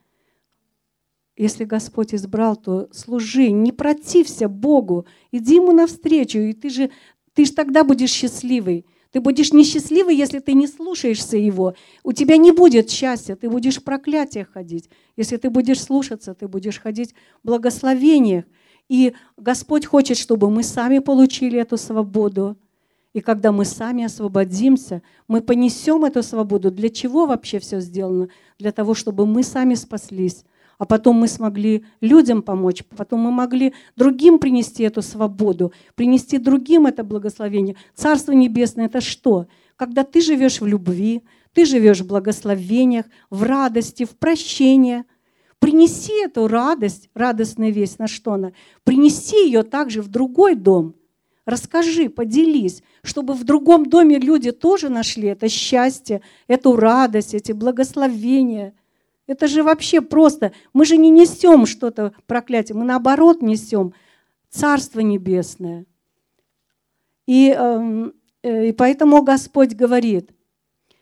Если 1.38 1.64
Господь 1.64 2.14
избрал, 2.14 2.58
то 2.58 2.90
служи, 2.92 3.52
не 3.52 3.72
протився 3.72 4.50
Богу, 4.50 5.06
иди 5.32 5.56
Ему 5.56 5.72
навстречу, 5.72 6.40
и 6.40 6.52
ты 6.52 6.70
же, 6.70 6.90
ты 7.34 7.46
же 7.46 7.54
тогда 7.54 7.86
будешь 7.86 8.10
счастливый. 8.10 8.86
Ты 9.12 9.22
будешь 9.22 9.54
несчастливый, 9.54 10.16
если 10.16 10.40
ты 10.40 10.54
не 10.54 10.68
слушаешься 10.68 11.38
Его. 11.38 11.74
У 12.04 12.14
тебя 12.14 12.38
не 12.38 12.52
будет 12.52 12.92
счастья, 12.92 13.36
ты 13.36 13.50
будешь 13.50 13.78
в 13.78 13.84
проклятиях 13.84 14.52
ходить. 14.54 14.90
Если 15.18 15.38
ты 15.38 15.50
будешь 15.50 15.82
слушаться, 15.82 16.36
ты 16.36 16.48
будешь 16.48 16.80
ходить 16.80 17.16
в 17.44 17.48
благословениях. 17.48 18.46
И 18.88 19.14
Господь 19.38 19.86
хочет, 19.86 20.18
чтобы 20.18 20.50
мы 20.50 20.64
сами 20.64 21.00
получили 21.00 21.60
эту 21.60 21.78
свободу. 21.78 22.58
И 23.14 23.22
когда 23.22 23.52
мы 23.52 23.66
сами 23.66 24.04
освободимся, 24.04 25.02
мы 25.28 25.42
понесем 25.42 26.06
эту 26.06 26.22
свободу. 26.22 26.70
Для 26.70 26.90
чего 26.90 27.26
вообще 27.26 27.60
все 27.60 27.80
сделано? 27.80 28.30
Для 28.60 28.72
того, 28.72 28.94
чтобы 28.94 29.26
мы 29.26 29.42
сами 29.42 29.74
спаслись 29.74 30.44
а 30.80 30.86
потом 30.86 31.18
мы 31.18 31.28
смогли 31.28 31.86
людям 32.02 32.42
помочь, 32.42 32.84
потом 32.96 33.20
мы 33.20 33.32
могли 33.32 33.74
другим 33.98 34.40
принести 34.40 34.84
эту 34.84 35.02
свободу, 35.02 35.74
принести 35.94 36.38
другим 36.38 36.88
это 36.88 37.04
благословение. 37.04 37.76
Царство 37.94 38.32
Небесное– 38.32 38.86
это 38.88 39.02
что? 39.02 39.48
Когда 39.76 40.04
ты 40.04 40.22
живешь 40.22 40.62
в 40.62 40.66
любви, 40.66 41.22
ты 41.54 41.66
живешь 41.66 42.00
в 42.00 42.08
благословениях, 42.08 43.06
в 43.30 43.44
радости, 43.44 44.06
в 44.06 44.12
прощении. 44.12 45.04
Принеси 45.60 46.14
эту 46.24 46.48
радость, 46.48 47.10
радостная 47.14 47.72
весть, 47.72 48.00
на 48.00 48.08
что 48.08 48.34
она? 48.34 48.54
Принеси 48.86 49.36
ее 49.46 49.64
также 49.64 50.02
в 50.02 50.08
другой 50.08 50.56
дом. 50.56 50.96
Расскажи, 51.46 52.10
поделись, 52.10 52.84
чтобы 53.04 53.34
в 53.34 53.44
другом 53.44 53.86
доме 53.86 54.18
люди 54.18 54.52
тоже 54.52 54.88
нашли 54.88 55.28
это 55.28 55.50
счастье, 55.50 56.22
эту 56.48 56.78
радость, 56.78 57.34
эти 57.34 57.52
благословения– 57.52 58.74
это 59.30 59.48
же 59.48 59.62
вообще 59.62 60.02
просто. 60.02 60.54
Мы 60.74 60.86
же 60.86 60.98
не 60.98 61.12
несем 61.12 61.68
что-то 61.68 62.14
проклятие, 62.26 62.76
мы 62.76 62.84
наоборот 62.84 63.44
несем 63.44 63.94
Царство 64.50 65.02
Небесное. 65.02 65.86
И, 67.28 67.52
эм, 67.52 68.14
э, 68.42 68.70
и 68.70 68.72
поэтому 68.72 69.22
Господь 69.22 69.76
говорит, 69.76 70.32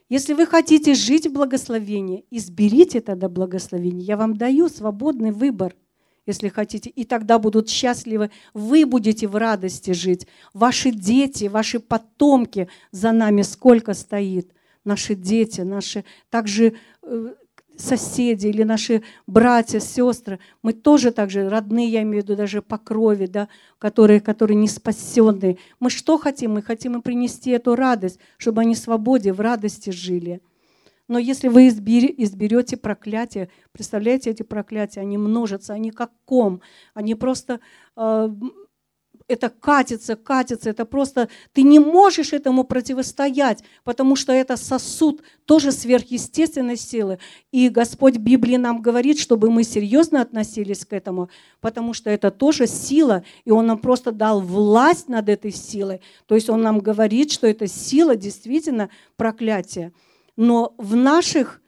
если 0.10 0.34
вы 0.34 0.45
хотите 0.45 0.94
жить 0.94 1.26
в 1.26 1.32
благословении, 1.32 2.26
изберите 2.30 2.99
тогда 2.99 3.30
благословение. 3.30 4.06
Я 4.06 4.18
вам 4.18 4.36
даю 4.36 4.68
свободный 4.68 5.32
выбор, 5.32 5.74
если 6.26 6.49
хотите. 6.49 6.90
И 6.90 7.06
тогда 7.06 7.40
будут 7.40 7.70
счастливы. 7.70 8.30
Вы 8.54 8.86
будете 8.86 9.30
в 9.30 9.38
радости 9.38 9.91
жить. 9.91 10.28
Ваши 10.54 10.91
дети, 10.91 11.45
ваши 11.45 11.80
потомки 11.80 12.68
за 12.91 13.14
нами 13.14 13.44
сколько 13.44 13.94
стоит. 13.94 14.52
Наши 14.84 15.16
дети, 15.16 15.62
наши 15.62 16.04
также 16.30 16.74
э, 17.04 17.34
соседи 17.78 18.48
или 18.48 18.64
наши 18.64 19.04
братья, 19.28 19.80
сестры, 19.80 20.40
мы 20.62 20.74
тоже 20.74 21.12
так 21.12 21.30
же, 21.30 21.49
родные, 21.49 21.88
я 21.90 22.02
имею 22.04 22.22
в 22.22 22.26
виду 22.26 22.36
даже 22.36 22.62
по 22.62 22.78
крови, 22.78 23.28
да, 23.28 23.48
которые, 23.80 24.20
которые 24.20 24.56
не 24.56 24.68
спасенные. 24.68 25.58
Мы 25.80 25.90
что 25.90 26.18
хотим? 26.18 26.54
Мы 26.54 26.62
хотим 26.62 26.95
им 26.95 27.02
принести 27.02 27.52
эту 27.52 27.76
радость, 27.76 28.20
чтобы 28.38 28.62
они 28.62 28.76
в 28.76 28.80
свободе, 28.80 29.34
в 29.34 29.40
радости 29.40 29.90
жили. 29.90 30.41
Но 31.08 31.20
если 31.20 31.48
вы 31.48 31.70
изберете 31.70 32.76
проклятие, 32.76 33.49
представляете, 33.72 34.32
эти 34.32 34.44
проклятия, 34.44 34.99
они 34.99 35.18
множатся, 35.18 35.74
они 35.74 35.91
как 35.91 36.12
ком, 36.26 36.62
они 36.94 37.16
просто 37.16 37.62
э, 37.95 38.30
это 39.28 39.49
катится, 39.49 40.16
катится, 40.16 40.70
это 40.70 40.86
просто 40.86 41.30
ты 41.54 41.64
не 41.64 41.80
можешь 41.80 42.34
этому 42.34 42.64
противостоять, 42.64 43.64
потому 43.84 44.16
что 44.16 44.32
это 44.32 44.56
сосуд 44.56 45.22
тоже 45.45 45.72
сверхъестественной 45.72 46.78
силы. 46.78 47.20
И 47.52 47.70
Господь 47.70 48.18
Библии 48.18 48.56
нам 48.58 48.82
говорит, 48.82 49.20
чтобы 49.20 49.52
мы 49.52 49.64
серьезно 49.64 50.22
относились 50.22 50.86
к 50.86 50.94
этому, 50.94 51.30
потому 51.60 51.94
что 51.94 52.10
это 52.10 52.32
тоже 52.32 52.68
сила, 52.68 53.24
и 53.44 53.52
Он 53.52 53.68
нам 53.68 53.80
просто 53.80 54.12
дал 54.12 54.40
власть 54.40 55.10
над 55.10 55.28
этой 55.30 55.52
силой. 55.52 56.02
То 56.26 56.36
есть 56.36 56.49
Он 56.49 56.62
нам 56.62 56.80
говорит, 56.80 57.32
что 57.32 57.48
эта 57.48 57.68
сила 57.68 58.16
действительно 58.16 58.90
проклятие. 59.18 59.91
Но 60.38 60.74
в 60.78 60.95
наших 60.95 61.62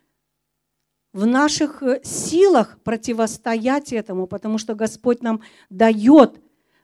в 1.12 1.26
наших 1.26 1.82
э, 1.82 2.02
силах 2.04 2.78
противостоять 2.84 3.92
этому, 3.92 4.28
потому 4.28 4.60
что 4.60 4.76
Господь 4.76 5.24
нам 5.24 5.42
дает 5.72 6.40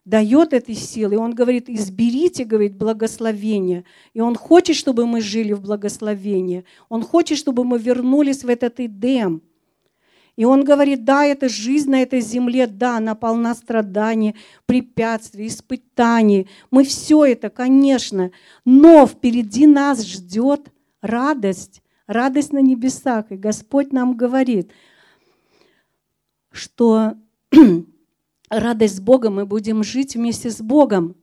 дает 0.06 0.53
этой 0.53 0.76
силы. 0.76 1.18
Он 1.18 1.34
говорит, 1.34 1.68
изберите, 1.68 2.45
говорит, 2.45 2.77
благословение. 2.77 3.84
И 4.14 4.22
он 4.22 4.36
хочет, 4.36 4.76
чтобы 4.76 5.07
мы 5.07 5.19
жили 5.19 5.53
в 5.53 5.61
благословении. 5.61 6.64
Он 6.90 7.03
хочет, 7.03 7.40
чтобы 7.40 7.64
мы 7.64 7.80
вернулись 7.80 8.44
в 8.44 8.49
этот 8.49 8.80
Эдем. 8.80 9.41
И 10.36 10.45
он 10.45 10.64
говорит, 10.64 11.06
да, 11.06 11.26
это 11.26 11.48
жизнь 11.48 11.90
на 11.90 12.02
этой 12.02 12.19
земле, 12.19 12.68
да, 12.68 12.98
она 12.98 13.15
полна 13.15 13.56
страданий, 13.56 14.36
препятствий, 14.65 15.48
испытаний. 15.48 16.48
Мы 16.72 16.84
все 16.84 17.26
это, 17.26 17.49
конечно, 17.49 18.32
но 18.65 19.07
впереди 19.07 19.65
нас 19.65 20.06
ждет 20.06 20.72
радость, 21.02 21.82
радость 22.06 22.52
на 22.52 22.61
небесах. 22.61 23.32
И 23.32 23.38
Господь 23.38 23.94
нам 23.94 24.18
говорит, 24.18 24.72
что 26.52 27.14
радость 28.60 28.98
с 28.98 28.99
Богом, 28.99 29.36
мы 29.36 29.45
будем 29.45 29.84
жить 29.84 30.15
вместе 30.15 30.49
с 30.49 30.61
Богом. 30.61 31.15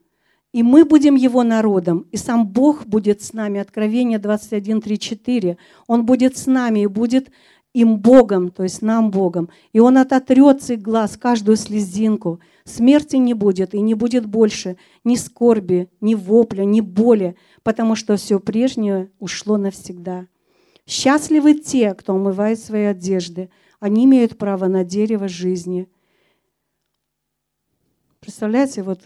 И 0.51 0.61
мы 0.61 0.85
будем 0.85 1.15
Его 1.15 1.41
народом, 1.43 2.05
и 2.11 2.17
сам 2.17 2.47
Бог 2.47 2.85
будет 2.85 3.23
с 3.23 3.33
нами. 3.33 3.59
Откровение 3.59 4.19
21, 4.19 4.81
3, 4.81 4.99
4. 4.99 5.57
Он 5.87 6.05
будет 6.05 6.37
с 6.37 6.45
нами 6.45 6.81
и 6.81 6.87
будет 6.87 7.31
им 7.73 7.97
Богом, 7.97 8.51
то 8.51 8.61
есть 8.61 8.83
нам 8.83 9.09
Богом. 9.09 9.49
И 9.71 9.79
Он 9.79 9.97
ототрет 9.97 10.61
с 10.61 10.69
их 10.69 10.81
глаз 10.83 11.17
каждую 11.17 11.57
слезинку. 11.57 12.39
Смерти 12.65 13.15
не 13.15 13.33
будет, 13.33 13.73
и 13.73 13.81
не 13.81 13.95
будет 13.95 14.27
больше 14.27 14.77
ни 15.03 15.15
скорби, 15.15 15.89
ни 16.01 16.13
вопля, 16.13 16.65
ни 16.65 16.81
боли, 16.81 17.35
потому 17.63 17.95
что 17.95 18.15
все 18.15 18.39
прежнее 18.39 19.09
ушло 19.19 19.57
навсегда. 19.57 20.27
Счастливы 20.85 21.55
те, 21.55 21.95
кто 21.95 22.13
умывает 22.13 22.59
свои 22.59 22.83
одежды. 22.83 23.49
Они 23.79 24.05
имеют 24.05 24.37
право 24.37 24.67
на 24.67 24.83
дерево 24.83 25.27
жизни– 25.27 25.87
Представляете, 28.23 28.83
вот 28.83 29.01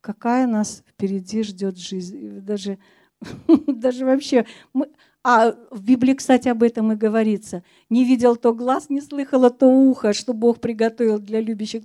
какая 0.00 0.46
нас 0.46 0.82
впереди 0.88 1.42
ждет 1.42 1.76
жизнь. 1.76 2.40
Даже, 2.40 2.78
даже 3.66 4.06
вообще... 4.06 4.46
Мы, 4.72 4.88
а 5.22 5.54
в 5.70 5.82
Библии, 5.82 6.14
кстати, 6.14 6.48
об 6.48 6.62
этом 6.62 6.90
и 6.92 6.96
говорится. 6.96 7.62
Не 7.90 8.06
видел 8.06 8.36
то 8.36 8.54
глаз, 8.54 8.88
не 8.88 9.02
слыхало 9.02 9.50
то 9.50 9.66
ухо, 9.66 10.14
что 10.14 10.32
Бог 10.32 10.58
приготовил 10.58 11.18
для 11.18 11.42
любящих. 11.42 11.82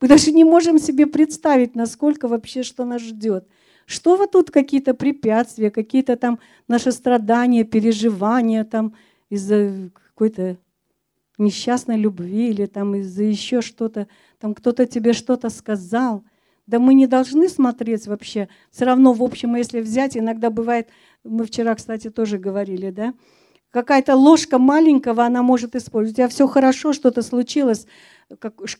Мы 0.00 0.06
даже 0.06 0.30
не 0.30 0.44
можем 0.44 0.78
себе 0.78 1.08
представить, 1.08 1.74
насколько 1.74 2.28
вообще 2.28 2.62
что 2.62 2.84
нас 2.84 3.02
ждет. 3.02 3.48
Что 3.84 4.16
вот 4.16 4.30
тут 4.30 4.52
какие-то 4.52 4.94
препятствия, 4.94 5.72
какие-то 5.72 6.14
там 6.16 6.38
наши 6.68 6.92
страдания, 6.92 7.64
переживания 7.64 8.62
там 8.62 8.94
из-за 9.30 9.90
какой-то 10.10 10.58
несчастной 11.38 11.96
любви 11.96 12.50
или 12.50 12.66
там 12.66 12.94
из-за 12.96 13.24
еще 13.24 13.62
что-то, 13.62 14.06
там 14.40 14.54
кто-то 14.54 14.86
тебе 14.86 15.12
что-то 15.12 15.50
сказал. 15.50 16.24
Да 16.66 16.78
мы 16.78 16.94
не 16.94 17.06
должны 17.06 17.48
смотреть 17.48 18.06
вообще. 18.06 18.48
Все 18.70 18.84
равно, 18.84 19.12
в 19.12 19.22
общем, 19.22 19.56
если 19.56 19.80
взять, 19.80 20.16
иногда 20.16 20.50
бывает, 20.50 20.88
мы 21.24 21.44
вчера, 21.44 21.74
кстати, 21.74 22.10
тоже 22.10 22.38
говорили, 22.38 22.90
да, 22.90 23.14
какая-то 23.70 24.16
ложка 24.16 24.58
маленького 24.58 25.24
она 25.24 25.42
может 25.42 25.74
использовать. 25.74 26.14
У 26.14 26.16
тебя 26.16 26.28
все 26.28 26.46
хорошо, 26.46 26.92
что-то 26.92 27.22
случилось, 27.22 27.86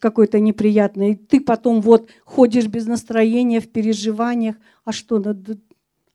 какой-то 0.01 0.39
неприятный, 0.39 1.12
и 1.12 1.16
ты 1.16 1.40
потом 1.40 1.80
вот 1.80 2.10
ходишь 2.24 2.66
без 2.66 2.86
настроения, 2.86 3.60
в 3.60 3.70
переживаниях. 3.70 4.56
А 4.85 4.93
что, 4.93 5.18
надо... 5.18 5.59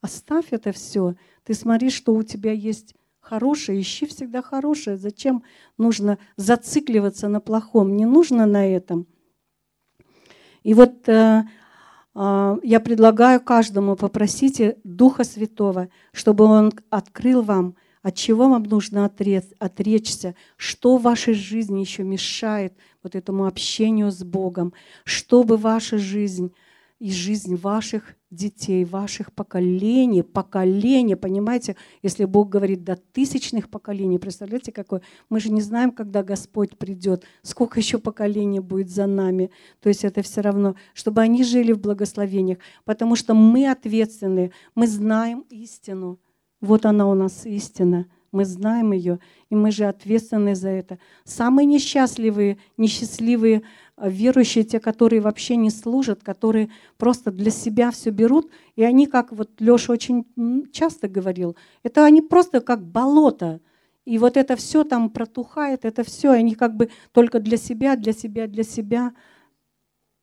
оставь 0.01 0.47
это 0.51 0.71
все. 0.71 1.15
Ты 1.43 1.53
смотри, 1.53 1.89
что 1.89 2.13
у 2.13 2.23
тебя 2.23 2.51
есть 2.51 2.93
хорошее, 3.19 3.81
ищи 3.81 4.05
всегда 4.05 4.41
хорошее. 4.41 4.97
Зачем 4.97 5.43
нужно 5.77 6.19
зацикливаться 6.37 7.29
на 7.29 7.39
плохом? 7.39 7.95
Не 7.95 8.05
нужно 8.05 8.45
на 8.45 8.67
этом. 8.67 9.07
И 10.64 10.73
вот 10.73 11.07
э, 11.07 11.44
э, 12.15 12.57
я 12.64 12.80
предлагаю 12.80 13.41
каждому 13.41 13.95
попросите 13.95 14.77
Духа 14.84 15.23
Святого, 15.23 15.90
чтобы 16.11 16.45
Он 16.45 16.72
открыл 16.90 17.41
вам 17.41 17.76
от 18.03 18.15
чего 18.15 18.49
вам 18.49 18.64
нужно 18.64 19.06
отречься? 19.06 20.35
Что 20.57 20.98
в 20.98 21.03
вашей 21.03 21.34
жизни 21.34 21.80
еще 21.80 22.03
мешает 22.03 22.73
вот 23.02 23.15
этому 23.15 23.48
общению 23.48 24.11
с 24.11 24.26
Богом? 24.26 24.73
Чтобы 25.06 25.56
ваша 25.56 25.98
жизнь 25.98 26.53
и 26.99 27.11
жизнь 27.11 27.56
ваших 27.56 28.15
детей, 28.34 28.85
ваших 28.85 29.31
поколений, 29.31 30.23
поколения, 30.23 31.15
понимаете, 31.15 31.76
если 32.01 32.26
Бог 32.26 32.49
говорит 32.49 32.84
до 32.84 32.95
тысячных 32.95 33.69
поколений, 33.69 34.19
представляете, 34.19 34.72
какое? 34.72 35.01
Мы 35.30 35.39
же 35.39 35.51
не 35.51 35.61
знаем, 35.61 35.91
когда 35.91 36.23
Господь 36.23 36.77
придет, 36.77 37.23
сколько 37.41 37.80
еще 37.80 37.99
поколений 37.99 38.60
будет 38.60 38.89
за 38.89 39.05
нами. 39.05 39.51
То 39.81 39.89
есть 39.89 40.03
это 40.03 40.22
все 40.22 40.41
равно, 40.41 40.76
чтобы 40.93 41.22
они 41.22 41.43
жили 41.43 41.72
в 41.72 41.80
благословениях, 41.80 42.60
потому 42.85 43.15
что 43.15 43.34
мы 43.34 43.69
ответственны, 43.69 44.51
мы 44.76 44.88
знаем 44.88 45.45
истину. 45.49 46.19
Вот 46.61 46.85
она 46.85 47.10
у 47.10 47.14
нас 47.14 47.45
истина. 47.45 48.07
Мы 48.34 48.45
знаем 48.45 48.93
ее, 48.93 49.19
и 49.51 49.55
мы 49.55 49.69
же 49.69 49.85
ответственны 49.85 50.55
за 50.55 50.69
это. 50.69 50.97
Самые 51.23 51.68
несчастливые, 51.68 52.57
несчастливые 52.77 53.61
верующие, 53.97 54.63
те, 54.63 54.79
которые 54.79 55.21
вообще 55.21 55.55
не 55.55 55.69
служат, 55.69 56.23
которые 56.23 56.69
просто 56.97 57.31
для 57.31 57.51
себя 57.51 57.91
все 57.91 58.09
берут, 58.09 58.49
и 58.75 58.83
они, 58.83 59.07
как 59.07 59.31
вот 59.31 59.49
Леша 59.59 59.93
очень 59.93 60.25
часто 60.71 61.07
говорил, 61.07 61.55
это 61.83 62.03
они 62.05 62.21
просто 62.21 62.61
как 62.61 62.85
болото. 62.85 63.61
И 64.05 64.17
вот 64.17 64.35
это 64.35 64.57
все 64.57 64.83
там 64.83 65.09
протухает, 65.09 65.85
это 65.85 66.03
все, 66.03 66.31
они 66.31 66.55
как 66.55 66.75
бы 66.75 66.89
только 67.13 67.39
для 67.39 67.55
себя, 67.55 67.95
для 67.95 68.11
себя, 68.11 68.47
для 68.47 68.63
себя. 68.63 69.13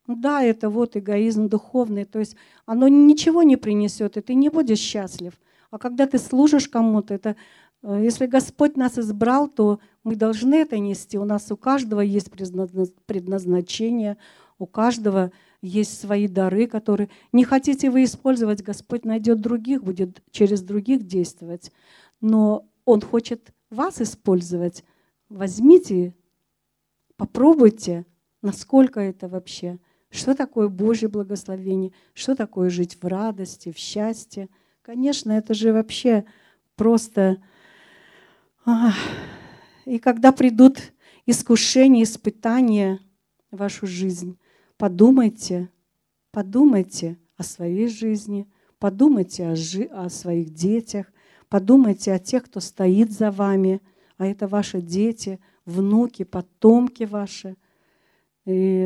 Ну 0.07 0.17
да, 0.17 0.43
это 0.43 0.69
вот 0.69 0.97
эгоизм 0.97 1.49
духовный, 1.49 2.05
то 2.05 2.19
есть 2.19 2.37
оно 2.67 2.89
ничего 2.89 3.43
не 3.43 3.57
принесет, 3.57 4.17
и 4.17 4.21
ты 4.21 4.35
не 4.35 4.51
будешь 4.51 4.81
счастлив. 4.81 5.33
А 5.71 5.79
когда 5.79 6.07
ты 6.07 6.19
служишь 6.19 6.69
кому-то, 6.69 7.15
это 7.15 7.31
э, 7.31 7.35
если 7.83 8.27
Господь 8.27 8.77
нас 8.77 8.99
избрал, 8.99 9.49
то 9.49 9.81
мы 10.05 10.17
должны 10.17 10.55
это 10.57 10.79
нести. 10.79 11.19
У 11.19 11.25
нас 11.25 11.51
у 11.51 11.57
каждого 11.57 12.01
есть 12.01 12.31
предназначение, 12.31 14.19
у 14.59 14.67
каждого 14.67 15.33
есть 15.63 15.99
свои 15.99 16.29
дары, 16.29 16.67
которые 16.67 17.09
не 17.33 17.45
хотите 17.45 17.91
вы 17.91 18.05
использовать, 18.05 18.63
Господь 18.63 19.05
найдет 19.05 19.41
других, 19.41 19.83
будет 19.83 20.23
через 20.31 20.63
других 20.63 21.07
действовать. 21.07 21.73
Но 22.21 22.69
Он 22.85 23.01
хочет 23.01 23.53
вас 23.71 24.01
использовать. 24.01 24.85
Возьмите, 25.29 26.15
попробуйте, 27.17 28.05
насколько 28.43 29.01
это 29.01 29.29
вообще. 29.29 29.79
Что 30.11 30.35
такое 30.35 30.69
Божье 30.69 31.09
благословение? 31.09 31.93
Что 32.15 32.35
такое 32.35 32.69
жить 32.69 32.99
в 33.01 33.07
радости, 33.07 33.71
в 33.73 33.79
счастье? 33.79 34.49
Конечно, 34.83 35.33
это 35.33 35.55
же 35.55 35.73
вообще 35.73 36.25
просто... 36.77 37.43
И 39.87 39.99
когда 39.99 40.33
придут 40.33 40.93
искушения, 41.27 42.05
испытания 42.05 43.01
в 43.51 43.57
вашу 43.59 43.87
жизнь, 43.87 44.39
подумайте, 44.77 45.71
подумайте 46.31 47.19
о 47.37 47.43
своей 47.43 47.89
жизни, 47.89 48.47
подумайте 48.79 49.49
о, 49.49 49.57
жи- 49.57 49.91
о 49.91 50.09
своих 50.09 50.55
детях, 50.55 51.13
подумайте 51.49 52.13
о 52.13 52.19
тех, 52.19 52.45
кто 52.45 52.61
стоит 52.61 53.13
за 53.13 53.31
вами, 53.31 53.81
а 54.17 54.27
это 54.27 54.47
ваши 54.47 54.81
дети, 54.81 55.41
внуки, 55.65 56.25
потомки 56.25 57.05
ваши. 57.05 57.57
И 58.47 58.80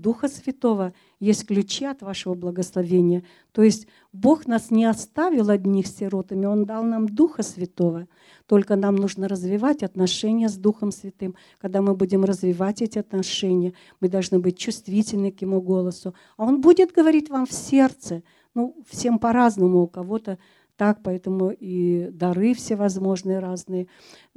Духа 0.00 0.28
Святого 0.28 0.92
есть 1.20 1.46
ключи 1.46 1.84
от 1.84 2.02
вашего 2.02 2.34
благословения. 2.34 3.24
То 3.52 3.62
есть 3.62 3.86
Бог 4.12 4.46
нас 4.46 4.70
не 4.70 4.84
оставил 4.84 5.50
одних 5.50 5.86
сиротами, 5.86 6.46
Он 6.46 6.64
дал 6.64 6.84
нам 6.84 7.08
Духа 7.08 7.42
Святого. 7.42 8.06
Только 8.46 8.76
нам 8.76 8.96
нужно 8.96 9.28
развивать 9.28 9.82
отношения 9.82 10.48
с 10.48 10.56
Духом 10.56 10.92
Святым. 10.92 11.34
Когда 11.60 11.82
мы 11.82 11.94
будем 11.94 12.24
развивать 12.24 12.82
эти 12.82 12.98
отношения, 12.98 13.74
мы 14.00 14.08
должны 14.08 14.38
быть 14.38 14.58
чувствительны 14.58 15.32
к 15.32 15.42
Его 15.42 15.60
голосу. 15.60 16.14
А 16.36 16.44
Он 16.44 16.60
будет 16.60 16.92
говорить 16.92 17.28
вам 17.30 17.46
в 17.46 17.52
сердце. 17.52 18.22
Ну, 18.54 18.76
всем 18.88 19.18
по-разному. 19.18 19.82
У 19.82 19.86
кого-то 19.88 20.38
так, 20.78 21.00
поэтому 21.02 21.50
и 21.50 22.08
дары 22.10 22.54
всевозможные 22.54 23.40
разные. 23.40 23.88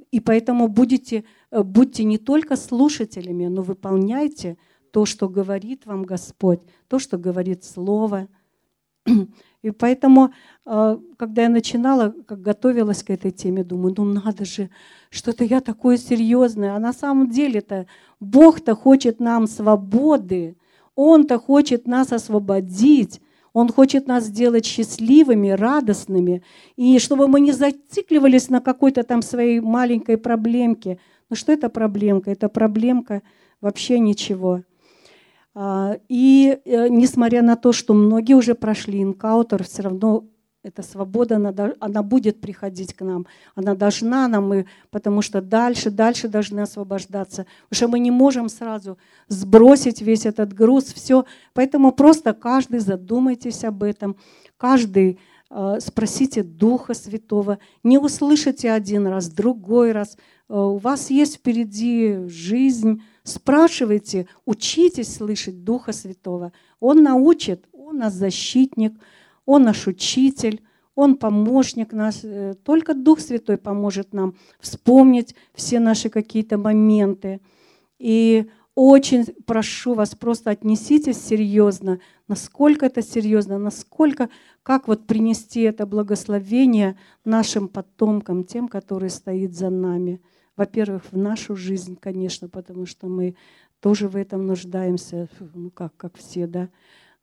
И 0.09 0.19
поэтому 0.19 0.67
будете, 0.67 1.23
э, 1.51 1.61
будьте 1.61 2.03
не 2.03 2.17
только 2.17 2.55
слушателями, 2.55 3.45
но 3.45 3.61
выполняйте 3.61 4.57
то, 4.91 5.05
что 5.05 5.29
говорит 5.29 5.85
вам 5.85 6.03
Господь, 6.03 6.61
то, 6.87 6.99
что 6.99 7.17
говорит 7.17 7.63
Слово. 7.63 8.27
И 9.61 9.71
поэтому, 9.71 10.31
э, 10.65 10.97
когда 11.17 11.43
я 11.43 11.49
начинала, 11.49 12.13
как 12.25 12.41
готовилась 12.41 13.03
к 13.03 13.09
этой 13.09 13.31
теме, 13.31 13.63
думаю, 13.63 13.93
ну 13.97 14.05
надо 14.05 14.45
же, 14.45 14.69
что-то 15.09 15.43
я 15.43 15.61
такое 15.61 15.97
серьезное. 15.97 16.75
А 16.75 16.79
на 16.79 16.93
самом 16.93 17.29
деле-то 17.29 17.87
Бог-то 18.19 18.75
хочет 18.75 19.19
нам 19.19 19.47
свободы, 19.47 20.57
Он-то 20.95 21.39
хочет 21.39 21.87
нас 21.87 22.11
освободить. 22.11 23.21
Он 23.53 23.69
хочет 23.69 24.07
нас 24.07 24.25
сделать 24.25 24.65
счастливыми, 24.65 25.49
радостными, 25.49 26.41
и 26.77 26.97
чтобы 26.99 27.27
мы 27.27 27.41
не 27.41 27.51
зацикливались 27.51 28.49
на 28.49 28.61
какой-то 28.61 29.03
там 29.03 29.21
своей 29.21 29.59
маленькой 29.59 30.17
проблемке. 30.17 30.99
Ну 31.29 31.35
что 31.35 31.51
это 31.51 31.69
проблемка? 31.69 32.31
Это 32.31 32.47
проблемка 32.47 33.21
вообще 33.59 33.99
ничего. 33.99 34.63
А, 35.53 35.97
и 36.07 36.59
э, 36.63 36.87
несмотря 36.87 37.41
на 37.41 37.55
то, 37.55 37.73
что 37.73 37.93
многие 37.93 38.35
уже 38.35 38.55
прошли 38.55 39.01
инкаутер, 39.01 39.63
все 39.63 39.83
равно 39.83 40.25
эта 40.63 40.83
свобода, 40.83 41.37
она, 41.37 41.73
она 41.79 42.03
будет 42.03 42.39
приходить 42.39 42.93
к 42.93 43.01
нам. 43.01 43.25
Она 43.55 43.73
должна 43.73 44.27
нам, 44.27 44.47
мы, 44.47 44.67
потому 44.91 45.21
что 45.21 45.41
дальше, 45.41 45.89
дальше 45.89 46.27
должны 46.27 46.61
освобождаться. 46.61 47.47
Потому 47.63 47.77
что 47.77 47.87
мы 47.87 47.99
не 47.99 48.11
можем 48.11 48.47
сразу 48.47 48.97
сбросить 49.27 50.01
весь 50.01 50.25
этот 50.25 50.53
груз, 50.53 50.93
все. 50.93 51.25
Поэтому 51.53 51.91
просто 51.91 52.33
каждый 52.33 52.79
задумайтесь 52.79 53.63
об 53.63 53.81
этом. 53.81 54.15
Каждый 54.57 55.19
э, 55.49 55.77
спросите 55.79 56.43
Духа 56.43 56.93
Святого. 56.93 57.57
Не 57.83 57.97
услышите 57.97 58.71
один 58.71 59.07
раз, 59.07 59.29
другой 59.29 59.91
раз. 59.93 60.15
Э, 60.51 60.55
у 60.55 60.77
вас 60.77 61.09
есть 61.09 61.37
впереди 61.37 62.27
жизнь. 62.27 63.01
Спрашивайте, 63.23 64.27
учитесь 64.45 65.15
слышать 65.15 65.63
Духа 65.63 65.93
Святого. 65.93 66.51
Он 66.79 67.03
научит, 67.03 67.65
он 67.71 67.97
наш 67.97 68.13
защитник– 68.13 68.93
он 69.45 69.63
наш 69.63 69.87
учитель, 69.87 70.61
Он 70.93 71.15
помощник 71.15 71.93
наш. 71.93 72.23
Э, 72.23 72.53
только 72.63 72.93
Дух 72.93 73.19
Святой 73.19 73.57
поможет 73.57 74.13
нам 74.13 74.35
вспомнить 74.59 75.35
все 75.53 75.79
наши 75.79 76.09
какие-то 76.09 76.57
моменты. 76.57 77.39
И 77.97 78.49
очень 78.75 79.25
прошу 79.45 79.93
вас, 79.93 80.15
просто 80.15 80.51
отнеситесь 80.51 81.17
серьезно, 81.17 81.99
насколько 82.27 82.85
это 82.85 83.01
серьезно, 83.01 83.57
насколько, 83.57 84.29
как 84.63 84.87
вот 84.87 85.07
принести 85.07 85.61
это 85.61 85.85
благословение 85.85 86.97
нашим 87.25 87.67
потомкам, 87.67 88.43
тем, 88.43 88.67
которые 88.67 89.09
стоят 89.09 89.53
за 89.53 89.69
нами. 89.69 90.21
Во-первых, 90.61 91.11
в 91.11 91.17
нашу 91.17 91.55
жизнь, 91.55 91.97
конечно, 91.99 92.47
потому 92.47 92.85
что 92.85 93.07
мы 93.07 93.35
тоже 93.79 94.07
в 94.07 94.15
этом 94.15 94.45
нуждаемся, 94.45 95.27
ну 95.55 95.71
как, 95.71 95.97
как 95.97 96.15
все, 96.17 96.45
да. 96.45 96.69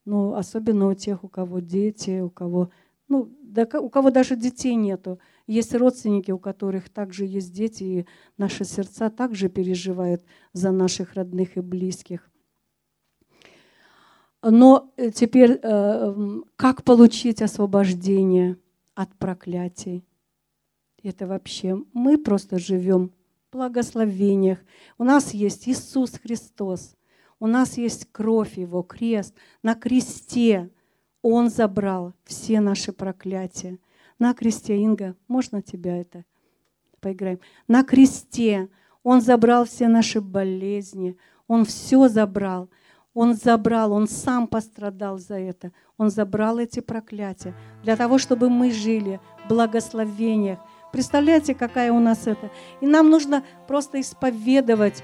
Ну, 0.05 0.35
особенно 0.35 0.89
у 0.89 0.95
тех, 0.95 1.23
у 1.23 1.29
кого 1.29 1.61
дети, 1.61 2.19
у 2.19 2.31
кого, 2.31 2.71
ну, 3.07 3.33
да, 3.41 3.63
у 3.79 3.89
кого 3.91 4.11
даже 4.11 4.35
детей 4.35 4.75
нету. 4.75 5.21
Есть 5.47 5.73
родственники, 5.73 6.33
у 6.33 6.41
которых 6.41 6.89
также 6.89 7.27
есть 7.27 7.53
дети, 7.53 7.85
и 7.85 8.07
наши 8.39 8.65
сердца 8.65 9.09
также 9.09 9.49
переживают 9.49 10.25
за 10.53 10.73
наших 10.73 11.15
родных 11.15 11.57
и 11.57 11.61
близких. 11.61 12.29
Но 14.43 14.93
э, 14.97 15.13
теперь, 15.13 15.61
э, 15.63 16.41
как 16.57 16.83
получить 16.83 17.41
освобождение 17.41 18.57
от 18.97 19.15
проклятий? 19.15 20.05
Это 21.05 21.29
вообще 21.29 21.81
мы 21.93 22.19
просто 22.19 22.59
живем 22.59 23.13
благословениях. 23.53 24.59
У 24.99 25.05
нас 25.05 25.33
есть 25.33 25.69
Иисус 25.69 26.13
Христос. 26.13 26.97
У 27.41 27.47
нас 27.47 27.79
есть 27.79 28.09
кровь 28.11 28.57
Его, 28.59 28.83
крест. 28.83 29.35
На 29.63 29.75
кресте 29.75 30.71
Он 31.23 31.51
забрал 31.51 32.15
все 32.25 32.61
наши 32.61 32.93
проклятия. 32.93 33.79
На 34.19 34.35
кресте, 34.35 34.77
Инга, 34.77 35.15
можно 35.29 35.63
тебя 35.63 35.97
это 35.97 36.25
поиграем? 37.01 37.39
На 37.69 37.85
кресте 37.85 38.69
Он 39.03 39.21
забрал 39.21 39.65
все 39.65 39.89
наши 39.89 40.21
болезни. 40.21 41.17
Он 41.47 41.65
все 41.65 42.09
забрал. 42.09 42.69
Он 43.15 43.35
забрал, 43.35 43.93
Он 43.93 44.07
сам 44.07 44.47
пострадал 44.47 45.19
за 45.19 45.39
это. 45.39 45.73
Он 45.97 46.11
забрал 46.11 46.59
эти 46.59 46.81
проклятия 46.81 47.55
для 47.83 47.97
того, 47.97 48.19
чтобы 48.19 48.49
мы 48.49 48.71
жили 48.71 49.21
в 49.45 49.49
благословениях. 49.49 50.61
Представляете, 50.93 51.55
какая 51.55 51.93
у 51.93 52.01
нас 52.01 52.27
это? 52.27 52.51
И 52.81 52.87
нам 52.87 53.11
нужно 53.11 53.43
просто 53.67 54.01
исповедовать. 54.01 55.03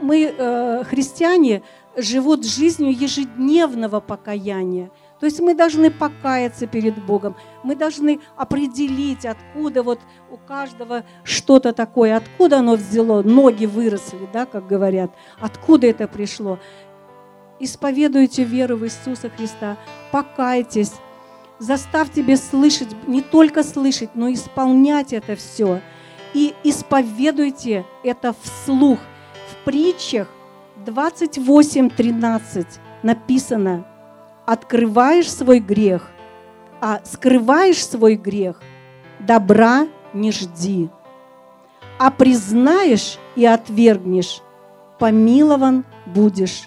Мы, 0.00 0.34
э, 0.36 0.84
христиане, 0.84 1.62
живут 1.96 2.46
жизнью 2.46 2.92
ежедневного 2.92 4.00
покаяния. 4.00 4.90
То 5.20 5.26
есть 5.26 5.40
мы 5.40 5.54
должны 5.54 5.90
покаяться 5.90 6.66
перед 6.66 7.02
Богом. 7.04 7.36
Мы 7.62 7.76
должны 7.76 8.20
определить, 8.36 9.24
откуда 9.24 9.82
вот 9.82 10.00
у 10.30 10.36
каждого 10.36 11.04
что-то 11.22 11.72
такое, 11.72 12.16
откуда 12.16 12.58
оно 12.58 12.74
взяло, 12.74 13.22
ноги 13.22 13.66
выросли, 13.66 14.28
да, 14.32 14.46
как 14.46 14.66
говорят, 14.66 15.12
откуда 15.40 15.86
это 15.86 16.08
пришло 16.08 16.58
исповедуйте 17.62 18.44
веру 18.44 18.76
в 18.76 18.84
Иисуса 18.84 19.30
Христа, 19.30 19.76
покайтесь, 20.10 20.92
заставьте 21.62 22.22
тебя 22.22 22.36
слышать, 22.36 22.88
не 23.06 23.22
только 23.22 23.62
слышать, 23.62 24.10
но 24.14 24.32
исполнять 24.32 25.12
это 25.12 25.36
все. 25.36 25.80
И 26.34 26.54
исповедуйте 26.64 27.86
это 28.02 28.34
вслух. 28.42 28.98
В 29.50 29.64
притчах 29.64 30.28
28.13 30.84 32.66
написано, 33.02 33.86
открываешь 34.44 35.32
свой 35.32 35.60
грех, 35.60 36.10
а 36.80 37.00
скрываешь 37.04 37.86
свой 37.86 38.16
грех, 38.16 38.60
добра 39.20 39.86
не 40.12 40.32
жди. 40.32 40.90
А 41.98 42.10
признаешь 42.10 43.18
и 43.36 43.46
отвергнешь, 43.46 44.42
помилован 44.98 45.84
будешь. 46.06 46.64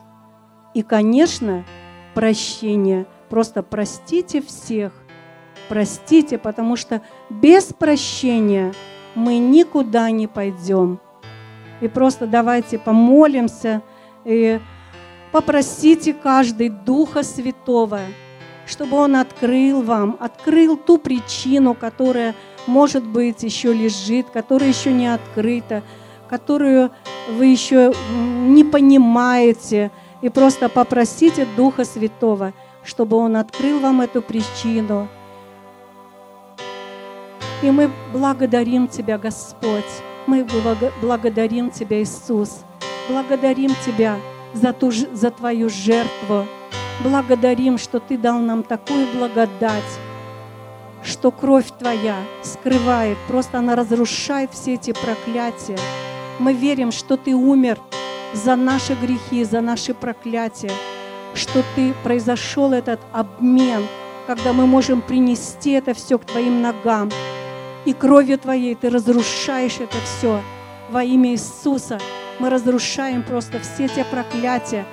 И, 0.74 0.84
конечно, 0.84 1.66
прощение. 2.14 3.06
Просто 3.36 3.64
простите 3.64 4.42
всех. 4.42 4.94
Простите, 5.68 6.38
потому 6.38 6.78
что 6.78 7.02
без 7.30 7.66
прощения 7.66 8.74
мы 9.14 9.40
никуда 9.40 10.10
не 10.10 10.26
пойдем. 10.26 11.02
И 11.82 11.90
просто 11.90 12.28
давайте 12.28 12.80
помолимся 12.80 13.82
и 14.24 14.62
попросите 15.34 16.14
каждый 16.14 16.70
Духа 16.70 17.24
Святого, 17.24 18.00
чтобы 18.66 18.96
Он 18.96 19.18
открыл 19.18 19.82
вам, 19.82 20.16
открыл 20.22 20.78
ту 20.78 20.98
причину, 20.98 21.74
которая, 21.74 22.36
может 22.68 23.04
быть, 23.04 23.44
еще 23.44 23.74
лежит, 23.74 24.30
которая 24.30 24.70
еще 24.70 24.94
не 24.94 25.14
открыта, 25.14 25.84
которую 26.30 26.90
вы 27.38 27.48
еще 27.48 27.92
не 28.48 28.64
понимаете– 28.64 29.92
и 30.26 30.30
просто 30.30 30.70
попросите 30.70 31.48
Духа 31.56 31.86
Святого, 31.86 32.54
чтобы 32.86 33.18
Он 33.18 33.36
открыл 33.36 33.80
вам 33.80 34.02
эту 34.02 34.22
причину. 34.22 35.08
И 37.62 37.72
мы 37.72 37.90
благодарим 38.14 38.88
Тебя, 38.88 39.18
Господь. 39.18 39.84
Мы 40.28 40.46
благодарим 41.02 41.72
Тебя, 41.72 42.02
Иисус. 42.02 42.64
Благодарим 43.10 43.72
Тебя 43.86 44.18
за, 44.54 44.74
ту, 44.74 44.92
за 44.92 45.32
Твою 45.32 45.70
жертву. 45.70 46.46
Благодарим, 47.04 47.78
что 47.78 48.00
Ты 48.00 48.18
дал 48.18 48.40
нам 48.40 48.64
такую 48.64 49.08
благодать, 49.14 49.84
что 51.04 51.32
кровь 51.32 51.70
Твоя 51.78 52.18
скрывает, 52.42 53.18
просто 53.28 53.60
она 53.60 53.76
разрушает 53.76 54.52
все 54.54 54.76
эти 54.76 54.92
проклятия. 54.92 55.78
Мы 56.40 56.54
верим, 56.54 56.92
что 56.92 57.18
Ты 57.18 57.36
умер 57.36 57.80
за 58.34 58.56
наши 58.56 58.94
грехи, 58.96 59.44
за 59.44 59.62
наши 59.62 59.94
проклятия, 59.94 60.72
что 61.36 61.64
Ты 61.76 61.94
произошел 62.04 62.74
этот 62.74 63.00
обмен, 63.12 63.84
когда 64.28 64.54
мы 64.54 64.66
можем 64.66 65.02
принести 65.02 65.72
это 65.72 65.94
все 65.94 66.18
к 66.18 66.26
Твоим 66.26 66.62
ногам. 66.62 67.12
И 67.86 67.94
кровью 67.94 68.38
Твоей 68.38 68.76
Ты 68.76 68.90
разрушаешь 68.90 69.80
это 69.80 69.98
все. 70.04 70.42
Во 70.90 71.04
имя 71.04 71.32
Иисуса 71.32 72.00
мы 72.40 72.50
разрушаем 72.50 73.24
просто 73.24 73.60
все 73.60 73.88
те 73.88 74.04
проклятия, 74.04 74.86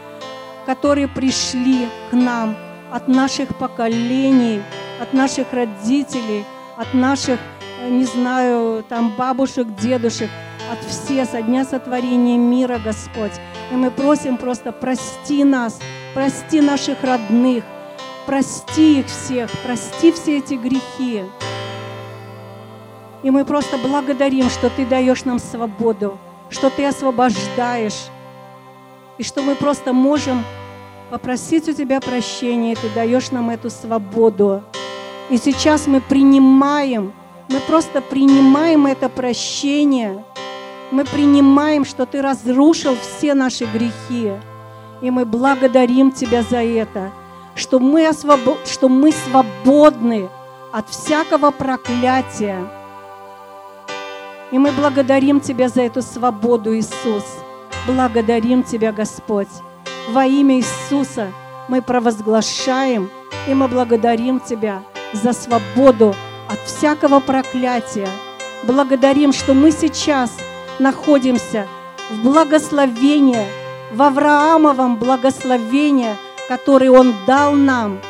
которые 0.67 1.09
пришли 1.09 1.89
к 2.11 2.15
нам 2.15 2.57
от 2.91 3.09
наших 3.09 3.57
поколений, 3.57 4.63
от 5.01 5.13
наших 5.13 5.53
родителей, 5.53 6.45
от 6.77 6.95
наших, 6.95 7.41
не 7.89 8.05
знаю, 8.05 8.85
там 8.89 9.15
бабушек, 9.17 9.67
дедушек, 9.77 10.31
от 10.71 10.79
все 10.85 11.25
со 11.25 11.43
дня 11.43 11.65
сотворения 11.65 12.39
мира, 12.39 12.79
Господь. 12.83 13.33
И 13.71 13.75
мы 13.75 13.91
просим 13.91 14.37
просто 14.37 14.73
прости 14.73 15.45
нас, 15.45 15.79
прости 16.15 16.61
наших 16.61 17.03
родных, 17.03 17.65
прости 18.27 19.01
их 19.01 19.07
всех, 19.07 19.51
прости 19.65 20.13
все 20.13 20.39
эти 20.39 20.55
грехи. 20.55 21.25
И 23.23 23.31
мы 23.31 23.45
просто 23.45 23.79
благодарим, 23.79 24.51
что 24.51 24.69
Ты 24.71 24.85
даешь 24.85 25.25
нам 25.25 25.39
свободу, 25.39 26.19
что 26.51 26.71
Ты 26.71 26.87
освобождаешь, 26.87 28.07
и 29.19 29.23
что 29.23 29.43
мы 29.43 29.55
просто 29.55 29.93
можем 29.93 30.45
попросить 31.11 31.69
у 31.69 31.73
Тебя 31.73 32.01
прощения, 32.01 32.73
и 32.73 32.77
Ты 32.77 32.89
даешь 32.91 33.31
нам 33.31 33.51
эту 33.51 33.71
свободу. 33.71 34.63
И 35.31 35.37
сейчас 35.37 35.87
мы 35.87 36.01
принимаем, 36.01 37.13
мы 37.49 37.61
просто 37.61 38.01
принимаем 38.01 38.87
это 38.87 39.09
прощение– 39.09 40.25
мы 40.93 41.07
принимаем, 41.07 41.87
что 41.87 42.05
Ты 42.05 42.21
разрушил 42.21 42.95
все 43.01 43.33
наши 43.35 43.65
грехи. 43.65 44.33
И 45.03 45.11
мы 45.11 45.27
благодарим 45.27 46.11
Тебя 46.11 46.43
за 46.43 46.63
это, 46.63 47.13
что 47.55 47.79
мы, 47.79 48.07
освобод... 48.07 48.59
что 48.67 48.89
мы 48.89 49.13
свободны 49.13 50.31
от 50.73 50.89
всякого 50.89 51.51
проклятия. 51.51 52.65
И 54.51 54.59
мы 54.59 54.73
благодарим 54.73 55.41
Тебя 55.41 55.69
за 55.69 55.83
эту 55.83 56.01
свободу, 56.01 56.75
Иисус. 56.75 57.25
Благодарим 57.87 58.63
Тебя, 58.63 58.93
Господь. 58.93 59.49
Во 60.11 60.25
имя 60.25 60.57
Иисуса 60.57 61.33
мы 61.69 61.83
провозглашаем 61.83 63.11
и 63.47 63.53
мы 63.53 63.69
благодарим 63.69 64.41
Тебя 64.41 64.83
за 65.13 65.35
свободу 65.35 66.15
от 66.49 66.59
всякого 66.61 67.21
проклятия. 67.21 68.09
Благодарим, 68.63 69.35
что 69.35 69.53
мы 69.53 69.73
сейчас– 69.73 70.31
находимся 70.79 71.67
в 72.11 72.23
благословении, 72.23 73.47
в 73.93 74.03
Авраамовом 74.03 74.97
благословении, 74.97 76.17
который 76.49 76.89
Он 76.89 77.15
дал 77.27 77.53
нам. 77.53 78.01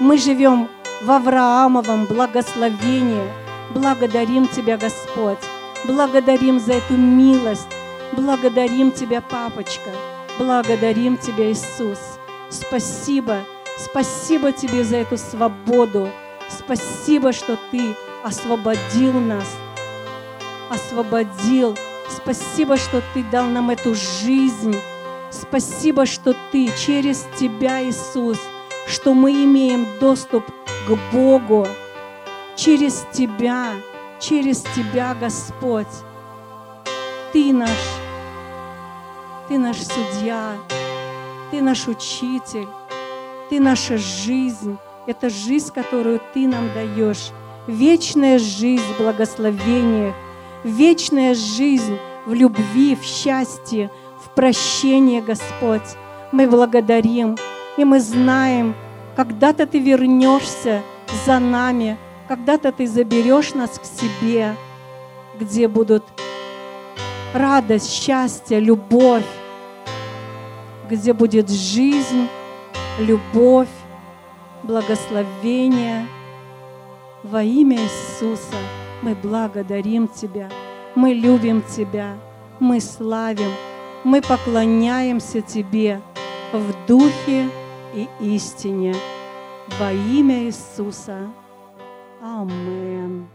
Мы 0.00 0.18
живем 0.18 0.68
в 1.02 1.10
Авраамовом 1.10 2.06
благословении. 2.06 3.22
Благодарим 3.74 4.48
Тебя, 4.48 4.76
Господь. 4.76 5.38
Благодарим 5.84 6.58
за 6.58 6.74
эту 6.74 6.94
милость. 6.94 7.68
Благодарим 8.12 8.90
Тебя, 8.90 9.20
Папочка. 9.20 9.90
Благодарим 10.38 11.16
Тебя, 11.16 11.50
Иисус. 11.52 11.98
Спасибо. 12.50 13.38
Спасибо 13.76 14.52
Тебе 14.52 14.82
за 14.82 14.96
эту 14.96 15.16
свободу. 15.16 16.08
Спасибо, 16.48 17.32
что 17.32 17.56
Ты 17.70 17.94
освободил 18.24 19.12
нас. 19.12 19.46
Освободил 20.70 21.76
Спасибо, 22.08 22.76
что 22.76 23.02
Ты 23.14 23.22
дал 23.30 23.46
нам 23.46 23.70
эту 23.70 23.94
жизнь. 23.94 24.76
Спасибо, 25.30 26.06
что 26.06 26.34
Ты 26.52 26.70
через 26.78 27.26
Тебя, 27.38 27.82
Иисус, 27.82 28.38
что 28.86 29.14
мы 29.14 29.32
имеем 29.44 29.86
доступ 30.00 30.44
к 30.86 31.12
Богу 31.12 31.66
через 32.56 33.06
Тебя, 33.12 33.72
через 34.20 34.62
Тебя, 34.74 35.14
Господь. 35.14 35.86
Ты 37.32 37.52
наш, 37.52 37.78
Ты 39.48 39.58
наш 39.58 39.76
судья, 39.76 40.56
Ты 41.50 41.60
наш 41.60 41.86
учитель, 41.86 42.68
Ты 43.50 43.60
наша 43.60 43.98
жизнь. 43.98 44.78
Это 45.06 45.30
жизнь, 45.30 45.72
которую 45.72 46.20
Ты 46.34 46.46
нам 46.46 46.70
даешь. 46.74 47.30
Вечная 47.66 48.38
жизнь 48.38 48.82
в 48.94 49.02
благословениях, 49.02 50.14
вечная 50.64 51.34
жизнь 51.34 51.98
в 52.24 52.32
любви, 52.32 52.96
в 52.96 53.04
счастье, 53.04 53.90
в 54.38 54.40
прощении, 54.40 55.20
Господь. 55.20 55.96
Мы 56.30 56.46
благодарим, 56.46 57.36
и 57.76 57.84
мы 57.84 57.98
знаем, 57.98 58.76
когда-то 59.16 59.66
Ты 59.66 59.80
вернешься 59.80 60.82
за 61.26 61.40
нами, 61.40 61.98
когда-то 62.28 62.70
Ты 62.70 62.86
заберешь 62.86 63.54
нас 63.54 63.80
к 63.80 63.84
себе, 63.84 64.54
где 65.40 65.66
будут 65.66 66.04
радость, 67.34 67.90
счастье, 67.90 68.60
любовь, 68.60 69.26
где 70.88 71.12
будет 71.12 71.50
жизнь, 71.50 72.28
любовь, 73.00 73.74
благословение. 74.62 76.06
Во 77.24 77.42
имя 77.42 77.78
Иисуса 77.78 78.58
мы 79.02 79.16
благодарим 79.16 80.06
Тебя, 80.06 80.48
мы 80.94 81.12
любим 81.12 81.60
Тебя, 81.76 82.14
мы 82.60 82.80
славим, 82.80 83.50
мы 84.08 84.22
поклоняемся 84.22 85.42
Тебе 85.42 86.00
в 86.52 86.86
духе 86.86 87.50
и 87.94 88.08
истине. 88.20 88.94
Во 89.78 89.92
имя 89.92 90.44
Иисуса. 90.44 91.28
Аминь. 92.22 93.28